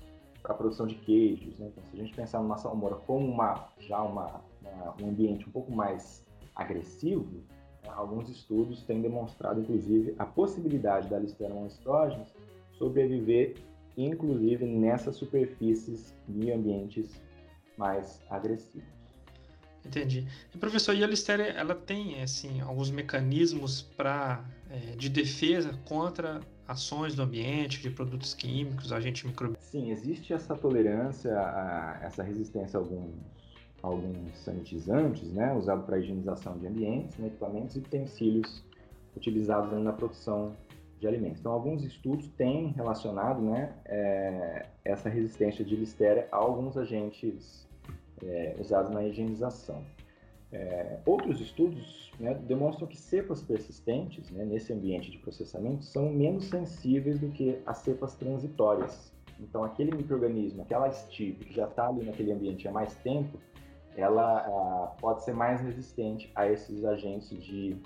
para 0.42 0.52
a 0.52 0.56
produção 0.56 0.86
de 0.86 0.96
queijos. 0.96 1.58
Né? 1.58 1.68
Então, 1.70 1.84
se 1.84 1.96
a 1.96 2.02
gente 2.02 2.14
pensar 2.14 2.40
numa 2.40 2.58
salmoura 2.58 2.96
como 3.06 3.26
uma, 3.26 3.68
já 3.78 4.02
uma, 4.02 4.42
uma, 4.60 4.94
um 5.00 5.08
ambiente 5.08 5.48
um 5.48 5.52
pouco 5.52 5.72
mais 5.72 6.24
agressivo, 6.54 7.42
Alguns 7.88 8.28
estudos 8.28 8.82
têm 8.84 9.02
demonstrado, 9.02 9.60
inclusive, 9.60 10.14
a 10.18 10.24
possibilidade 10.24 11.08
da 11.08 11.18
Listeria 11.18 11.54
monocitogenes 11.54 12.32
sobreviver, 12.82 13.54
inclusive, 13.96 14.66
nessas 14.66 15.14
superfícies 15.14 16.12
e 16.28 16.50
ambientes 16.50 17.22
mais 17.78 18.20
agressivos. 18.28 18.88
Entendi. 19.86 20.26
E, 20.52 20.58
professor, 20.58 20.94
e 20.94 21.04
a 21.04 21.06
Listeria, 21.06 21.46
ela 21.46 21.74
tem, 21.74 22.20
assim, 22.22 22.60
alguns 22.60 22.90
mecanismos 22.90 23.82
para 23.82 24.44
é, 24.68 24.96
de 24.96 25.08
defesa 25.08 25.78
contra 25.84 26.40
ações 26.66 27.14
do 27.14 27.22
ambiente, 27.22 27.80
de 27.80 27.90
produtos 27.90 28.34
químicos, 28.34 28.92
agentes 28.92 29.22
microbianos? 29.24 29.64
Sim, 29.64 29.90
existe 29.90 30.32
essa 30.32 30.56
tolerância, 30.56 31.32
a, 31.38 32.00
essa 32.02 32.22
resistência 32.22 32.78
a 32.78 32.82
alguns 32.82 33.12
alguns 33.82 34.38
sanitizantes, 34.38 35.32
né, 35.32 35.52
usados 35.54 35.84
para 35.84 35.98
higienização 35.98 36.56
de 36.56 36.68
ambientes, 36.68 37.18
né, 37.18 37.26
equipamentos 37.26 37.74
e 37.74 37.80
utensílios 37.80 38.62
utilizados 39.16 39.76
na 39.82 39.92
produção 39.92 40.54
de 41.03 41.09
alimentos. 41.09 41.40
Então, 41.40 41.53
alguns 41.53 41.84
estudos 41.84 42.28
têm 42.28 42.68
relacionado 42.68 43.42
né, 43.42 43.74
é, 43.84 44.66
essa 44.84 45.09
resistência 45.09 45.64
de 45.64 45.74
listeria 45.74 46.28
a 46.30 46.36
alguns 46.36 46.76
agentes 46.76 47.68
é, 48.22 48.55
usados 48.59 48.90
na 48.90 49.05
higienização. 49.05 49.84
É, 50.53 51.00
outros 51.05 51.40
estudos 51.40 52.12
né, 52.20 52.34
demonstram 52.34 52.86
que 52.86 52.96
cepas 52.96 53.42
persistentes 53.42 54.30
né, 54.30 54.44
nesse 54.44 54.72
ambiente 54.72 55.11
de 55.11 55.18
processamento 55.18 55.84
são 55.84 56.09
menos 56.12 56.44
sensíveis 56.44 57.18
do 57.18 57.30
que 57.30 57.59
as 57.66 57.78
cepas 57.78 58.14
transitórias. 58.14 59.12
Então, 59.40 59.64
aquele 59.64 59.90
microorganismo, 59.90 60.62
aquela 60.62 60.86
estirpe 60.88 61.46
que 61.46 61.55
já 61.55 61.66
está 61.66 61.88
ali 61.88 62.05
naquele 62.05 62.30
ambiente 62.30 62.68
há 62.68 62.70
mais 62.70 62.94
tempo, 62.96 63.38
ela 63.96 64.38
ah, 64.38 64.96
pode 65.00 65.24
ser 65.24 65.34
mais 65.34 65.61
resistente 65.61 66.30
a 66.34 66.48
esses 66.48 66.84
agentes 66.84 67.42
de 67.42 67.76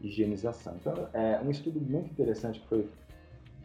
higienização. 0.00 0.74
Então, 0.80 1.08
é 1.12 1.40
um 1.44 1.50
estudo 1.50 1.80
muito 1.80 2.10
interessante 2.10 2.60
que 2.60 2.68
foi 2.68 2.88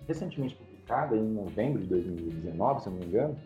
recentemente 0.07 0.55
publicado, 0.55 1.15
em 1.15 1.23
novembro 1.23 1.81
de 1.81 1.87
2019, 1.87 2.83
se 2.83 2.89
não 2.89 2.97
me 2.97 3.05
engano, 3.05 3.37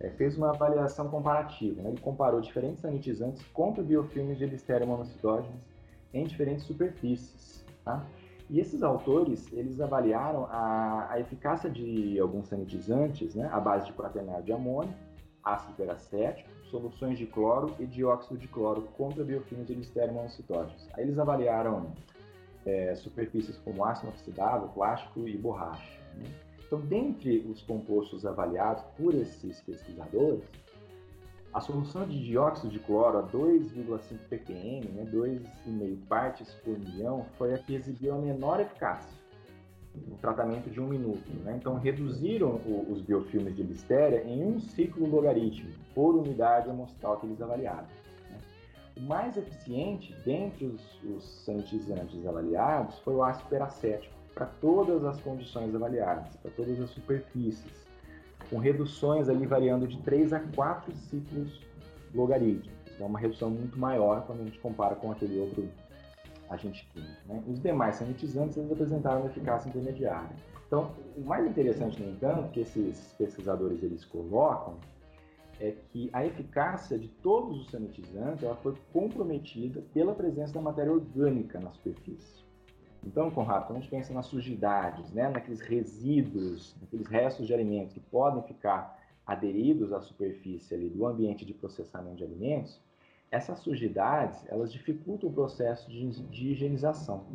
é, 0.00 0.10
fez 0.10 0.36
uma 0.36 0.50
avaliação 0.50 1.08
comparativa. 1.08 1.82
Né? 1.82 1.90
Ele 1.90 2.00
comparou 2.00 2.40
diferentes 2.40 2.80
sanitizantes 2.80 3.42
contra 3.52 3.82
biofilmes 3.82 4.38
de 4.38 4.46
Listeria 4.46 4.86
monocytogenes 4.86 5.60
em 6.12 6.24
diferentes 6.24 6.64
superfícies. 6.64 7.64
Tá? 7.84 8.04
E 8.48 8.60
esses 8.60 8.82
autores, 8.82 9.50
eles 9.52 9.80
avaliaram 9.80 10.46
a, 10.50 11.08
a 11.10 11.20
eficácia 11.20 11.70
de 11.70 12.18
alguns 12.20 12.48
sanitizantes 12.48 13.34
né, 13.34 13.48
à 13.50 13.58
base 13.58 13.86
de 13.86 13.92
quaternário 13.92 14.44
de 14.44 14.52
amônio, 14.52 14.94
ácido 15.42 15.74
peracético, 15.74 16.48
soluções 16.70 17.18
de 17.18 17.26
cloro 17.26 17.74
e 17.78 17.86
dióxido 17.86 18.38
de 18.38 18.48
cloro 18.48 18.82
contra 18.96 19.24
biofilmes 19.24 19.66
de 19.66 19.74
Listeria 19.74 20.12
monocytogenes. 20.12 20.88
Aí 20.92 21.04
eles 21.04 21.18
avaliaram 21.18 21.92
é, 22.66 22.94
superfícies 22.94 23.56
como 23.58 23.84
ácido 23.84 24.08
inoxidável, 24.08 24.68
plástico 24.68 25.28
e 25.28 25.36
borracha. 25.36 26.00
Né? 26.16 26.26
Então, 26.66 26.80
dentre 26.80 27.38
os 27.48 27.62
compostos 27.62 28.24
avaliados 28.24 28.82
por 28.96 29.14
esses 29.14 29.60
pesquisadores, 29.60 30.44
a 31.52 31.60
solução 31.60 32.06
de 32.06 32.18
dióxido 32.24 32.68
de 32.68 32.80
cloro 32.80 33.18
a 33.18 33.22
2,5 33.22 34.18
ppm, 34.28 34.88
né, 34.88 35.06
2,5 35.12 35.98
partes 36.08 36.52
por 36.64 36.76
milhão, 36.76 37.26
foi 37.38 37.54
a 37.54 37.58
que 37.58 37.74
exibiu 37.74 38.14
a 38.14 38.18
menor 38.18 38.58
eficácia 38.60 39.24
no 40.08 40.16
tratamento 40.16 40.68
de 40.68 40.80
um 40.80 40.88
minuto. 40.88 41.30
Né? 41.44 41.56
Então, 41.56 41.76
reduziram 41.76 42.56
o, 42.66 42.86
os 42.90 43.00
biofilmes 43.00 43.54
de 43.54 43.62
listéria 43.62 44.24
em 44.24 44.44
um 44.44 44.58
ciclo 44.58 45.08
logarítmico 45.08 45.78
por 45.94 46.16
unidade 46.16 46.68
amostral 46.68 47.18
que 47.18 47.26
eles 47.26 47.40
avaliaram. 47.40 47.86
Mais 49.00 49.36
eficiente 49.36 50.14
dentre 50.24 50.66
os, 50.66 51.02
os 51.02 51.24
sanitizantes 51.44 52.26
avaliados 52.26 52.98
foi 53.00 53.14
o 53.14 53.22
ácido 53.22 53.48
peracético, 53.48 54.14
para 54.34 54.46
todas 54.46 55.04
as 55.04 55.20
condições 55.20 55.74
avaliadas, 55.74 56.36
para 56.36 56.50
todas 56.50 56.80
as 56.80 56.90
superfícies, 56.90 57.86
com 58.50 58.58
reduções 58.58 59.28
ali 59.28 59.46
variando 59.46 59.86
de 59.86 59.96
3 60.02 60.32
a 60.32 60.40
4 60.40 60.94
ciclos 60.96 61.60
logarítmicos. 62.14 62.72
É 63.00 63.04
uma 63.04 63.18
redução 63.18 63.50
muito 63.50 63.78
maior 63.78 64.24
quando 64.26 64.40
a 64.40 64.44
gente 64.44 64.58
compara 64.58 64.94
com 64.94 65.10
aquele 65.10 65.38
outro 65.40 65.68
agente 66.50 66.88
químico. 66.92 67.12
Né? 67.26 67.42
Os 67.48 67.60
demais 67.60 67.96
sanitizantes 67.96 68.56
eles 68.56 68.70
apresentaram 68.70 69.20
uma 69.20 69.30
eficácia 69.30 69.68
intermediária. 69.68 70.36
Então, 70.66 70.90
o 71.16 71.20
mais 71.22 71.46
interessante, 71.46 72.02
no 72.02 72.10
entanto, 72.10 72.50
que 72.50 72.60
esses 72.60 73.14
pesquisadores 73.18 73.82
eles 73.82 74.04
colocam 74.04 74.74
é 75.60 75.74
que 75.90 76.10
a 76.12 76.24
eficácia 76.24 76.98
de 76.98 77.08
todos 77.08 77.60
os 77.60 77.70
sanitizantes 77.70 78.42
ela 78.42 78.56
foi 78.56 78.74
comprometida 78.92 79.82
pela 79.92 80.14
presença 80.14 80.52
da 80.52 80.60
matéria 80.60 80.92
orgânica 80.92 81.60
na 81.60 81.70
superfície. 81.70 82.44
Então, 83.06 83.30
Conrado, 83.30 83.66
quando 83.66 83.78
a 83.78 83.80
gente 83.80 83.90
pensa 83.90 84.14
nas 84.14 84.26
sujidades, 84.26 85.12
né, 85.12 85.28
naqueles 85.28 85.60
resíduos, 85.60 86.74
naqueles 86.80 87.06
restos 87.06 87.46
de 87.46 87.52
alimentos 87.52 87.92
que 87.92 88.00
podem 88.00 88.42
ficar 88.42 88.98
aderidos 89.26 89.92
à 89.92 90.00
superfície 90.00 90.74
ali 90.74 90.88
do 90.88 91.06
ambiente 91.06 91.44
de 91.44 91.52
processamento 91.52 92.16
de 92.16 92.24
alimentos, 92.24 92.80
essas 93.30 93.58
sujidades 93.60 94.44
elas 94.48 94.72
dificultam 94.72 95.28
o 95.28 95.32
processo 95.32 95.90
de, 95.90 96.08
de 96.08 96.52
higienização. 96.52 97.26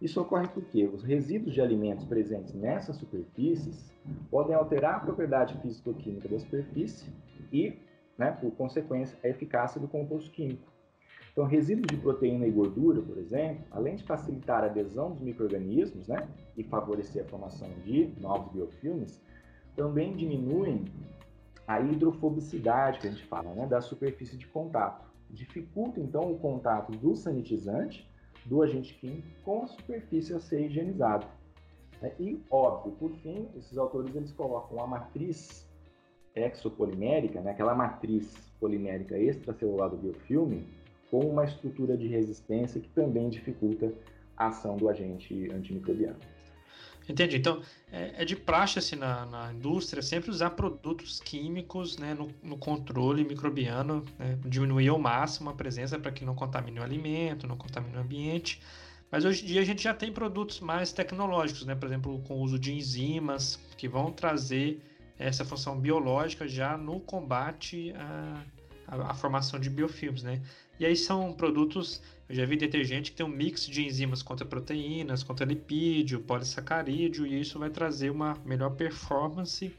Isso 0.00 0.20
ocorre 0.20 0.46
porque 0.48 0.86
os 0.86 1.02
resíduos 1.02 1.54
de 1.54 1.60
alimentos 1.60 2.04
presentes 2.04 2.54
nessas 2.54 2.96
superfícies 2.96 3.90
podem 4.30 4.54
alterar 4.54 4.96
a 4.96 5.00
propriedade 5.00 5.58
físico-química 5.60 6.28
da 6.28 6.38
superfície 6.38 7.10
e, 7.52 7.78
né, 8.16 8.32
por 8.32 8.50
consequência, 8.52 9.18
a 9.22 9.28
eficácia 9.28 9.80
do 9.80 9.88
composto 9.88 10.30
químico. 10.30 10.72
Então, 11.32 11.46
resíduos 11.46 11.86
de 11.86 11.96
proteína 11.96 12.46
e 12.46 12.50
gordura, 12.50 13.00
por 13.00 13.16
exemplo, 13.16 13.64
além 13.70 13.94
de 13.94 14.02
facilitar 14.02 14.64
a 14.64 14.66
adesão 14.66 15.12
dos 15.12 15.20
micro-organismos 15.20 16.08
né, 16.08 16.28
e 16.56 16.64
favorecer 16.64 17.24
a 17.24 17.28
formação 17.28 17.68
de 17.84 18.12
novos 18.20 18.52
biofilmes, 18.52 19.22
também 19.76 20.16
diminuem 20.16 20.84
a 21.64 21.80
hidrofobicidade, 21.80 22.98
que 22.98 23.06
a 23.06 23.10
gente 23.10 23.24
fala, 23.26 23.54
né, 23.54 23.66
da 23.66 23.80
superfície 23.80 24.36
de 24.36 24.48
contato. 24.48 25.06
Dificulta, 25.30 26.00
então, 26.00 26.32
o 26.32 26.38
contato 26.40 26.90
do 26.90 27.14
sanitizante, 27.14 28.10
do 28.44 28.62
agente 28.62 28.94
químico, 28.94 29.28
com 29.44 29.62
a 29.62 29.66
superfície 29.68 30.34
a 30.34 30.40
ser 30.40 30.66
higienizada. 30.66 31.26
E, 32.18 32.42
óbvio, 32.50 32.92
por 32.92 33.12
fim, 33.18 33.48
esses 33.56 33.76
autores 33.76 34.14
eles 34.16 34.32
colocam 34.32 34.82
a 34.82 34.86
matriz 34.86 35.67
exopolimérica, 36.46 37.40
né, 37.40 37.52
aquela 37.52 37.74
matriz 37.74 38.36
polimérica 38.60 39.18
extracelular 39.18 39.90
do 39.90 39.96
biofilme, 39.96 40.66
com 41.10 41.20
uma 41.20 41.44
estrutura 41.44 41.96
de 41.96 42.06
resistência 42.06 42.80
que 42.80 42.88
também 42.90 43.28
dificulta 43.28 43.92
a 44.36 44.48
ação 44.48 44.76
do 44.76 44.88
agente 44.88 45.50
antimicrobiano. 45.50 46.18
Entendi. 47.08 47.38
Então, 47.38 47.62
é, 47.90 48.22
é 48.22 48.24
de 48.24 48.36
praxe 48.36 48.78
assim, 48.78 48.94
na, 48.94 49.24
na, 49.24 49.52
indústria 49.52 50.02
sempre 50.02 50.30
usar 50.30 50.50
produtos 50.50 51.20
químicos 51.20 51.96
né, 51.96 52.12
no, 52.12 52.28
no 52.42 52.58
controle 52.58 53.24
microbiano, 53.24 54.04
né, 54.18 54.38
diminuir 54.44 54.88
ao 54.88 54.98
máximo 54.98 55.48
a 55.48 55.54
presença 55.54 55.98
para 55.98 56.12
que 56.12 56.22
não 56.22 56.34
contamine 56.34 56.78
o 56.78 56.82
alimento, 56.82 57.46
não 57.46 57.56
contamine 57.56 57.96
o 57.96 58.00
ambiente. 58.00 58.60
Mas 59.10 59.24
hoje 59.24 59.42
em 59.42 59.46
dia 59.46 59.62
a 59.62 59.64
gente 59.64 59.82
já 59.82 59.94
tem 59.94 60.12
produtos 60.12 60.60
mais 60.60 60.92
tecnológicos, 60.92 61.64
né? 61.64 61.74
por 61.74 61.86
exemplo, 61.86 62.20
com 62.26 62.34
o 62.34 62.40
uso 62.40 62.58
de 62.58 62.74
enzimas, 62.74 63.58
que 63.78 63.88
vão 63.88 64.12
trazer 64.12 64.78
essa 65.18 65.44
função 65.44 65.78
biológica 65.78 66.46
já 66.46 66.76
no 66.76 67.00
combate 67.00 67.92
à, 67.96 68.44
à, 68.86 69.10
à 69.10 69.14
formação 69.14 69.58
de 69.58 69.68
biofilmes. 69.68 70.22
Né? 70.22 70.40
E 70.78 70.86
aí 70.86 70.94
são 70.94 71.32
produtos, 71.32 72.00
eu 72.28 72.34
já 72.34 72.46
vi 72.46 72.56
detergente 72.56 73.10
que 73.10 73.16
tem 73.16 73.26
um 73.26 73.28
mix 73.28 73.66
de 73.66 73.84
enzimas 73.84 74.22
contra 74.22 74.46
proteínas, 74.46 75.22
contra 75.22 75.44
lipídio, 75.44 76.20
polissacarídeo, 76.20 77.26
e 77.26 77.40
isso 77.40 77.58
vai 77.58 77.70
trazer 77.70 78.10
uma 78.10 78.36
melhor 78.44 78.70
performance 78.70 79.74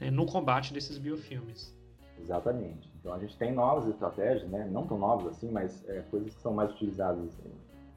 né, 0.00 0.10
no 0.10 0.24
combate 0.24 0.72
desses 0.72 0.96
biofilmes. 0.96 1.76
Exatamente. 2.20 2.90
Então 2.98 3.12
a 3.12 3.18
gente 3.18 3.36
tem 3.36 3.52
novas 3.52 3.88
estratégias, 3.88 4.48
né? 4.50 4.68
não 4.70 4.86
tão 4.86 4.98
novas 4.98 5.36
assim, 5.36 5.50
mas 5.50 5.86
é, 5.88 6.00
coisas 6.10 6.34
que 6.34 6.40
são 6.40 6.52
mais 6.52 6.70
utilizadas 6.72 7.24
assim, 7.24 7.50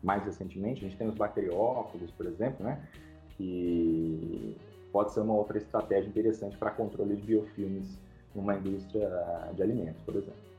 mais 0.04 0.24
recentemente. 0.24 0.86
A 0.86 0.90
gente 0.90 0.98
tem 0.98 1.08
os 1.08 1.16
bacteriófagos, 1.16 2.12
por 2.12 2.26
exemplo, 2.26 2.64
né? 2.64 2.86
que 3.38 4.56
pode 4.92 5.14
ser 5.14 5.22
uma 5.22 5.34
outra 5.34 5.58
estratégia 5.58 6.08
interessante 6.08 6.58
para 6.58 6.72
controle 6.72 7.16
de 7.16 7.22
biofilmes 7.22 7.98
numa 8.36 8.56
indústria 8.56 9.10
de 9.54 9.64
alimentos, 9.64 10.02
por 10.04 10.16
exemplo. 10.16 10.52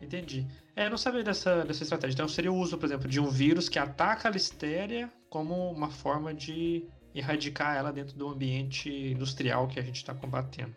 Entendi. 0.00 0.46
É, 0.74 0.88
não 0.88 0.98
sabia 0.98 1.22
dessa, 1.22 1.64
dessa 1.64 1.82
estratégia. 1.82 2.14
Então 2.14 2.28
seria 2.28 2.52
o 2.52 2.56
uso, 2.56 2.76
por 2.76 2.86
exemplo, 2.86 3.08
de 3.08 3.20
um 3.20 3.28
vírus 3.28 3.68
que 3.68 3.78
ataca 3.78 4.28
a 4.28 4.32
listéria 4.32 5.10
como 5.30 5.70
uma 5.70 5.90
forma 5.90 6.34
de 6.34 6.84
erradicar 7.14 7.76
ela 7.76 7.92
dentro 7.92 8.16
do 8.16 8.28
ambiente 8.28 8.90
industrial 8.90 9.68
que 9.68 9.78
a 9.78 9.82
gente 9.82 9.96
está 9.96 10.14
combatendo. 10.14 10.74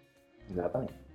Exatamente. 0.50 1.06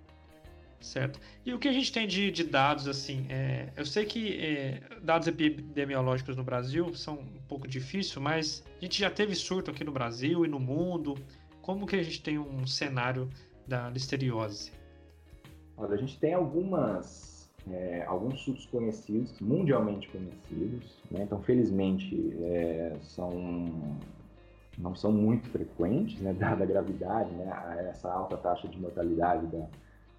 Certo. 0.80 1.20
E 1.44 1.52
o 1.52 1.58
que 1.58 1.68
a 1.68 1.72
gente 1.72 1.92
tem 1.92 2.08
de, 2.08 2.30
de 2.30 2.42
dados, 2.42 2.88
assim, 2.88 3.26
é, 3.28 3.68
eu 3.76 3.84
sei 3.84 4.06
que 4.06 4.38
é, 4.40 4.80
dados 5.02 5.28
epidemiológicos 5.28 6.34
no 6.36 6.42
Brasil 6.42 6.94
são 6.94 7.18
um 7.18 7.42
pouco 7.46 7.68
difíceis, 7.68 8.16
mas 8.16 8.64
a 8.78 8.80
gente 8.80 8.98
já 8.98 9.10
teve 9.10 9.34
surto 9.34 9.70
aqui 9.70 9.84
no 9.84 9.92
Brasil 9.92 10.44
e 10.44 10.48
no 10.48 10.58
mundo. 10.58 11.18
Como 11.62 11.86
que 11.86 11.96
a 11.96 12.02
gente 12.02 12.22
tem 12.22 12.38
um 12.38 12.66
cenário 12.66 13.28
da 13.66 13.88
listeriose? 13.90 14.72
Olha, 15.76 15.94
a 15.94 15.96
gente 15.96 16.18
tem 16.18 16.34
algumas 16.34 17.30
é, 17.68 18.04
alguns 18.06 18.40
surtos 18.40 18.66
conhecidos, 18.66 19.38
mundialmente 19.40 20.08
conhecidos, 20.08 20.98
né? 21.10 21.22
então 21.22 21.40
felizmente 21.42 22.34
é, 22.42 22.96
são 23.02 23.98
não 24.78 24.94
são 24.94 25.12
muito 25.12 25.48
frequentes, 25.50 26.20
né, 26.20 26.32
dada 26.38 26.64
a 26.64 26.66
gravidade, 26.66 27.30
né, 27.32 27.88
essa 27.90 28.10
alta 28.10 28.36
taxa 28.36 28.66
de 28.66 28.78
mortalidade 28.78 29.46
da, 29.46 29.66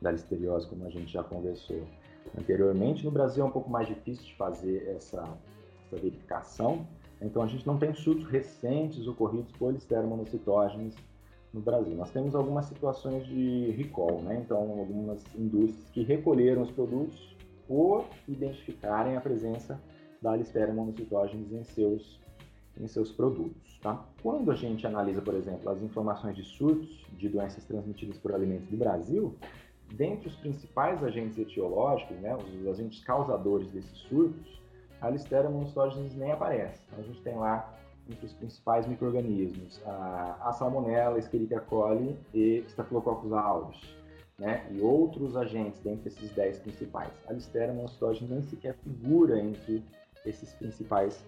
da 0.01 0.11
listeriose, 0.11 0.67
como 0.67 0.85
a 0.85 0.89
gente 0.89 1.11
já 1.11 1.23
conversou 1.23 1.81
anteriormente. 2.37 3.03
No 3.03 3.09
Brasil 3.09 3.43
é 3.43 3.47
um 3.47 3.51
pouco 3.51 3.69
mais 3.69 3.87
difícil 3.87 4.25
de 4.25 4.35
fazer 4.35 4.87
essa, 4.95 5.27
essa 5.87 5.95
verificação, 5.95 6.85
então 7.19 7.41
a 7.41 7.47
gente 7.47 7.65
não 7.65 7.77
tem 7.77 7.93
surtos 7.93 8.27
recentes 8.27 9.07
ocorridos 9.07 9.51
por 9.53 9.73
listeromonocitógenes 9.73 10.95
no 11.53 11.61
Brasil. 11.61 11.95
Nós 11.95 12.11
temos 12.11 12.35
algumas 12.35 12.65
situações 12.65 13.25
de 13.25 13.71
recall, 13.71 14.21
né? 14.21 14.41
então 14.43 14.57
algumas 14.57 15.23
indústrias 15.35 15.89
que 15.89 16.03
recolheram 16.03 16.61
os 16.61 16.71
produtos 16.71 17.35
por 17.67 18.05
identificarem 18.27 19.17
a 19.17 19.21
presença 19.21 19.79
da 20.21 20.35
Listeria 20.35 20.73
monocytogenes 20.73 21.51
em 21.51 21.63
seus, 21.63 22.19
em 22.79 22.87
seus 22.87 23.11
produtos. 23.11 23.79
Tá? 23.81 24.05
Quando 24.21 24.51
a 24.51 24.55
gente 24.55 24.85
analisa, 24.85 25.21
por 25.21 25.33
exemplo, 25.33 25.69
as 25.69 25.81
informações 25.81 26.35
de 26.35 26.43
surtos 26.43 27.05
de 27.17 27.27
doenças 27.27 27.65
transmitidas 27.65 28.17
por 28.17 28.33
alimentos 28.33 28.67
do 28.69 28.77
Brasil, 28.77 29.35
dentre 29.93 30.27
os 30.27 30.35
principais 30.35 31.03
agentes 31.03 31.37
etiológicos, 31.37 32.15
né, 32.17 32.35
os 32.35 32.67
agentes 32.67 33.03
causadores 33.03 33.67
desses 33.71 33.97
surtos, 33.97 34.61
a 35.01 35.09
Listeria 35.09 35.49
monocytogenes 35.49 36.15
nem 36.15 36.31
aparece. 36.31 36.79
Então, 36.87 37.03
a 37.03 37.07
gente 37.07 37.21
tem 37.21 37.35
lá 37.35 37.73
entre 38.09 38.25
os 38.25 38.33
principais 38.33 38.87
micro-organismos 38.87 39.81
a, 39.85 40.37
a 40.49 40.53
Salmonella, 40.53 41.19
Escherichia 41.19 41.59
coli 41.59 42.17
e 42.33 42.63
Staphylococcus 42.67 43.31
aureus. 43.31 44.01
né, 44.37 44.65
e 44.71 44.81
outros 44.81 45.37
agentes 45.37 45.79
dentre 45.81 46.07
esses 46.07 46.31
10 46.31 46.59
principais. 46.59 47.11
A 47.27 47.33
Listeria 47.33 47.73
monocytosis 47.73 48.27
nem 48.27 48.41
sequer 48.41 48.75
figura 48.83 49.39
entre 49.39 49.83
esses 50.25 50.51
principais 50.53 51.23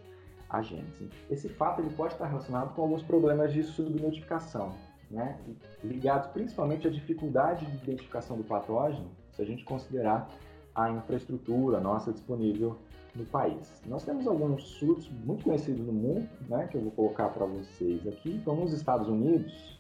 agentes. 0.50 1.10
Esse 1.30 1.48
fato 1.50 1.82
ele 1.82 1.94
pode 1.94 2.14
estar 2.14 2.26
relacionado 2.26 2.74
com 2.74 2.82
alguns 2.82 3.04
problemas 3.04 3.54
de 3.54 3.64
subnotificação, 3.64 4.74
né, 5.12 5.38
ligados 5.84 6.28
principalmente 6.32 6.88
à 6.88 6.90
dificuldade 6.92 7.66
de 7.68 7.84
identificação 7.84 8.36
do 8.36 8.44
patógeno, 8.44 9.12
se 9.32 9.42
a 9.42 9.46
gente 9.46 9.64
considerar 9.64 10.28
a 10.74 10.90
infraestrutura 10.90 11.80
nossa 11.80 12.12
disponível 12.12 12.80
no 13.16 13.26
país. 13.26 13.82
Nós 13.86 14.04
temos 14.04 14.28
alguns 14.28 14.64
surtos 14.64 15.10
muito 15.24 15.44
conhecidos 15.44 15.86
no 15.86 15.94
mundo, 15.94 16.28
né, 16.48 16.68
que 16.72 16.78
eu 16.78 16.82
vou 16.82 16.92
colocar 16.92 17.30
para 17.30 17.46
vocês 17.46 18.06
aqui. 18.08 18.32
Então, 18.32 18.56
nos 18.56 18.74
Estados 18.74 19.08
Unidos, 19.08 19.80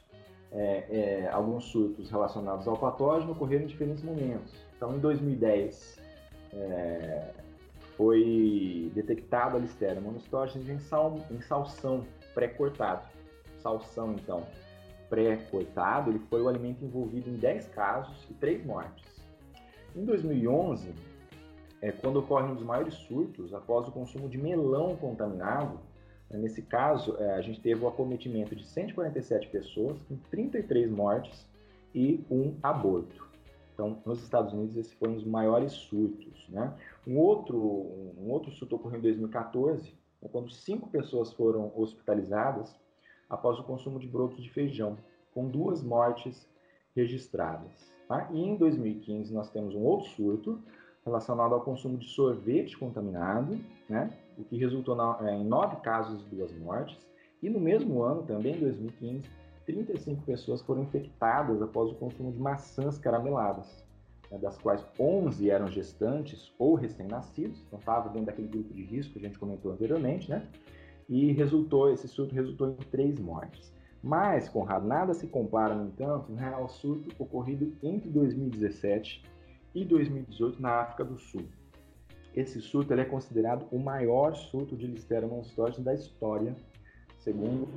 é, 0.51 0.85
é, 0.89 1.29
alguns 1.31 1.65
surtos 1.65 2.11
relacionados 2.11 2.67
ao 2.67 2.77
patógeno 2.77 3.31
ocorreram 3.31 3.63
em 3.63 3.67
diferentes 3.67 4.03
momentos. 4.03 4.53
Então, 4.75 4.95
em 4.95 4.99
2010, 4.99 5.99
é, 6.53 7.31
foi 7.97 8.91
detectado 8.93 9.57
a 9.57 9.59
Listeria 9.59 9.99
monocytogenes 9.99 10.69
em, 10.69 10.79
sal, 10.79 11.19
em 11.31 11.41
salsão 11.41 12.05
pré-cortado. 12.35 13.07
Salsão, 13.57 14.13
então, 14.13 14.45
pré-cortado, 15.09 16.11
ele 16.11 16.19
foi 16.29 16.41
o 16.41 16.47
alimento 16.47 16.83
envolvido 16.83 17.29
em 17.29 17.37
10 17.37 17.67
casos 17.69 18.15
e 18.29 18.33
3 18.33 18.65
mortes. 18.65 19.05
Em 19.95 20.03
2011, 20.05 20.93
é, 21.83 21.91
quando 21.91 22.19
ocorre 22.19 22.49
um 22.49 22.63
maiores 22.63 22.93
surtos 22.93 23.53
após 23.53 23.85
o 23.89 23.91
consumo 23.91 24.29
de 24.29 24.37
melão 24.37 24.95
contaminado, 24.95 25.81
né, 26.29 26.39
nesse 26.39 26.61
caso, 26.61 27.17
é, 27.19 27.33
a 27.33 27.41
gente 27.41 27.59
teve 27.59 27.83
o 27.83 27.87
acometimento 27.89 28.55
de 28.55 28.65
147 28.65 29.49
pessoas, 29.49 30.01
com 30.03 30.15
33 30.31 30.89
mortes 30.89 31.45
e 31.93 32.23
um 32.31 32.55
aborto. 32.63 33.27
Então, 33.73 34.01
nos 34.05 34.23
Estados 34.23 34.53
Unidos, 34.53 34.77
esse 34.77 34.95
foi 34.95 35.09
um 35.09 35.15
dos 35.15 35.25
maiores 35.25 35.73
surtos. 35.73 36.47
Né? 36.47 36.73
Um, 37.05 37.17
outro, 37.17 37.57
um 37.57 38.29
outro 38.29 38.49
surto 38.51 38.77
ocorreu 38.77 38.99
em 38.99 39.01
2014, 39.01 39.93
né, 40.21 40.29
quando 40.31 40.49
cinco 40.51 40.89
pessoas 40.89 41.33
foram 41.33 41.69
hospitalizadas 41.75 42.73
após 43.29 43.59
o 43.59 43.63
consumo 43.63 43.99
de 43.99 44.07
brotos 44.07 44.41
de 44.41 44.49
feijão, 44.49 44.97
com 45.33 45.49
duas 45.49 45.83
mortes 45.83 46.47
registradas. 46.95 47.91
Tá? 48.07 48.29
E 48.31 48.41
em 48.41 48.55
2015 48.55 49.33
nós 49.33 49.49
temos 49.49 49.75
um 49.75 49.81
outro 49.81 50.07
surto 50.11 50.63
relacionado 51.05 51.53
ao 51.53 51.61
consumo 51.61 51.97
de 51.97 52.07
sorvete 52.07 52.77
contaminado, 52.77 53.59
né? 53.89 54.09
o 54.37 54.43
que 54.43 54.57
resultou 54.57 54.95
na, 54.95 55.17
é, 55.21 55.35
em 55.35 55.45
nove 55.45 55.75
casos 55.77 56.21
e 56.21 56.35
duas 56.35 56.53
mortes. 56.57 56.97
E 57.41 57.49
no 57.49 57.59
mesmo 57.59 58.01
ano, 58.01 58.23
também 58.23 58.55
em 58.55 58.59
2015, 58.59 59.23
35 59.65 60.21
pessoas 60.23 60.61
foram 60.61 60.83
infectadas 60.83 61.61
após 61.61 61.91
o 61.91 61.95
consumo 61.95 62.31
de 62.31 62.39
maçãs 62.39 62.97
carameladas, 62.97 63.85
né? 64.31 64.37
das 64.37 64.57
quais 64.57 64.85
11 64.99 65.49
eram 65.49 65.67
gestantes 65.67 66.53
ou 66.57 66.75
recém-nascidos, 66.75 67.61
então 67.67 67.79
estava 67.79 68.09
dentro 68.09 68.27
daquele 68.27 68.47
grupo 68.47 68.73
de 68.73 68.83
risco 68.83 69.13
que 69.13 69.19
a 69.19 69.21
gente 69.27 69.39
comentou 69.39 69.71
anteriormente, 69.71 70.29
né? 70.29 70.47
E 71.09 71.33
resultou, 71.33 71.91
esse 71.91 72.07
surto 72.07 72.33
resultou 72.33 72.69
em 72.69 72.75
três 72.89 73.19
mortes. 73.19 73.73
Mas, 74.01 74.49
Conrado, 74.49 74.87
nada 74.87 75.13
se 75.13 75.27
compara, 75.27 75.75
no 75.75 75.87
entanto, 75.87 76.31
né, 76.31 76.53
ao 76.53 76.67
surto 76.67 77.09
ocorrido 77.17 77.73
entre 77.81 78.09
2017 78.09 79.23
e 79.73 79.83
2018 79.85 80.61
na 80.61 80.81
África 80.81 81.03
do 81.03 81.17
Sul. 81.17 81.45
Esse 82.35 82.59
surto 82.61 82.93
é 82.93 83.05
considerado 83.05 83.67
o 83.71 83.77
maior 83.77 84.35
surto 84.35 84.75
de 84.75 84.87
Listeria 84.87 85.27
monocytosis 85.27 85.83
da 85.83 85.93
história, 85.93 86.55
segundo 87.19 87.67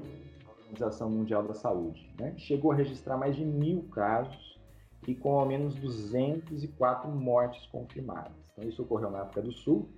a 0.46 0.50
Organização 0.50 1.10
Mundial 1.10 1.42
da 1.42 1.54
Saúde. 1.54 2.10
Né? 2.18 2.34
Chegou 2.38 2.72
a 2.72 2.74
registrar 2.74 3.16
mais 3.16 3.36
de 3.36 3.44
mil 3.44 3.82
casos 3.90 4.58
e 5.06 5.14
com 5.14 5.38
ao 5.38 5.46
menos 5.46 5.74
204 5.76 7.10
mortes 7.10 7.66
confirmadas. 7.66 8.32
Então, 8.52 8.68
isso 8.68 8.82
ocorreu 8.82 9.10
na 9.10 9.22
África 9.22 9.42
do 9.42 9.52
Sul 9.52 9.88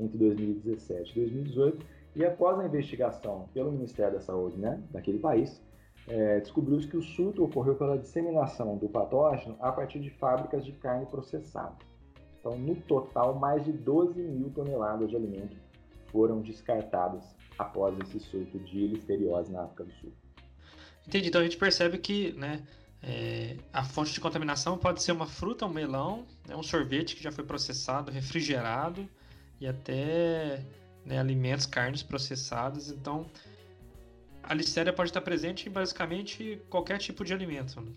entre 0.00 0.18
2017 0.18 1.12
e 1.12 1.22
2018 1.22 1.86
e 2.16 2.24
após 2.24 2.58
a 2.58 2.66
investigação 2.66 3.48
pelo 3.54 3.70
Ministério 3.70 4.14
da 4.14 4.20
Saúde 4.20 4.58
né, 4.58 4.82
daquele 4.90 5.18
país, 5.18 5.62
é, 6.08 6.40
descobriu-se 6.40 6.86
que 6.86 6.96
o 6.96 7.02
surto 7.02 7.44
ocorreu 7.44 7.74
pela 7.74 7.98
disseminação 7.98 8.76
do 8.76 8.88
patógeno 8.88 9.56
a 9.60 9.70
partir 9.70 10.00
de 10.00 10.10
fábricas 10.10 10.64
de 10.64 10.72
carne 10.72 11.06
processada. 11.06 11.76
Então, 12.40 12.56
no 12.58 12.76
total, 12.76 13.34
mais 13.34 13.64
de 13.64 13.72
12 13.72 14.20
mil 14.22 14.50
toneladas 14.50 15.10
de 15.10 15.16
alimento 15.16 15.56
foram 16.06 16.40
descartadas 16.40 17.22
após 17.58 17.98
esse 18.00 18.20
surto 18.20 18.58
de 18.60 18.86
listeriose 18.86 19.52
na 19.52 19.64
África 19.64 19.84
do 19.84 19.92
Sul. 19.94 20.12
Entendi. 21.06 21.28
Então 21.28 21.40
a 21.40 21.44
gente 21.44 21.56
percebe 21.56 21.98
que 21.98 22.32
né, 22.32 22.62
é, 23.02 23.56
a 23.72 23.84
fonte 23.84 24.12
de 24.12 24.20
contaminação 24.20 24.78
pode 24.78 25.02
ser 25.02 25.12
uma 25.12 25.26
fruta, 25.26 25.66
um 25.66 25.72
melão, 25.72 26.26
né, 26.46 26.54
um 26.54 26.62
sorvete 26.62 27.16
que 27.16 27.22
já 27.22 27.32
foi 27.32 27.44
processado, 27.44 28.10
refrigerado 28.10 29.08
e 29.60 29.66
até 29.66 30.64
né, 31.04 31.18
alimentos, 31.18 31.66
carnes 31.66 32.02
processadas. 32.02 32.90
Então, 32.90 33.26
a 34.48 34.54
listéria 34.54 34.92
pode 34.92 35.10
estar 35.10 35.20
presente 35.20 35.68
em 35.68 35.72
basicamente 35.72 36.60
qualquer 36.70 36.96
tipo 36.98 37.22
de 37.22 37.34
alimento. 37.34 37.80
Né? 37.82 37.92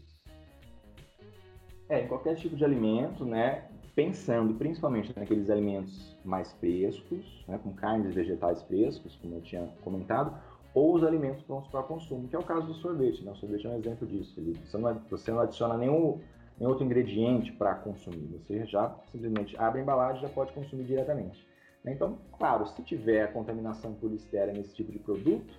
É, 1.87 2.01
qualquer 2.01 2.35
tipo 2.35 2.57
de 2.57 2.65
alimento, 2.65 3.23
né? 3.23 3.69
Pensando 3.95 4.53
principalmente 4.55 5.17
naqueles 5.17 5.49
alimentos 5.49 6.15
mais 6.23 6.51
frescos, 6.53 7.45
né, 7.47 7.59
com 7.61 7.73
carnes 7.73 8.11
e 8.11 8.13
vegetais 8.13 8.61
frescos, 8.63 9.17
como 9.21 9.35
eu 9.35 9.41
tinha 9.41 9.67
comentado, 9.83 10.37
ou 10.73 10.95
os 10.95 11.03
alimentos 11.03 11.41
prontos 11.43 11.69
para 11.69 11.83
consumo, 11.83 12.27
que 12.27 12.35
é 12.35 12.39
o 12.39 12.43
caso 12.43 12.67
do 12.67 12.73
sorvete. 12.75 13.23
Né? 13.23 13.31
O 13.31 13.35
sorvete 13.35 13.67
é 13.67 13.69
um 13.69 13.77
exemplo 13.77 14.07
disso. 14.07 14.33
Você 14.65 14.77
não, 14.77 15.01
você 15.09 15.31
não 15.31 15.39
adiciona 15.39 15.77
nenhum, 15.77 16.21
nenhum 16.57 16.69
outro 16.69 16.85
ingrediente 16.85 17.51
para 17.53 17.75
consumir. 17.75 18.27
Você 18.39 18.65
já 18.65 18.93
simplesmente 19.11 19.57
abre 19.57 19.79
a 19.79 19.83
embalagem 19.83 20.19
e 20.19 20.27
já 20.27 20.29
pode 20.29 20.53
consumir 20.53 20.85
diretamente. 20.85 21.45
Né? 21.83 21.93
Então, 21.93 22.17
claro, 22.37 22.65
se 22.67 22.81
tiver 22.83 23.31
contaminação 23.33 23.93
por 23.93 24.09
listeria 24.09 24.53
nesse 24.53 24.73
tipo 24.73 24.91
de 24.91 24.99
produto, 24.99 25.53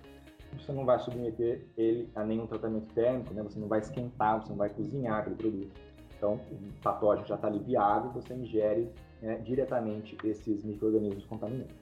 você 0.53 0.71
não 0.71 0.85
vai 0.85 0.99
submeter 0.99 1.65
ele 1.77 2.09
a 2.15 2.23
nenhum 2.23 2.47
tratamento 2.47 2.93
térmico, 2.93 3.33
né? 3.33 3.43
Você 3.43 3.59
não 3.59 3.67
vai 3.67 3.79
esquentar, 3.79 4.41
você 4.41 4.49
não 4.49 4.57
vai 4.57 4.69
cozinhar 4.69 5.19
aquele 5.19 5.35
produto. 5.35 5.71
Então, 6.17 6.35
o 6.35 6.81
patógeno 6.81 7.27
já 7.27 7.35
está 7.35 7.47
ali 7.47 7.59
viável, 7.59 8.11
você 8.11 8.33
ingere 8.33 8.89
né, 9.21 9.37
diretamente 9.39 10.17
esses 10.23 10.63
micro-organismos 10.63 11.25
contaminantes. 11.25 11.75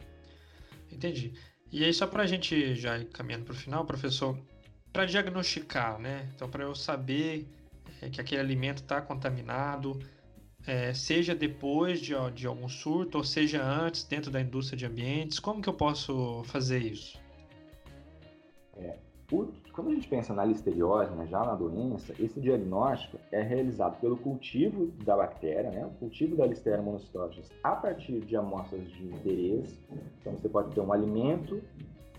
Entendi. 0.92 1.34
E 1.72 1.84
aí, 1.84 1.94
só 1.94 2.08
para 2.08 2.24
a 2.24 2.28
gente 2.28 2.76
já 2.76 2.98
ir 2.98 3.06
caminhando 3.06 3.46
para 3.46 3.54
o 3.54 3.56
final, 3.56 3.86
professor, 3.86 4.38
para 4.92 5.06
diagnosticar, 5.06 6.00
né? 6.00 6.30
Então, 6.36 6.50
para 6.50 6.64
eu 6.64 6.76
saber 6.76 7.48
é, 8.02 8.10
que 8.10 8.20
aquele 8.20 8.42
alimento 8.42 8.82
está 8.82 9.02
contaminado, 9.02 9.98
é, 10.66 10.94
seja 10.94 11.34
depois 11.34 12.00
de, 12.00 12.14
de 12.34 12.48
algum 12.48 12.68
surto, 12.68 13.18
ou 13.18 13.24
seja 13.24 13.64
antes, 13.64 14.04
dentro 14.04 14.30
da 14.32 14.42
indústria 14.42 14.78
de 14.78 14.86
ambientes, 14.86 15.40
como 15.40 15.62
que 15.62 15.70
eu 15.70 15.74
posso 15.74 16.44
fazer 16.46 16.80
isso? 16.80 17.20
É, 18.82 18.98
por, 19.28 19.50
quando 19.74 19.92
a 19.92 19.94
gente 19.94 20.10
pensa 20.10 20.34
na 20.34 20.44
listeriose, 20.44 21.16
né, 21.16 21.26
já 21.26 21.40
na 21.40 21.56
doença, 21.56 22.14
esse 22.20 22.40
diagnóstico 22.42 23.18
é 23.32 23.42
realizado 23.42 24.00
pelo 24.02 24.18
cultivo 24.18 24.88
da 25.06 25.16
bactéria, 25.16 25.72
né, 25.72 25.86
o 25.86 25.92
cultivo 25.92 26.36
da 26.36 26.46
Listeria 26.46 26.82
monocytogenes 26.82 27.50
a 27.64 27.76
partir 27.76 28.20
de 28.20 28.36
amostras 28.36 28.86
de 28.90 29.06
interesse. 29.06 29.80
Então 30.20 30.34
você 30.34 30.50
pode 30.50 30.76
ter 30.76 30.82
um 30.82 30.92
alimento 30.92 31.62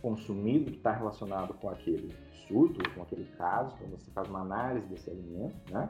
consumido 0.00 0.70
que 0.70 0.78
está 0.78 0.92
relacionado 0.92 1.52
com 1.54 1.68
aquele 1.68 2.14
surto, 2.48 2.82
com 2.94 3.02
aquele 3.02 3.26
caso, 3.36 3.76
então 3.76 3.98
você 3.98 4.10
faz 4.10 4.28
uma 4.28 4.40
análise 4.40 4.86
desse 4.86 5.10
alimento, 5.10 5.54
né? 5.70 5.88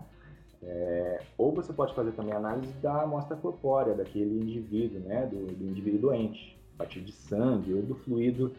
É, 0.65 1.21
ou 1.37 1.53
você 1.53 1.73
pode 1.73 1.93
fazer 1.93 2.13
também 2.13 2.33
análise 2.33 2.73
da 2.75 3.03
amostra 3.03 3.37
corpórea 3.37 3.95
daquele 3.95 4.41
indivíduo, 4.41 5.01
né, 5.01 5.27
do, 5.27 5.47
do 5.47 5.65
indivíduo 5.65 6.01
doente, 6.01 6.57
a 6.75 6.79
partir 6.79 7.01
de 7.01 7.11
sangue 7.11 7.75
ou 7.75 7.83
do 7.83 7.97
fluido 7.97 8.53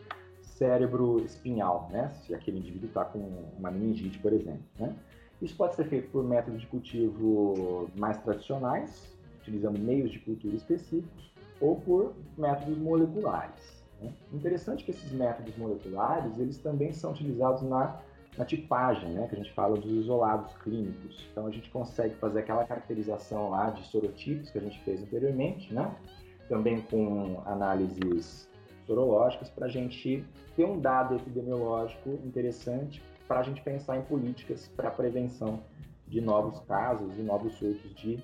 cérebro 0.58 1.20
espinhal, 1.24 1.90
né? 1.92 2.12
se 2.22 2.34
aquele 2.34 2.60
indivíduo 2.60 2.88
está 2.88 3.06
com 3.06 3.20
uma 3.58 3.72
meningite, 3.72 4.20
por 4.20 4.34
exemplo. 4.34 4.64
Né? 4.80 4.96
Isso 5.42 5.56
pode 5.56 5.76
ser 5.76 5.86
feito 5.86 6.10
por 6.10 6.24
métodos 6.24 6.62
de 6.62 6.68
cultivo 6.68 7.90
mais 7.96 8.18
tradicionais, 8.18 9.14
utilizando 9.42 9.80
meios 9.80 10.12
de 10.12 10.20
cultura 10.20 10.56
específicos, 10.56 11.32
ou 11.60 11.76
por 11.76 12.14
métodos 12.38 12.78
moleculares. 12.78 13.84
Né? 14.02 14.12
Interessante 14.32 14.84
que 14.84 14.92
esses 14.92 15.12
métodos 15.12 15.56
moleculares 15.58 16.38
eles 16.40 16.58
também 16.58 16.92
são 16.92 17.12
utilizados 17.12 17.62
na, 17.64 18.00
na 18.38 18.46
tipagem, 18.46 19.10
né? 19.10 19.28
que 19.28 19.36
a 19.36 19.38
gente 19.38 19.52
fala 19.54 19.76
dos 19.78 19.92
isolados 19.92 20.56
clínicos. 20.58 21.28
Então 21.32 21.48
a 21.48 21.52
gente 21.52 21.70
consegue 21.70 22.16
fazer 22.16 22.40
aquela 22.40 22.64
caracterização 22.64 23.50
lá 23.50 23.70
de 23.70 23.86
sorotipos 23.88 24.50
que 24.50 24.58
a 24.58 24.62
gente 24.62 24.80
fez 24.82 25.02
anteriormente, 25.02 25.74
né? 25.74 25.94
também 26.48 26.82
com 26.82 27.42
análises 27.46 28.48
sorológicas 28.86 29.50
para 29.50 29.66
a 29.66 29.70
gente 29.70 30.26
ter 30.56 30.66
um 30.66 30.80
dado 30.80 31.16
epidemiológico 31.16 32.10
interessante 32.26 33.02
para 33.28 33.40
a 33.40 33.44
gente 33.44 33.62
pensar 33.62 33.98
em 33.98 34.02
políticas 34.04 34.70
para 34.76 34.92
prevenção 34.92 35.60
de 36.08 36.22
novos 36.22 36.60
casos 36.62 37.18
e 37.18 37.22
novos 37.22 37.54
surtos 37.54 37.94
de 37.96 38.22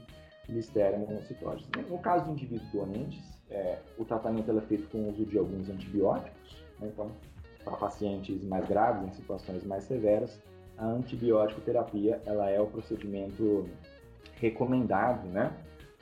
Listeria 0.48 0.98
monocytosis. 0.98 1.68
No 1.90 2.00
caso 2.00 2.26
de 2.26 2.32
indivíduos 2.32 2.68
doentes, 2.72 3.24
é, 3.50 3.78
o 3.98 4.06
tratamento 4.06 4.52
é 4.52 4.62
feito 4.62 4.90
com 4.90 4.98
o 4.98 5.10
uso 5.10 5.26
de 5.26 5.38
alguns 5.38 5.70
antibióticos. 5.70 6.64
Né? 6.80 6.90
Então, 6.92 7.12
para 7.64 7.78
pacientes 7.78 8.44
mais 8.44 8.68
graves, 8.68 9.08
em 9.08 9.12
situações 9.12 9.64
mais 9.64 9.84
severas, 9.84 10.42
a 10.78 10.86
antibiótico 10.86 11.62
terapia 11.62 12.22
ela 12.26 12.50
é 12.50 12.60
o 12.60 12.66
procedimento 12.66 13.70
recomendado, 14.40 15.28
né? 15.28 15.54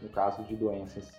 No 0.01 0.09
caso 0.09 0.43
de 0.43 0.55
doenças 0.55 1.11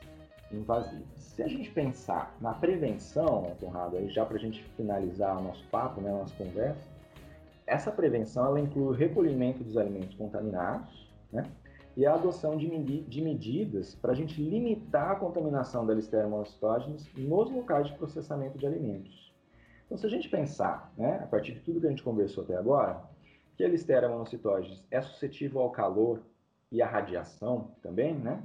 invasivas. 0.52 1.17
Se 1.38 1.44
a 1.44 1.46
gente 1.46 1.70
pensar 1.70 2.36
na 2.40 2.52
prevenção, 2.52 3.54
Conrado, 3.60 3.96
aí 3.96 4.10
já 4.10 4.26
para 4.26 4.36
a 4.36 4.40
gente 4.40 4.60
finalizar 4.76 5.38
o 5.38 5.44
nosso 5.44 5.64
papo, 5.68 6.00
né, 6.00 6.10
a 6.10 6.14
nossa 6.14 6.34
conversa, 6.34 6.90
essa 7.64 7.92
prevenção 7.92 8.44
ela 8.44 8.58
inclui 8.58 8.88
o 8.88 8.90
recolhimento 8.90 9.62
dos 9.62 9.76
alimentos 9.76 10.16
contaminados, 10.16 11.08
né? 11.32 11.44
E 11.96 12.04
a 12.04 12.14
adoção 12.14 12.56
de, 12.56 12.66
de 13.02 13.22
medidas 13.22 13.94
para 13.94 14.10
a 14.10 14.14
gente 14.16 14.42
limitar 14.42 15.12
a 15.12 15.14
contaminação 15.14 15.86
da 15.86 15.94
Listeria 15.94 16.26
monocytogenes 16.26 17.08
nos 17.16 17.48
locais 17.52 17.86
de 17.86 17.92
processamento 17.92 18.58
de 18.58 18.66
alimentos. 18.66 19.32
Então, 19.86 19.96
se 19.96 20.06
a 20.06 20.10
gente 20.10 20.28
pensar, 20.28 20.92
né, 20.98 21.20
a 21.22 21.26
partir 21.28 21.52
de 21.52 21.60
tudo 21.60 21.80
que 21.80 21.86
a 21.86 21.90
gente 21.90 22.02
conversou 22.02 22.42
até 22.42 22.56
agora, 22.56 23.00
que 23.56 23.62
a 23.62 23.68
Listeria 23.68 24.08
monocytogenes 24.08 24.82
é 24.90 25.00
suscetível 25.00 25.60
ao 25.60 25.70
calor 25.70 26.20
e 26.72 26.82
à 26.82 26.86
radiação 26.88 27.76
também, 27.80 28.12
né? 28.12 28.42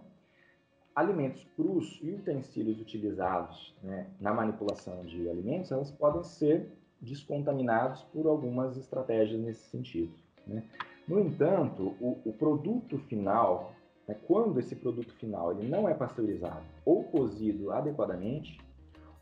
Alimentos 0.96 1.44
crus 1.56 2.00
e 2.04 2.12
utensílios 2.12 2.80
utilizados 2.80 3.76
né, 3.82 4.08
na 4.20 4.34
manipulação 4.34 5.04
de 5.06 5.28
alimentos, 5.28 5.72
elas 5.72 5.90
podem 5.92 6.24
ser 6.24 6.72
descontaminados 7.02 8.04
por 8.14 8.28
algumas 8.28 8.78
estratégias 8.78 9.40
nesse 9.40 9.70
sentido. 9.70 10.14
Né? 10.48 10.64
No 11.08 11.20
entanto, 11.20 11.96
o, 12.00 12.22
o 12.26 12.34
produto 12.34 12.98
final, 12.98 13.74
né, 14.08 14.16
quando 14.28 14.60
esse 14.60 14.76
produto 14.76 15.14
final 15.16 15.52
ele 15.52 15.68
não 15.68 15.90
é 15.90 15.94
pasteurizado 15.94 16.64
ou 16.86 17.04
cozido 17.04 17.72
adequadamente, 17.72 18.60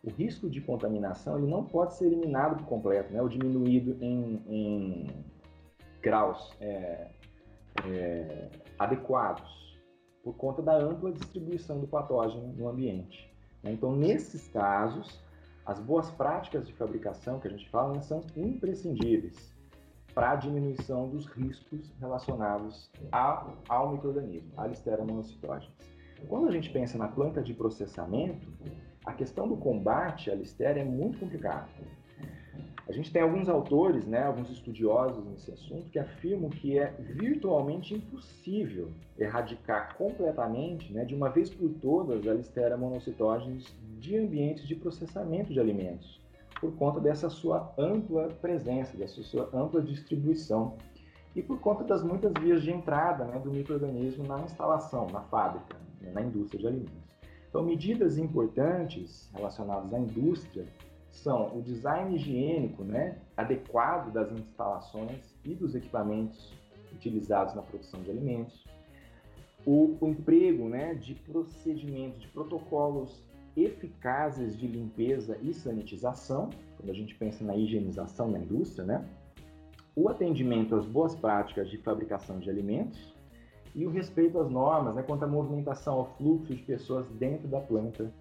o 0.04 0.10
risco 0.10 0.50
de 0.50 0.62
contaminação 0.62 1.38
ele 1.38 1.48
não 1.48 1.64
pode 1.64 1.96
ser 1.96 2.06
eliminado 2.06 2.58
por 2.58 2.66
completo, 2.66 3.14
né, 3.14 3.22
ou 3.22 3.30
diminuído 3.30 3.98
em, 4.04 4.42
em 4.48 5.08
graus 6.02 6.54
é, 6.60 7.08
é, 7.88 8.50
adequados, 8.78 9.71
por 10.24 10.36
conta 10.36 10.62
da 10.62 10.76
ampla 10.78 11.12
distribuição 11.12 11.80
do 11.80 11.88
patógeno 11.88 12.54
no 12.54 12.68
ambiente. 12.68 13.32
Né. 13.64 13.72
Então, 13.72 13.96
nesses 13.96 14.48
casos, 14.48 15.20
as 15.66 15.80
boas 15.80 16.10
práticas 16.12 16.68
de 16.68 16.74
fabricação 16.74 17.40
que 17.40 17.48
a 17.48 17.52
gente 17.52 17.70
fala 17.70 17.94
né, 17.94 18.02
são 18.02 18.22
imprescindíveis 18.36 19.52
para 20.14 20.32
a 20.32 20.36
diminuição 20.36 21.08
dos 21.10 21.26
riscos 21.26 21.92
relacionados 22.00 22.92
ao, 23.12 23.58
ao 23.70 23.92
microorganismo, 23.92 24.52
à 24.58 24.68
Listeria 24.68 25.06
monocytogenes. 25.06 25.74
Quando 26.28 26.48
a 26.48 26.52
gente 26.52 26.70
pensa 26.70 26.98
na 26.98 27.08
planta 27.08 27.42
de 27.42 27.54
processamento, 27.54 28.48
a 29.06 29.14
questão 29.14 29.48
do 29.48 29.58
combate 29.58 30.30
à 30.30 30.36
Listeria 30.36 30.84
é 30.84 30.86
muito 30.86 31.20
complicada. 31.20 31.68
A 32.92 32.94
gente 32.94 33.10
tem 33.10 33.22
alguns 33.22 33.48
autores, 33.48 34.06
né, 34.06 34.22
alguns 34.22 34.50
estudiosos 34.50 35.24
nesse 35.24 35.50
assunto, 35.50 35.90
que 35.90 35.98
afirmam 35.98 36.50
que 36.50 36.78
é 36.78 36.94
virtualmente 37.00 37.94
impossível 37.94 38.90
erradicar 39.18 39.96
completamente, 39.96 40.92
né, 40.92 41.06
de 41.06 41.16
uma 41.16 41.30
vez 41.30 41.50
por 41.50 41.70
todas, 41.82 42.28
a 42.28 42.34
Listeria 42.34 42.76
monocytogenes 42.76 43.74
de 43.98 44.18
ambientes 44.18 44.68
de 44.68 44.76
processamento 44.76 45.54
de 45.54 45.60
alimentos 45.62 46.20
por 46.60 46.74
conta 46.74 47.00
dessa 47.00 47.30
sua 47.30 47.74
ampla 47.78 48.28
presença, 48.42 48.98
dessa 48.98 49.24
sua 49.24 49.50
ampla 49.54 49.82
distribuição 49.82 50.76
e 51.34 51.42
por 51.42 51.62
conta 51.62 51.86
das 51.86 52.04
muitas 52.04 52.34
vias 52.42 52.62
de 52.62 52.72
entrada 52.72 53.24
né, 53.24 53.40
do 53.40 53.52
microorganismo 53.52 54.28
na 54.28 54.42
instalação, 54.42 55.08
na 55.08 55.22
fábrica, 55.22 55.78
né, 56.02 56.12
na 56.14 56.22
indústria 56.24 56.60
de 56.60 56.68
alimentos. 56.68 57.22
Então, 57.48 57.64
medidas 57.64 58.18
importantes 58.18 59.32
relacionadas 59.34 59.94
à 59.94 59.98
indústria 59.98 60.66
são 61.12 61.58
o 61.58 61.62
design 61.62 62.16
higiênico 62.16 62.84
né, 62.84 63.18
adequado 63.36 64.12
das 64.12 64.32
instalações 64.32 65.36
e 65.44 65.54
dos 65.54 65.76
equipamentos 65.76 66.54
utilizados 66.94 67.54
na 67.54 67.62
produção 67.62 68.02
de 68.02 68.10
alimentos, 68.10 68.66
o, 69.66 69.98
o 70.00 70.08
emprego 70.08 70.68
né, 70.68 70.94
de 70.96 71.14
procedimentos, 71.14 72.22
de 72.22 72.28
protocolos 72.30 73.22
eficazes 73.56 74.58
de 74.58 74.68
limpeza 74.68 75.38
e 75.42 75.54
sanitização, 75.54 76.50
quando 76.78 76.90
a 76.90 76.94
gente 76.94 77.14
pensa 77.16 77.44
na 77.44 77.56
higienização 77.56 78.32
na 78.32 78.40
indústria, 78.40 78.86
né? 78.86 79.06
O 79.94 80.08
atendimento 80.08 80.74
às 80.76 80.86
boas 80.86 81.14
práticas 81.16 81.70
de 81.70 81.78
fabricação 81.78 82.40
de 82.40 82.50
alimentos 82.50 83.14
e 83.76 83.86
o 83.86 83.90
respeito 83.90 84.40
às 84.40 84.50
normas, 84.50 84.96
né, 84.96 85.04
quanto 85.04 85.24
à 85.24 85.28
movimentação, 85.28 85.96
ao 85.96 86.06
fluxo 86.16 86.56
de 86.56 86.62
pessoas 86.64 87.06
dentro 87.12 87.48
da 87.48 87.60
planta 87.60 88.12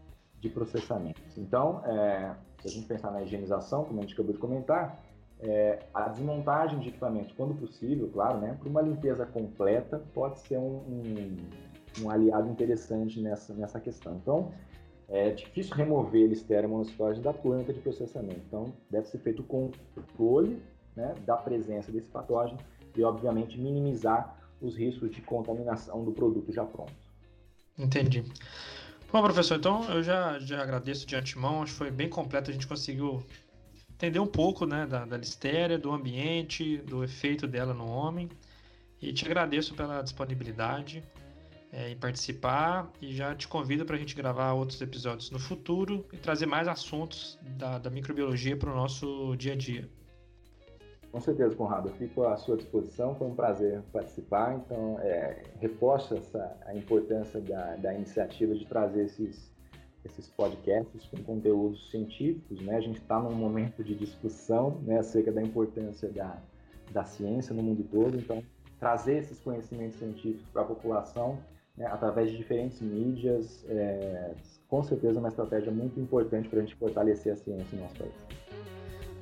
de 0.40 0.48
processamento. 0.48 1.20
Então, 1.36 1.84
é, 1.86 2.34
se 2.60 2.68
a 2.68 2.70
gente 2.70 2.86
pensar 2.86 3.10
na 3.10 3.22
higienização, 3.22 3.84
como 3.84 3.98
a 3.98 4.02
gente 4.02 4.14
acabou 4.14 4.32
de 4.32 4.38
comentar, 4.38 5.02
é, 5.40 5.78
a 5.94 6.08
desmontagem 6.08 6.78
de 6.80 6.88
equipamentos, 6.88 7.32
quando 7.32 7.54
possível, 7.54 8.08
claro, 8.12 8.38
né, 8.38 8.56
para 8.58 8.68
uma 8.68 8.82
limpeza 8.82 9.24
completa, 9.24 10.02
pode 10.12 10.40
ser 10.40 10.58
um, 10.58 10.76
um, 10.76 11.36
um 12.02 12.10
aliado 12.10 12.48
interessante 12.50 13.20
nessa, 13.20 13.54
nessa 13.54 13.80
questão. 13.80 14.16
Então, 14.16 14.52
é 15.08 15.30
difícil 15.30 15.74
remover 15.74 16.28
Listeria 16.28 16.68
monocytogenes 16.68 17.22
da 17.22 17.32
planta 17.32 17.72
de 17.72 17.80
processamento. 17.80 18.40
Então, 18.46 18.72
deve 18.90 19.08
ser 19.08 19.18
feito 19.18 19.42
com 19.42 19.70
controle 19.94 20.62
né, 20.94 21.14
da 21.26 21.36
presença 21.36 21.90
desse 21.90 22.08
patógeno 22.08 22.60
e, 22.94 23.02
obviamente, 23.02 23.58
minimizar 23.58 24.36
os 24.60 24.76
riscos 24.76 25.10
de 25.10 25.22
contaminação 25.22 26.04
do 26.04 26.12
produto 26.12 26.52
já 26.52 26.64
pronto. 26.64 26.92
Entendi. 27.78 28.24
Bom, 29.12 29.22
professor, 29.22 29.56
então 29.56 29.82
eu 29.90 30.04
já, 30.04 30.38
já 30.38 30.62
agradeço 30.62 31.04
de 31.04 31.16
antemão, 31.16 31.64
acho 31.64 31.72
que 31.72 31.78
foi 31.78 31.90
bem 31.90 32.08
completo, 32.08 32.48
a 32.48 32.52
gente 32.52 32.66
conseguiu 32.66 33.26
entender 33.90 34.20
um 34.20 34.26
pouco 34.26 34.64
né, 34.64 34.86
da, 34.86 35.04
da 35.04 35.16
listéria, 35.16 35.76
do 35.76 35.90
ambiente, 35.90 36.76
do 36.78 37.02
efeito 37.02 37.46
dela 37.48 37.74
no 37.74 37.90
homem. 37.90 38.28
E 39.02 39.12
te 39.12 39.26
agradeço 39.26 39.74
pela 39.74 40.00
disponibilidade 40.00 41.02
é, 41.72 41.90
em 41.90 41.96
participar 41.96 42.88
e 43.00 43.12
já 43.12 43.34
te 43.34 43.48
convido 43.48 43.84
para 43.84 43.96
a 43.96 43.98
gente 43.98 44.14
gravar 44.14 44.52
outros 44.52 44.80
episódios 44.80 45.30
no 45.32 45.40
futuro 45.40 46.06
e 46.12 46.16
trazer 46.16 46.46
mais 46.46 46.68
assuntos 46.68 47.36
da, 47.58 47.78
da 47.78 47.90
microbiologia 47.90 48.56
para 48.56 48.70
o 48.70 48.76
nosso 48.76 49.34
dia 49.36 49.54
a 49.54 49.56
dia. 49.56 49.88
Com 51.12 51.20
certeza, 51.20 51.54
Conrado. 51.56 51.88
Eu 51.88 51.94
fico 51.94 52.24
à 52.24 52.36
sua 52.36 52.56
disposição. 52.56 53.14
Foi 53.16 53.26
um 53.26 53.34
prazer 53.34 53.82
participar. 53.92 54.54
Então, 54.54 54.98
é, 55.00 55.42
reforço 55.58 56.14
essa, 56.14 56.56
a 56.66 56.74
importância 56.74 57.40
da, 57.40 57.76
da 57.76 57.94
iniciativa 57.94 58.54
de 58.54 58.64
trazer 58.64 59.06
esses, 59.06 59.52
esses 60.04 60.28
podcasts 60.28 61.06
com 61.06 61.22
conteúdos 61.22 61.90
científicos. 61.90 62.60
Né? 62.60 62.76
A 62.76 62.80
gente 62.80 63.00
está 63.00 63.18
num 63.18 63.34
momento 63.34 63.82
de 63.82 63.94
discussão 63.94 64.80
né, 64.82 64.98
acerca 64.98 65.32
da 65.32 65.42
importância 65.42 66.08
da, 66.10 66.38
da 66.92 67.04
ciência 67.04 67.52
no 67.54 67.62
mundo 67.62 67.84
todo. 67.90 68.16
Então, 68.16 68.40
trazer 68.78 69.18
esses 69.18 69.40
conhecimentos 69.40 69.98
científicos 69.98 70.48
para 70.52 70.62
a 70.62 70.64
população 70.64 71.38
né, 71.76 71.86
através 71.86 72.30
de 72.30 72.36
diferentes 72.36 72.80
mídias, 72.80 73.64
é, 73.68 74.32
com 74.68 74.82
certeza 74.82 75.18
uma 75.18 75.28
estratégia 75.28 75.72
muito 75.72 75.98
importante 75.98 76.48
para 76.48 76.60
a 76.60 76.62
gente 76.62 76.76
fortalecer 76.76 77.32
a 77.32 77.36
ciência 77.36 77.76
no 77.76 77.82
nosso 77.82 77.96
país. 77.96 78.39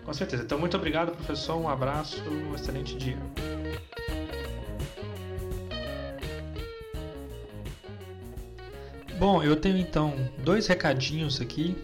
Com 0.08 0.14
certeza. 0.14 0.42
Então, 0.42 0.58
muito 0.58 0.74
obrigado, 0.74 1.12
professor. 1.12 1.54
Um 1.56 1.68
abraço, 1.68 2.22
um 2.30 2.54
excelente 2.54 2.96
dia. 2.96 3.18
Bom, 9.18 9.42
eu 9.42 9.54
tenho 9.54 9.76
então 9.76 10.14
dois 10.38 10.66
recadinhos 10.66 11.42
aqui. 11.42 11.76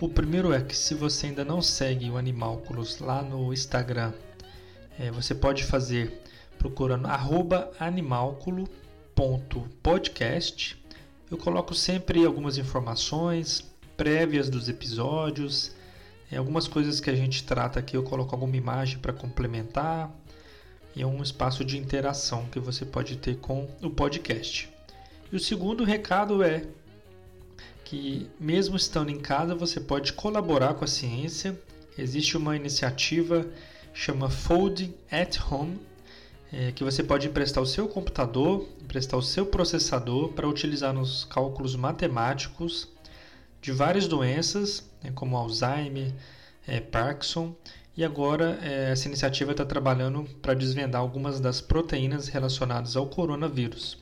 O 0.00 0.08
primeiro 0.08 0.50
é 0.50 0.62
que 0.62 0.74
se 0.74 0.94
você 0.94 1.26
ainda 1.26 1.44
não 1.44 1.60
segue 1.60 2.08
o 2.08 2.16
Animálculos 2.16 3.00
lá 3.00 3.20
no 3.20 3.52
Instagram, 3.52 4.14
é, 4.98 5.10
você 5.10 5.34
pode 5.34 5.62
fazer 5.64 6.22
procurando 6.58 7.06
arroba 7.06 7.70
animálculo 7.78 8.66
podcast. 9.82 10.82
Eu 11.30 11.36
coloco 11.36 11.74
sempre 11.74 12.24
algumas 12.24 12.56
informações 12.56 13.62
prévias 13.94 14.48
dos 14.48 14.70
episódios, 14.70 15.76
é, 16.30 16.36
algumas 16.36 16.68
coisas 16.68 17.00
que 17.00 17.10
a 17.10 17.14
gente 17.14 17.44
trata 17.44 17.80
aqui. 17.80 17.96
Eu 17.96 18.02
coloco 18.02 18.34
alguma 18.34 18.56
imagem 18.56 18.98
para 18.98 19.12
complementar 19.12 20.10
e 20.94 21.02
é 21.02 21.06
um 21.06 21.22
espaço 21.22 21.64
de 21.64 21.78
interação 21.78 22.46
que 22.46 22.58
você 22.58 22.84
pode 22.84 23.16
ter 23.16 23.36
com 23.36 23.68
o 23.82 23.90
podcast. 23.90 24.68
E 25.32 25.36
o 25.36 25.40
segundo 25.40 25.84
recado 25.84 26.42
é 26.42 26.64
que, 27.84 28.28
mesmo 28.38 28.76
estando 28.76 29.10
em 29.10 29.18
casa, 29.18 29.54
você 29.54 29.80
pode 29.80 30.12
colaborar 30.12 30.74
com 30.74 30.84
a 30.84 30.88
ciência. 30.88 31.58
Existe 31.96 32.36
uma 32.36 32.56
iniciativa 32.56 33.46
chama 33.92 34.30
Folding 34.30 34.94
at 35.10 35.38
Home 35.50 35.78
é, 36.52 36.72
que 36.72 36.82
você 36.82 37.02
pode 37.02 37.26
emprestar 37.28 37.62
o 37.62 37.66
seu 37.66 37.88
computador, 37.88 38.66
emprestar 38.82 39.18
o 39.18 39.22
seu 39.22 39.44
processador 39.46 40.30
para 40.32 40.48
utilizar 40.48 40.94
nos 40.94 41.24
cálculos 41.24 41.76
matemáticos 41.76 42.88
de 43.60 43.72
várias 43.72 44.06
doenças, 44.06 44.88
né, 45.02 45.10
como 45.14 45.36
Alzheimer, 45.36 46.12
é, 46.66 46.80
Parkinson, 46.80 47.54
e 47.96 48.04
agora 48.04 48.58
é, 48.62 48.92
essa 48.92 49.08
iniciativa 49.08 49.52
está 49.52 49.64
trabalhando 49.64 50.24
para 50.40 50.54
desvendar 50.54 51.00
algumas 51.00 51.40
das 51.40 51.60
proteínas 51.60 52.28
relacionadas 52.28 52.96
ao 52.96 53.06
coronavírus. 53.06 53.98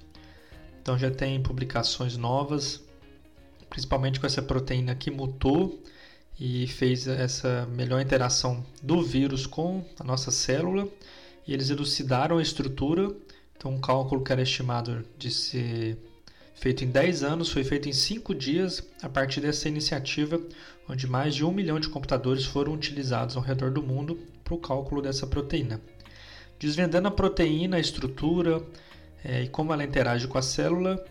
Então 0.82 0.98
já 0.98 1.10
tem 1.10 1.42
publicações 1.42 2.16
novas, 2.16 2.82
principalmente 3.70 4.20
com 4.20 4.26
essa 4.26 4.42
proteína 4.42 4.94
que 4.94 5.10
mutou 5.10 5.82
e 6.38 6.66
fez 6.66 7.08
essa 7.08 7.66
melhor 7.66 8.00
interação 8.00 8.64
do 8.82 9.02
vírus 9.02 9.46
com 9.46 9.84
a 9.98 10.04
nossa 10.04 10.30
célula 10.30 10.86
e 11.46 11.54
eles 11.54 11.70
elucidaram 11.70 12.38
a 12.38 12.42
estrutura 12.42 13.10
Então, 13.56 13.72
um 13.72 13.80
cálculo 13.80 14.22
que 14.22 14.32
era 14.32 14.42
estimado 14.42 15.04
de 15.16 15.30
ser 15.30 15.98
feito 16.56 16.84
em 16.84 16.88
10 16.88 17.22
anos 17.22 17.50
foi 17.50 17.62
feito 17.62 17.88
em 17.88 17.92
5 17.92 18.34
dias 18.34 18.82
a 19.02 19.08
partir 19.08 19.40
dessa 19.40 19.68
iniciativa, 19.68 20.40
onde 20.88 21.06
mais 21.06 21.34
de 21.34 21.44
um 21.44 21.52
milhão 21.52 21.78
de 21.78 21.88
computadores 21.88 22.44
foram 22.44 22.72
utilizados 22.72 23.36
ao 23.36 23.42
redor 23.42 23.70
do 23.70 23.82
mundo 23.82 24.18
para 24.42 24.54
o 24.54 24.58
cálculo 24.58 25.00
dessa 25.00 25.26
proteína. 25.26 25.80
Desvendando 26.58 27.08
a 27.08 27.10
proteína, 27.10 27.76
a 27.76 27.80
estrutura 27.80 28.62
é, 29.22 29.42
e 29.42 29.48
como 29.48 29.72
ela 29.72 29.84
interage 29.84 30.26
com 30.26 30.38
a 30.38 30.42
célula, 30.42 31.04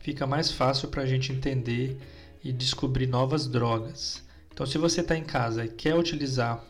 fica 0.00 0.26
mais 0.26 0.50
fácil 0.50 0.88
para 0.88 1.02
a 1.02 1.06
gente 1.06 1.32
entender 1.32 1.96
e 2.42 2.52
descobrir 2.52 3.06
novas 3.06 3.46
drogas. 3.46 4.22
Então, 4.52 4.66
se 4.66 4.78
você 4.78 5.00
está 5.00 5.16
em 5.16 5.24
casa 5.24 5.64
e 5.64 5.68
quer 5.68 5.94
utilizar, 5.94 6.64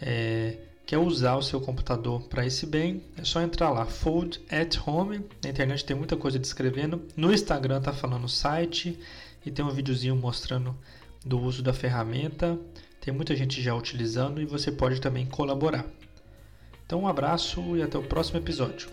é, 0.00 0.58
quer 0.86 0.98
usar 0.98 1.36
o 1.36 1.42
seu 1.42 1.60
computador 1.60 2.22
para 2.22 2.46
esse 2.46 2.66
bem, 2.66 3.02
é 3.16 3.24
só 3.24 3.40
entrar 3.40 3.70
lá, 3.70 3.86
Fold 3.86 4.40
at 4.50 4.76
Home. 4.86 5.24
Na 5.42 5.50
internet 5.50 5.84
tem 5.84 5.96
muita 5.96 6.16
coisa 6.16 6.38
descrevendo. 6.38 7.02
No 7.16 7.32
Instagram 7.32 7.78
está 7.78 7.92
falando 7.92 8.24
o 8.24 8.28
site 8.28 8.98
e 9.44 9.50
tem 9.50 9.64
um 9.64 9.70
videozinho 9.70 10.16
mostrando 10.16 10.76
do 11.24 11.40
uso 11.40 11.62
da 11.62 11.72
ferramenta. 11.72 12.58
Tem 13.00 13.12
muita 13.12 13.34
gente 13.34 13.62
já 13.62 13.74
utilizando 13.74 14.40
e 14.40 14.46
você 14.46 14.70
pode 14.70 15.00
também 15.00 15.26
colaborar. 15.26 15.84
Então, 16.86 17.00
um 17.00 17.08
abraço 17.08 17.76
e 17.76 17.82
até 17.82 17.96
o 17.96 18.02
próximo 18.02 18.38
episódio. 18.38 18.88